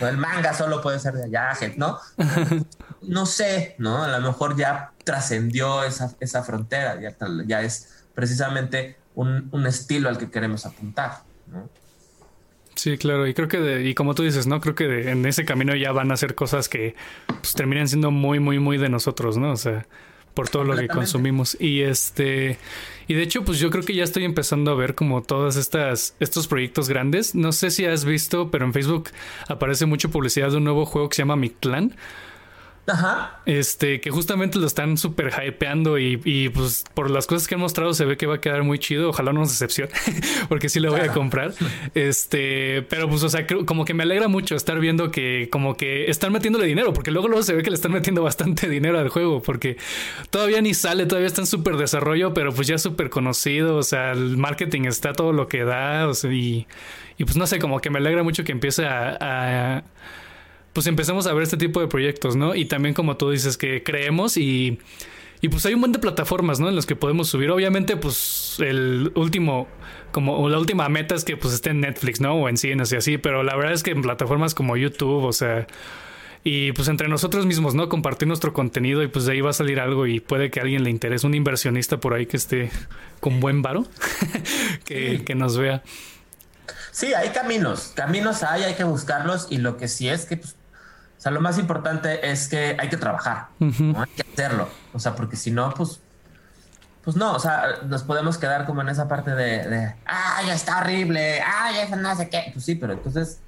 el 0.08 0.16
manga 0.16 0.54
solo 0.54 0.80
puede 0.80 0.98
ser 0.98 1.14
de 1.14 1.24
allá, 1.24 1.56
¿no? 1.76 1.98
no 3.02 3.26
sé, 3.26 3.74
¿no? 3.78 4.02
A 4.04 4.08
lo 4.08 4.20
mejor 4.20 4.56
ya 4.56 4.92
trascendió 5.04 5.84
esa, 5.84 6.14
esa 6.20 6.42
frontera, 6.42 7.00
ya, 7.00 7.16
ya 7.46 7.62
es 7.62 8.04
precisamente 8.14 8.96
un, 9.14 9.48
un 9.52 9.66
estilo 9.66 10.08
al 10.08 10.18
que 10.18 10.30
queremos 10.30 10.66
apuntar, 10.66 11.22
¿no? 11.46 11.68
Sí, 12.78 12.96
claro, 12.96 13.26
y 13.26 13.34
creo 13.34 13.48
que, 13.48 13.82
y 13.82 13.94
como 13.94 14.14
tú 14.14 14.22
dices, 14.22 14.46
¿no? 14.46 14.60
Creo 14.60 14.76
que 14.76 15.10
en 15.10 15.26
ese 15.26 15.44
camino 15.44 15.74
ya 15.74 15.90
van 15.90 16.12
a 16.12 16.16
ser 16.16 16.36
cosas 16.36 16.68
que 16.68 16.94
pues, 17.26 17.54
terminan 17.54 17.88
siendo 17.88 18.12
muy, 18.12 18.38
muy, 18.38 18.60
muy 18.60 18.78
de 18.78 18.88
nosotros, 18.88 19.36
¿no? 19.36 19.50
O 19.50 19.56
sea, 19.56 19.84
por 20.38 20.48
todo 20.48 20.62
lo 20.62 20.76
que 20.76 20.86
consumimos. 20.86 21.56
Y 21.58 21.80
este, 21.80 22.58
y 23.08 23.14
de 23.14 23.22
hecho, 23.24 23.44
pues 23.44 23.58
yo 23.58 23.70
creo 23.70 23.82
que 23.82 23.92
ya 23.92 24.04
estoy 24.04 24.22
empezando 24.24 24.70
a 24.70 24.76
ver 24.76 24.94
como 24.94 25.20
todas 25.20 25.56
estas, 25.56 26.14
estos 26.20 26.46
proyectos 26.46 26.88
grandes. 26.88 27.34
No 27.34 27.50
sé 27.50 27.72
si 27.72 27.86
has 27.86 28.04
visto, 28.04 28.48
pero 28.48 28.64
en 28.64 28.72
Facebook 28.72 29.10
aparece 29.48 29.84
mucha 29.86 30.06
publicidad 30.06 30.52
de 30.52 30.58
un 30.58 30.62
nuevo 30.62 30.86
juego 30.86 31.08
que 31.08 31.16
se 31.16 31.22
llama 31.22 31.34
Mi 31.34 31.50
Clan 31.50 31.96
Ajá. 32.88 33.40
Este, 33.44 34.00
que 34.00 34.10
justamente 34.10 34.58
lo 34.58 34.66
están 34.66 34.96
súper 34.96 35.32
hypeando 35.46 35.98
y, 35.98 36.20
y, 36.24 36.48
pues 36.48 36.84
por 36.94 37.10
las 37.10 37.26
cosas 37.26 37.46
que 37.46 37.54
han 37.54 37.60
mostrado 37.60 37.92
se 37.92 38.04
ve 38.04 38.16
que 38.16 38.26
va 38.26 38.36
a 38.36 38.40
quedar 38.40 38.62
muy 38.62 38.78
chido. 38.78 39.10
Ojalá 39.10 39.32
no 39.32 39.40
nos 39.40 39.50
decepcione, 39.50 39.90
porque 40.48 40.68
sí 40.68 40.80
lo 40.80 40.90
voy 40.90 41.00
a 41.00 41.12
comprar. 41.12 41.52
Este, 41.94 42.82
pero 42.88 43.08
pues, 43.08 43.22
o 43.22 43.28
sea, 43.28 43.46
como 43.46 43.84
que 43.84 43.94
me 43.94 44.04
alegra 44.04 44.28
mucho 44.28 44.56
estar 44.56 44.78
viendo 44.80 45.10
que 45.10 45.48
como 45.50 45.76
que 45.76 46.10
están 46.10 46.32
metiéndole 46.32 46.66
dinero, 46.66 46.92
porque 46.92 47.10
luego 47.10 47.28
luego 47.28 47.42
se 47.42 47.54
ve 47.54 47.62
que 47.62 47.70
le 47.70 47.76
están 47.76 47.92
metiendo 47.92 48.22
bastante 48.22 48.68
dinero 48.70 48.98
al 48.98 49.08
juego, 49.08 49.42
porque 49.42 49.76
todavía 50.30 50.60
ni 50.62 50.74
sale, 50.74 51.06
todavía 51.06 51.28
está 51.28 51.42
en 51.42 51.46
súper 51.46 51.76
desarrollo, 51.76 52.32
pero 52.32 52.52
pues 52.52 52.66
ya 52.66 52.78
súper 52.78 53.10
conocido, 53.10 53.76
o 53.76 53.82
sea, 53.82 54.12
el 54.12 54.36
marketing 54.36 54.82
está 54.84 55.12
todo 55.12 55.32
lo 55.32 55.48
que 55.48 55.64
da, 55.64 56.08
o 56.08 56.14
sea, 56.14 56.32
y, 56.32 56.66
y 57.18 57.24
pues 57.24 57.36
no 57.36 57.46
sé, 57.46 57.58
como 57.58 57.80
que 57.80 57.90
me 57.90 57.98
alegra 57.98 58.22
mucho 58.22 58.44
que 58.44 58.52
empiece 58.52 58.86
a 58.86 59.84
pues 60.72 60.86
empezamos 60.86 61.26
a 61.26 61.32
ver 61.32 61.42
este 61.42 61.56
tipo 61.56 61.80
de 61.80 61.88
proyectos, 61.88 62.36
¿no? 62.36 62.54
Y 62.54 62.66
también 62.66 62.94
como 62.94 63.16
tú 63.16 63.30
dices 63.30 63.56
que 63.56 63.82
creemos 63.82 64.36
y, 64.36 64.78
y 65.40 65.48
pues 65.48 65.64
hay 65.66 65.74
un 65.74 65.80
montón 65.80 66.00
de 66.00 66.06
plataformas, 66.06 66.60
¿no? 66.60 66.68
En 66.68 66.76
las 66.76 66.86
que 66.86 66.96
podemos 66.96 67.28
subir. 67.28 67.50
Obviamente, 67.50 67.96
pues 67.96 68.56
el 68.58 69.12
último, 69.14 69.68
como 70.12 70.48
la 70.48 70.58
última 70.58 70.88
meta 70.88 71.14
es 71.14 71.24
que 71.24 71.36
pues 71.36 71.54
esté 71.54 71.70
en 71.70 71.80
Netflix, 71.80 72.20
¿no? 72.20 72.34
O 72.34 72.48
en 72.48 72.56
cines 72.56 72.92
y 72.92 72.96
así, 72.96 73.18
pero 73.18 73.42
la 73.42 73.56
verdad 73.56 73.72
es 73.72 73.82
que 73.82 73.90
en 73.90 74.02
plataformas 74.02 74.54
como 74.54 74.76
YouTube, 74.76 75.24
o 75.24 75.32
sea... 75.32 75.66
Y 76.44 76.72
pues 76.72 76.88
entre 76.88 77.08
nosotros 77.08 77.46
mismos, 77.46 77.74
¿no? 77.74 77.88
Compartir 77.88 78.28
nuestro 78.28 78.52
contenido 78.52 79.02
y 79.02 79.08
pues 79.08 79.26
de 79.26 79.32
ahí 79.32 79.40
va 79.40 79.50
a 79.50 79.52
salir 79.52 79.80
algo 79.80 80.06
y 80.06 80.20
puede 80.20 80.50
que 80.50 80.60
a 80.60 80.62
alguien 80.62 80.84
le 80.84 80.88
interese, 80.88 81.26
un 81.26 81.34
inversionista 81.34 81.98
por 81.98 82.14
ahí 82.14 82.26
que 82.26 82.36
esté 82.36 82.70
con 83.20 83.40
buen 83.40 83.60
varo, 83.60 83.86
que, 84.84 85.24
que 85.24 85.34
nos 85.34 85.58
vea. 85.58 85.82
Sí, 86.92 87.12
hay 87.12 87.30
caminos, 87.30 87.92
caminos 87.94 88.42
hay, 88.42 88.62
hay 88.62 88.74
que 88.74 88.84
buscarlos 88.84 89.48
y 89.50 89.58
lo 89.58 89.76
que 89.76 89.88
sí 89.88 90.08
es 90.08 90.26
que 90.26 90.36
pues, 90.36 90.56
o 91.18 91.20
sea, 91.20 91.32
lo 91.32 91.40
más 91.40 91.58
importante 91.58 92.30
es 92.30 92.46
que 92.46 92.76
hay 92.78 92.88
que 92.88 92.96
trabajar, 92.96 93.48
¿no? 93.58 94.00
hay 94.00 94.10
que 94.14 94.22
hacerlo. 94.22 94.68
O 94.92 95.00
sea, 95.00 95.16
porque 95.16 95.34
si 95.34 95.50
no, 95.50 95.74
pues, 95.74 96.00
pues 97.02 97.16
no, 97.16 97.32
o 97.32 97.40
sea, 97.40 97.80
nos 97.86 98.04
podemos 98.04 98.38
quedar 98.38 98.66
como 98.66 98.82
en 98.82 98.88
esa 98.88 99.08
parte 99.08 99.32
de, 99.32 99.68
de 99.68 99.94
ya 100.46 100.54
está 100.54 100.78
horrible, 100.78 101.40
ah, 101.40 101.72
ya 101.72 101.96
no 101.96 102.14
sé 102.14 102.28
qué. 102.28 102.50
Pues 102.52 102.64
sí, 102.64 102.76
pero 102.76 102.92
entonces 102.92 103.40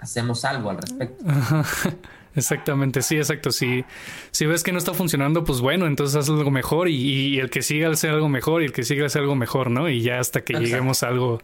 hacemos 0.00 0.44
algo 0.44 0.70
al 0.70 0.78
respecto. 0.78 1.24
Exactamente, 2.34 3.00
sí, 3.02 3.16
exacto. 3.16 3.50
Si, 3.50 3.84
si 4.30 4.44
ves 4.44 4.62
que 4.62 4.70
no 4.72 4.78
está 4.78 4.92
funcionando, 4.92 5.44
pues 5.44 5.60
bueno, 5.60 5.86
entonces 5.86 6.16
haz 6.16 6.28
algo 6.28 6.50
mejor 6.50 6.88
y, 6.88 7.38
el 7.38 7.50
que 7.50 7.62
siga 7.62 7.88
hacer 7.88 8.10
algo 8.10 8.28
mejor 8.28 8.62
y 8.62 8.66
el 8.66 8.72
que 8.72 8.82
siga 8.82 9.06
hacer 9.06 9.22
algo 9.22 9.36
mejor, 9.36 9.70
¿no? 9.70 9.88
Y 9.88 10.02
ya 10.02 10.18
hasta 10.20 10.42
que 10.42 10.52
lleguemos 10.54 11.02
a 11.02 11.08
algo 11.08 11.40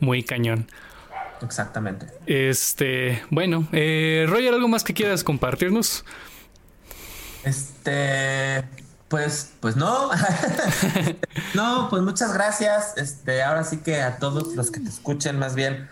muy 0.00 0.22
cañón. 0.22 0.66
Exactamente. 1.42 2.06
Este, 2.26 3.22
bueno, 3.30 3.68
eh, 3.72 4.26
Roger, 4.28 4.54
¿algo 4.54 4.68
más 4.68 4.84
que 4.84 4.94
quieras 4.94 5.24
compartirnos? 5.24 6.04
Este, 7.44 8.64
pues, 9.08 9.52
pues 9.60 9.76
no. 9.76 10.10
no, 11.54 11.88
pues 11.90 12.02
muchas 12.02 12.32
gracias. 12.32 12.96
Este, 12.96 13.42
ahora 13.42 13.64
sí 13.64 13.78
que 13.78 14.02
a 14.02 14.18
todos 14.18 14.54
los 14.56 14.70
que 14.70 14.80
te 14.80 14.88
escuchen, 14.88 15.38
más 15.38 15.54
bien, 15.54 15.88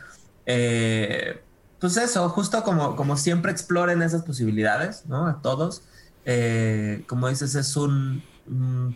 eh, 0.46 1.42
pues 1.78 1.96
eso, 1.96 2.28
justo 2.28 2.62
como, 2.62 2.96
como 2.96 3.16
siempre 3.16 3.52
exploren 3.52 4.02
esas 4.02 4.22
posibilidades, 4.22 5.04
¿no? 5.06 5.26
A 5.26 5.42
todos. 5.42 5.82
Eh, 6.24 7.04
como 7.08 7.28
dices, 7.28 7.54
es 7.54 7.76
un, 7.76 8.24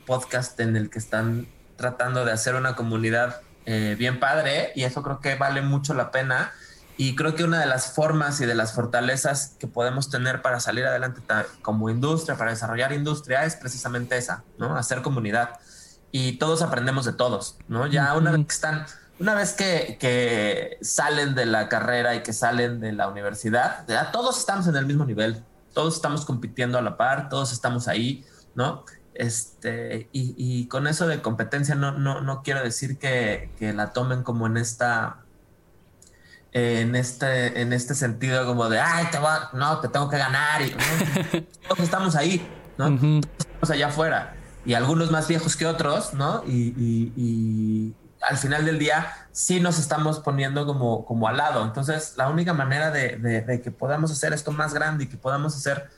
podcast 0.06 0.58
en 0.58 0.76
el 0.76 0.90
que 0.90 0.98
están 0.98 1.46
tratando 1.76 2.24
de 2.24 2.32
hacer 2.32 2.56
una 2.56 2.74
comunidad 2.74 3.42
eh, 3.66 3.96
bien 3.98 4.20
padre 4.20 4.70
y 4.76 4.84
eso 4.84 5.02
creo 5.02 5.20
que 5.20 5.34
vale 5.34 5.60
mucho 5.60 5.92
la 5.92 6.10
pena. 6.10 6.52
Y 6.96 7.14
creo 7.14 7.34
que 7.34 7.44
una 7.44 7.60
de 7.60 7.66
las 7.66 7.92
formas 7.92 8.40
y 8.40 8.46
de 8.46 8.54
las 8.54 8.72
fortalezas 8.72 9.54
que 9.58 9.66
podemos 9.66 10.08
tener 10.08 10.40
para 10.40 10.60
salir 10.60 10.86
adelante 10.86 11.20
como 11.60 11.90
industria, 11.90 12.38
para 12.38 12.52
desarrollar 12.52 12.92
industria, 12.92 13.44
es 13.44 13.54
precisamente 13.56 14.16
esa, 14.16 14.44
¿no? 14.56 14.76
Hacer 14.76 15.02
comunidad. 15.02 15.58
Y 16.10 16.38
todos 16.38 16.62
aprendemos 16.62 17.04
de 17.04 17.12
todos, 17.12 17.58
¿no? 17.68 17.86
Ya 17.86 18.14
una 18.14 18.30
vez 18.30 18.46
que 18.46 18.54
están, 18.54 18.86
una 19.18 19.34
vez 19.34 19.52
que, 19.52 19.98
que, 20.00 20.78
salen 20.80 21.34
de 21.34 21.44
la 21.44 21.68
carrera 21.68 22.14
y 22.14 22.22
que 22.22 22.32
salen 22.32 22.80
de 22.80 22.92
la 22.92 23.08
universidad, 23.08 23.84
ya 23.88 24.10
todos 24.10 24.38
estamos 24.38 24.66
en 24.68 24.76
el 24.76 24.86
mismo 24.86 25.04
nivel, 25.04 25.44
todos 25.74 25.96
estamos 25.96 26.24
compitiendo 26.24 26.78
a 26.78 26.82
la 26.82 26.96
par, 26.96 27.28
todos 27.28 27.52
estamos 27.52 27.88
ahí, 27.88 28.24
¿no? 28.54 28.86
Este, 29.18 30.08
y, 30.12 30.66
con 30.68 30.86
eso 30.86 31.06
de 31.06 31.22
competencia 31.22 31.74
no, 31.74 31.92
no, 31.92 32.20
no 32.20 32.42
quiero 32.42 32.62
decir 32.62 32.98
que, 32.98 33.50
la 33.60 33.92
tomen 33.92 34.22
como 34.22 34.46
en 34.46 34.56
esta 34.58 35.18
en 36.52 36.94
este, 36.94 37.60
en 37.60 37.72
este 37.72 37.94
sentido 37.94 38.46
como 38.46 38.68
de 38.68 38.80
ay 38.80 39.06
te 39.10 39.18
no, 39.52 39.80
te 39.80 39.88
tengo 39.88 40.08
que 40.08 40.16
ganar 40.16 40.62
y 40.62 40.70
todos 41.68 41.80
estamos 41.80 42.14
ahí, 42.14 42.46
¿no? 42.78 42.88
Estamos 42.88 43.70
allá 43.70 43.88
afuera. 43.88 44.36
Y 44.64 44.74
algunos 44.74 45.10
más 45.10 45.28
viejos 45.28 45.56
que 45.56 45.66
otros, 45.66 46.12
¿no? 46.14 46.42
Y, 46.46 47.94
al 48.22 48.38
final 48.38 48.64
del 48.64 48.78
día 48.78 49.28
sí 49.30 49.60
nos 49.60 49.78
estamos 49.78 50.18
poniendo 50.18 50.66
como, 50.66 51.04
como 51.04 51.28
al 51.28 51.36
lado. 51.36 51.64
Entonces, 51.64 52.14
la 52.16 52.28
única 52.28 52.54
manera 52.54 52.90
de, 52.90 53.18
de 53.18 53.60
que 53.60 53.70
podamos 53.70 54.10
hacer 54.10 54.32
esto 54.32 54.50
más 54.50 54.74
grande 54.74 55.04
y 55.04 55.06
que 55.06 55.16
podamos 55.16 55.54
hacer 55.54 55.88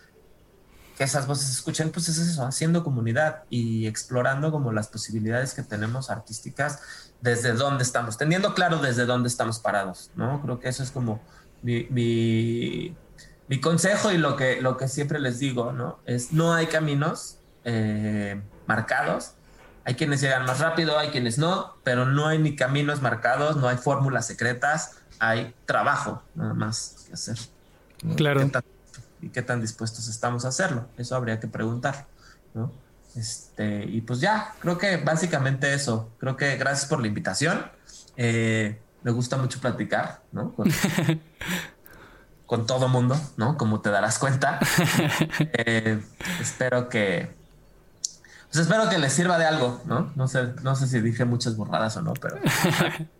que 0.99 1.05
esas 1.05 1.26
voces 1.26 1.46
se 1.46 1.53
escuchen, 1.53 1.90
pues 1.90 2.09
es 2.09 2.18
eso, 2.18 2.44
haciendo 2.44 2.82
comunidad 2.82 3.44
y 3.49 3.86
explorando 3.86 4.51
como 4.51 4.72
las 4.72 4.88
posibilidades 4.88 5.55
que 5.55 5.62
tenemos 5.62 6.11
artísticas 6.11 6.80
desde 7.20 7.53
dónde 7.53 7.84
estamos, 7.84 8.18
teniendo 8.18 8.53
claro 8.53 8.78
desde 8.78 9.07
dónde 9.07 9.28
estamos 9.28 9.61
parados, 9.61 10.11
¿no? 10.16 10.42
Creo 10.42 10.59
que 10.59 10.68
eso 10.68 10.82
es 10.82 10.90
como 10.90 11.20
mi, 11.62 11.86
mi 13.49 13.61
consejo 13.61 14.12
y 14.12 14.18
lo 14.18 14.36
que, 14.36 14.61
lo 14.61 14.76
que 14.76 14.88
siempre 14.88 15.18
les 15.18 15.38
digo, 15.38 15.72
¿no? 15.72 15.99
Es 16.05 16.32
no 16.32 16.53
hay 16.53 16.66
caminos 16.66 17.38
eh, 17.64 18.40
marcados. 18.66 19.32
Hay 19.84 19.94
quienes 19.94 20.20
llegan 20.20 20.44
más 20.44 20.59
rápido, 20.61 20.99
hay 20.99 21.09
quienes 21.09 21.38
no, 21.38 21.76
pero 21.82 22.05
no 22.05 22.26
hay 22.26 22.38
ni 22.38 22.57
caminos 22.57 23.01
marcados, 23.01 23.57
no 23.57 23.68
hay 23.68 23.78
fórmulas 23.78 24.26
secretas, 24.26 24.99
hay 25.18 25.55
trabajo 25.64 26.22
nada 26.34 26.53
más 26.53 27.07
que 27.07 27.14
hacer. 27.14 27.38
Claro. 28.16 28.42
¿Y 29.20 29.30
qué 29.30 29.42
tan 29.42 29.60
dispuestos 29.60 30.08
estamos 30.08 30.44
a 30.44 30.48
hacerlo? 30.48 30.86
Eso 30.96 31.16
habría 31.16 31.40
que 31.40 31.48
preguntar, 31.48 32.06
¿no? 32.54 32.72
Este, 33.16 33.84
y 33.84 34.00
pues 34.02 34.20
ya, 34.20 34.54
creo 34.60 34.78
que 34.78 34.96
básicamente 34.98 35.74
eso. 35.74 36.10
Creo 36.18 36.36
que 36.36 36.56
gracias 36.56 36.88
por 36.88 37.00
la 37.00 37.08
invitación. 37.08 37.66
Eh, 38.16 38.80
me 39.02 39.10
gusta 39.10 39.36
mucho 39.36 39.60
platicar, 39.60 40.22
¿no? 40.32 40.54
con 42.46 42.66
todo 42.66 42.88
mundo, 42.88 43.18
¿no? 43.36 43.56
Como 43.56 43.80
te 43.80 43.90
darás 43.90 44.18
cuenta. 44.18 44.60
Eh, 45.40 46.00
espero 46.40 46.88
que. 46.88 47.36
Pues 48.46 48.62
espero 48.62 48.88
que 48.88 48.98
les 48.98 49.12
sirva 49.12 49.38
de 49.38 49.44
algo, 49.44 49.80
¿no? 49.84 50.10
No 50.16 50.26
sé, 50.26 50.54
no 50.62 50.74
sé 50.74 50.86
si 50.86 51.00
dije 51.00 51.24
muchas 51.24 51.56
borradas 51.56 51.96
o 51.96 52.02
no, 52.02 52.14
pero 52.14 52.36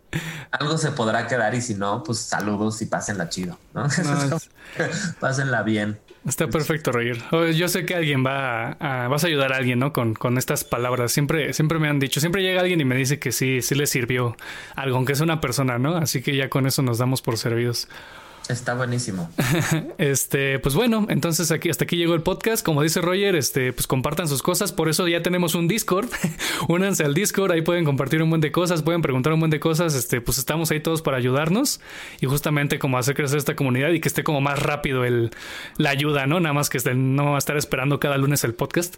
algo 0.51 0.77
se 0.77 0.91
podrá 0.91 1.27
quedar 1.27 1.53
y 1.55 1.61
si 1.61 1.75
no, 1.75 2.03
pues 2.03 2.19
saludos 2.19 2.81
y 2.81 2.85
pásenla 2.85 3.29
chido, 3.29 3.57
¿no? 3.73 3.87
pásenla 5.19 5.63
bien. 5.63 5.99
Está 6.27 6.47
perfecto, 6.47 6.91
Roger. 6.91 7.17
Yo 7.55 7.69
sé 7.69 7.85
que 7.85 7.95
alguien 7.95 8.25
va 8.25 8.73
a, 8.73 9.07
vas 9.07 9.23
a 9.23 9.27
ayudar 9.27 9.53
a 9.53 9.57
alguien, 9.57 9.79
¿no? 9.79 9.93
Con, 9.93 10.15
con 10.15 10.37
estas 10.37 10.63
palabras. 10.63 11.11
Siempre, 11.11 11.53
siempre 11.53 11.79
me 11.79 11.87
han 11.87 11.99
dicho, 11.99 12.19
siempre 12.19 12.43
llega 12.43 12.59
alguien 12.59 12.81
y 12.81 12.85
me 12.85 12.95
dice 12.95 13.19
que 13.19 13.31
sí, 13.31 13.61
sí 13.61 13.73
le 13.73 13.87
sirvió 13.87 14.35
algo, 14.75 14.97
aunque 14.97 15.13
es 15.13 15.21
una 15.21 15.39
persona, 15.39 15.79
¿no? 15.79 15.95
Así 15.95 16.21
que 16.21 16.35
ya 16.35 16.49
con 16.49 16.67
eso 16.67 16.81
nos 16.81 16.97
damos 16.97 17.21
por 17.21 17.37
servidos. 17.37 17.87
Está 18.49 18.73
buenísimo. 18.73 19.29
este, 19.99 20.57
pues 20.57 20.73
bueno, 20.73 21.05
entonces 21.09 21.51
aquí 21.51 21.69
hasta 21.69 21.83
aquí 21.83 21.97
llegó 21.97 22.15
el 22.15 22.23
podcast. 22.23 22.65
Como 22.65 22.81
dice 22.81 22.99
Roger, 22.99 23.35
este, 23.35 23.73
pues 23.73 23.85
compartan 23.85 24.27
sus 24.27 24.41
cosas. 24.41 24.71
Por 24.71 24.89
eso 24.89 25.07
ya 25.07 25.21
tenemos 25.21 25.53
un 25.53 25.67
Discord. 25.67 26.09
Únanse 26.67 27.03
al 27.03 27.13
Discord, 27.13 27.51
ahí 27.51 27.61
pueden 27.61 27.85
compartir 27.85 28.23
un 28.23 28.29
buen 28.31 28.41
de 28.41 28.51
cosas, 28.51 28.81
pueden 28.81 29.03
preguntar 29.03 29.33
un 29.33 29.39
buen 29.39 29.51
de 29.51 29.59
cosas. 29.59 29.93
Este, 29.93 30.19
pues 30.19 30.39
estamos 30.39 30.71
ahí 30.71 30.79
todos 30.79 31.03
para 31.03 31.17
ayudarnos 31.17 31.79
y 32.21 32.25
justamente 32.25 32.79
como 32.79 32.97
hacer 32.97 33.13
crecer 33.13 33.37
esta 33.37 33.55
comunidad 33.55 33.91
y 33.91 33.99
que 33.99 34.07
esté 34.07 34.23
como 34.23 34.41
más 34.41 34.57
rápido 34.57 35.05
el, 35.05 35.29
la 35.77 35.91
ayuda, 35.91 36.25
¿no? 36.25 36.39
Nada 36.39 36.53
más 36.53 36.71
que 36.71 36.79
estén, 36.79 37.15
no 37.15 37.37
estar 37.37 37.55
esperando 37.55 37.99
cada 37.99 38.17
lunes 38.17 38.43
el 38.43 38.55
podcast. 38.55 38.95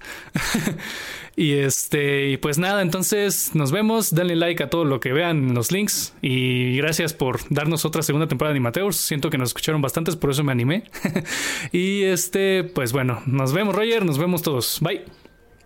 y 1.36 1.56
este, 1.56 2.30
y 2.30 2.38
pues 2.38 2.58
nada, 2.58 2.82
entonces 2.82 3.54
nos 3.54 3.74
vemos. 3.74 4.16
Denle 4.16 4.38
like 4.38 4.64
a 4.64 4.70
todo 4.70 4.86
lo 4.86 5.02
que 5.02 5.12
vean 5.12 5.54
los 5.54 5.74
links 5.74 6.14
y 6.22 6.78
gracias 6.78 7.12
por 7.12 7.42
darnos 7.50 7.84
otra 7.84 8.02
segunda 8.02 8.30
temporada 8.30 8.54
de 8.54 8.60
Animateurs. 8.60 8.96
Siento 8.96 9.30
que 9.30 9.41
nos 9.42 9.50
escucharon 9.50 9.82
bastantes, 9.82 10.16
por 10.16 10.32
eso 10.32 10.44
me 10.44 10.52
animé. 10.52 10.84
y 11.74 12.04
este, 12.04 12.64
pues 12.64 12.94
bueno, 12.94 13.22
nos 13.26 13.52
vemos, 13.52 13.76
Roger, 13.76 14.06
nos 14.06 14.18
vemos 14.18 14.42
todos. 14.42 14.80
Bye. 14.82 15.06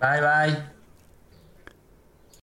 Bye, 0.02 0.22
bye. 0.22 0.75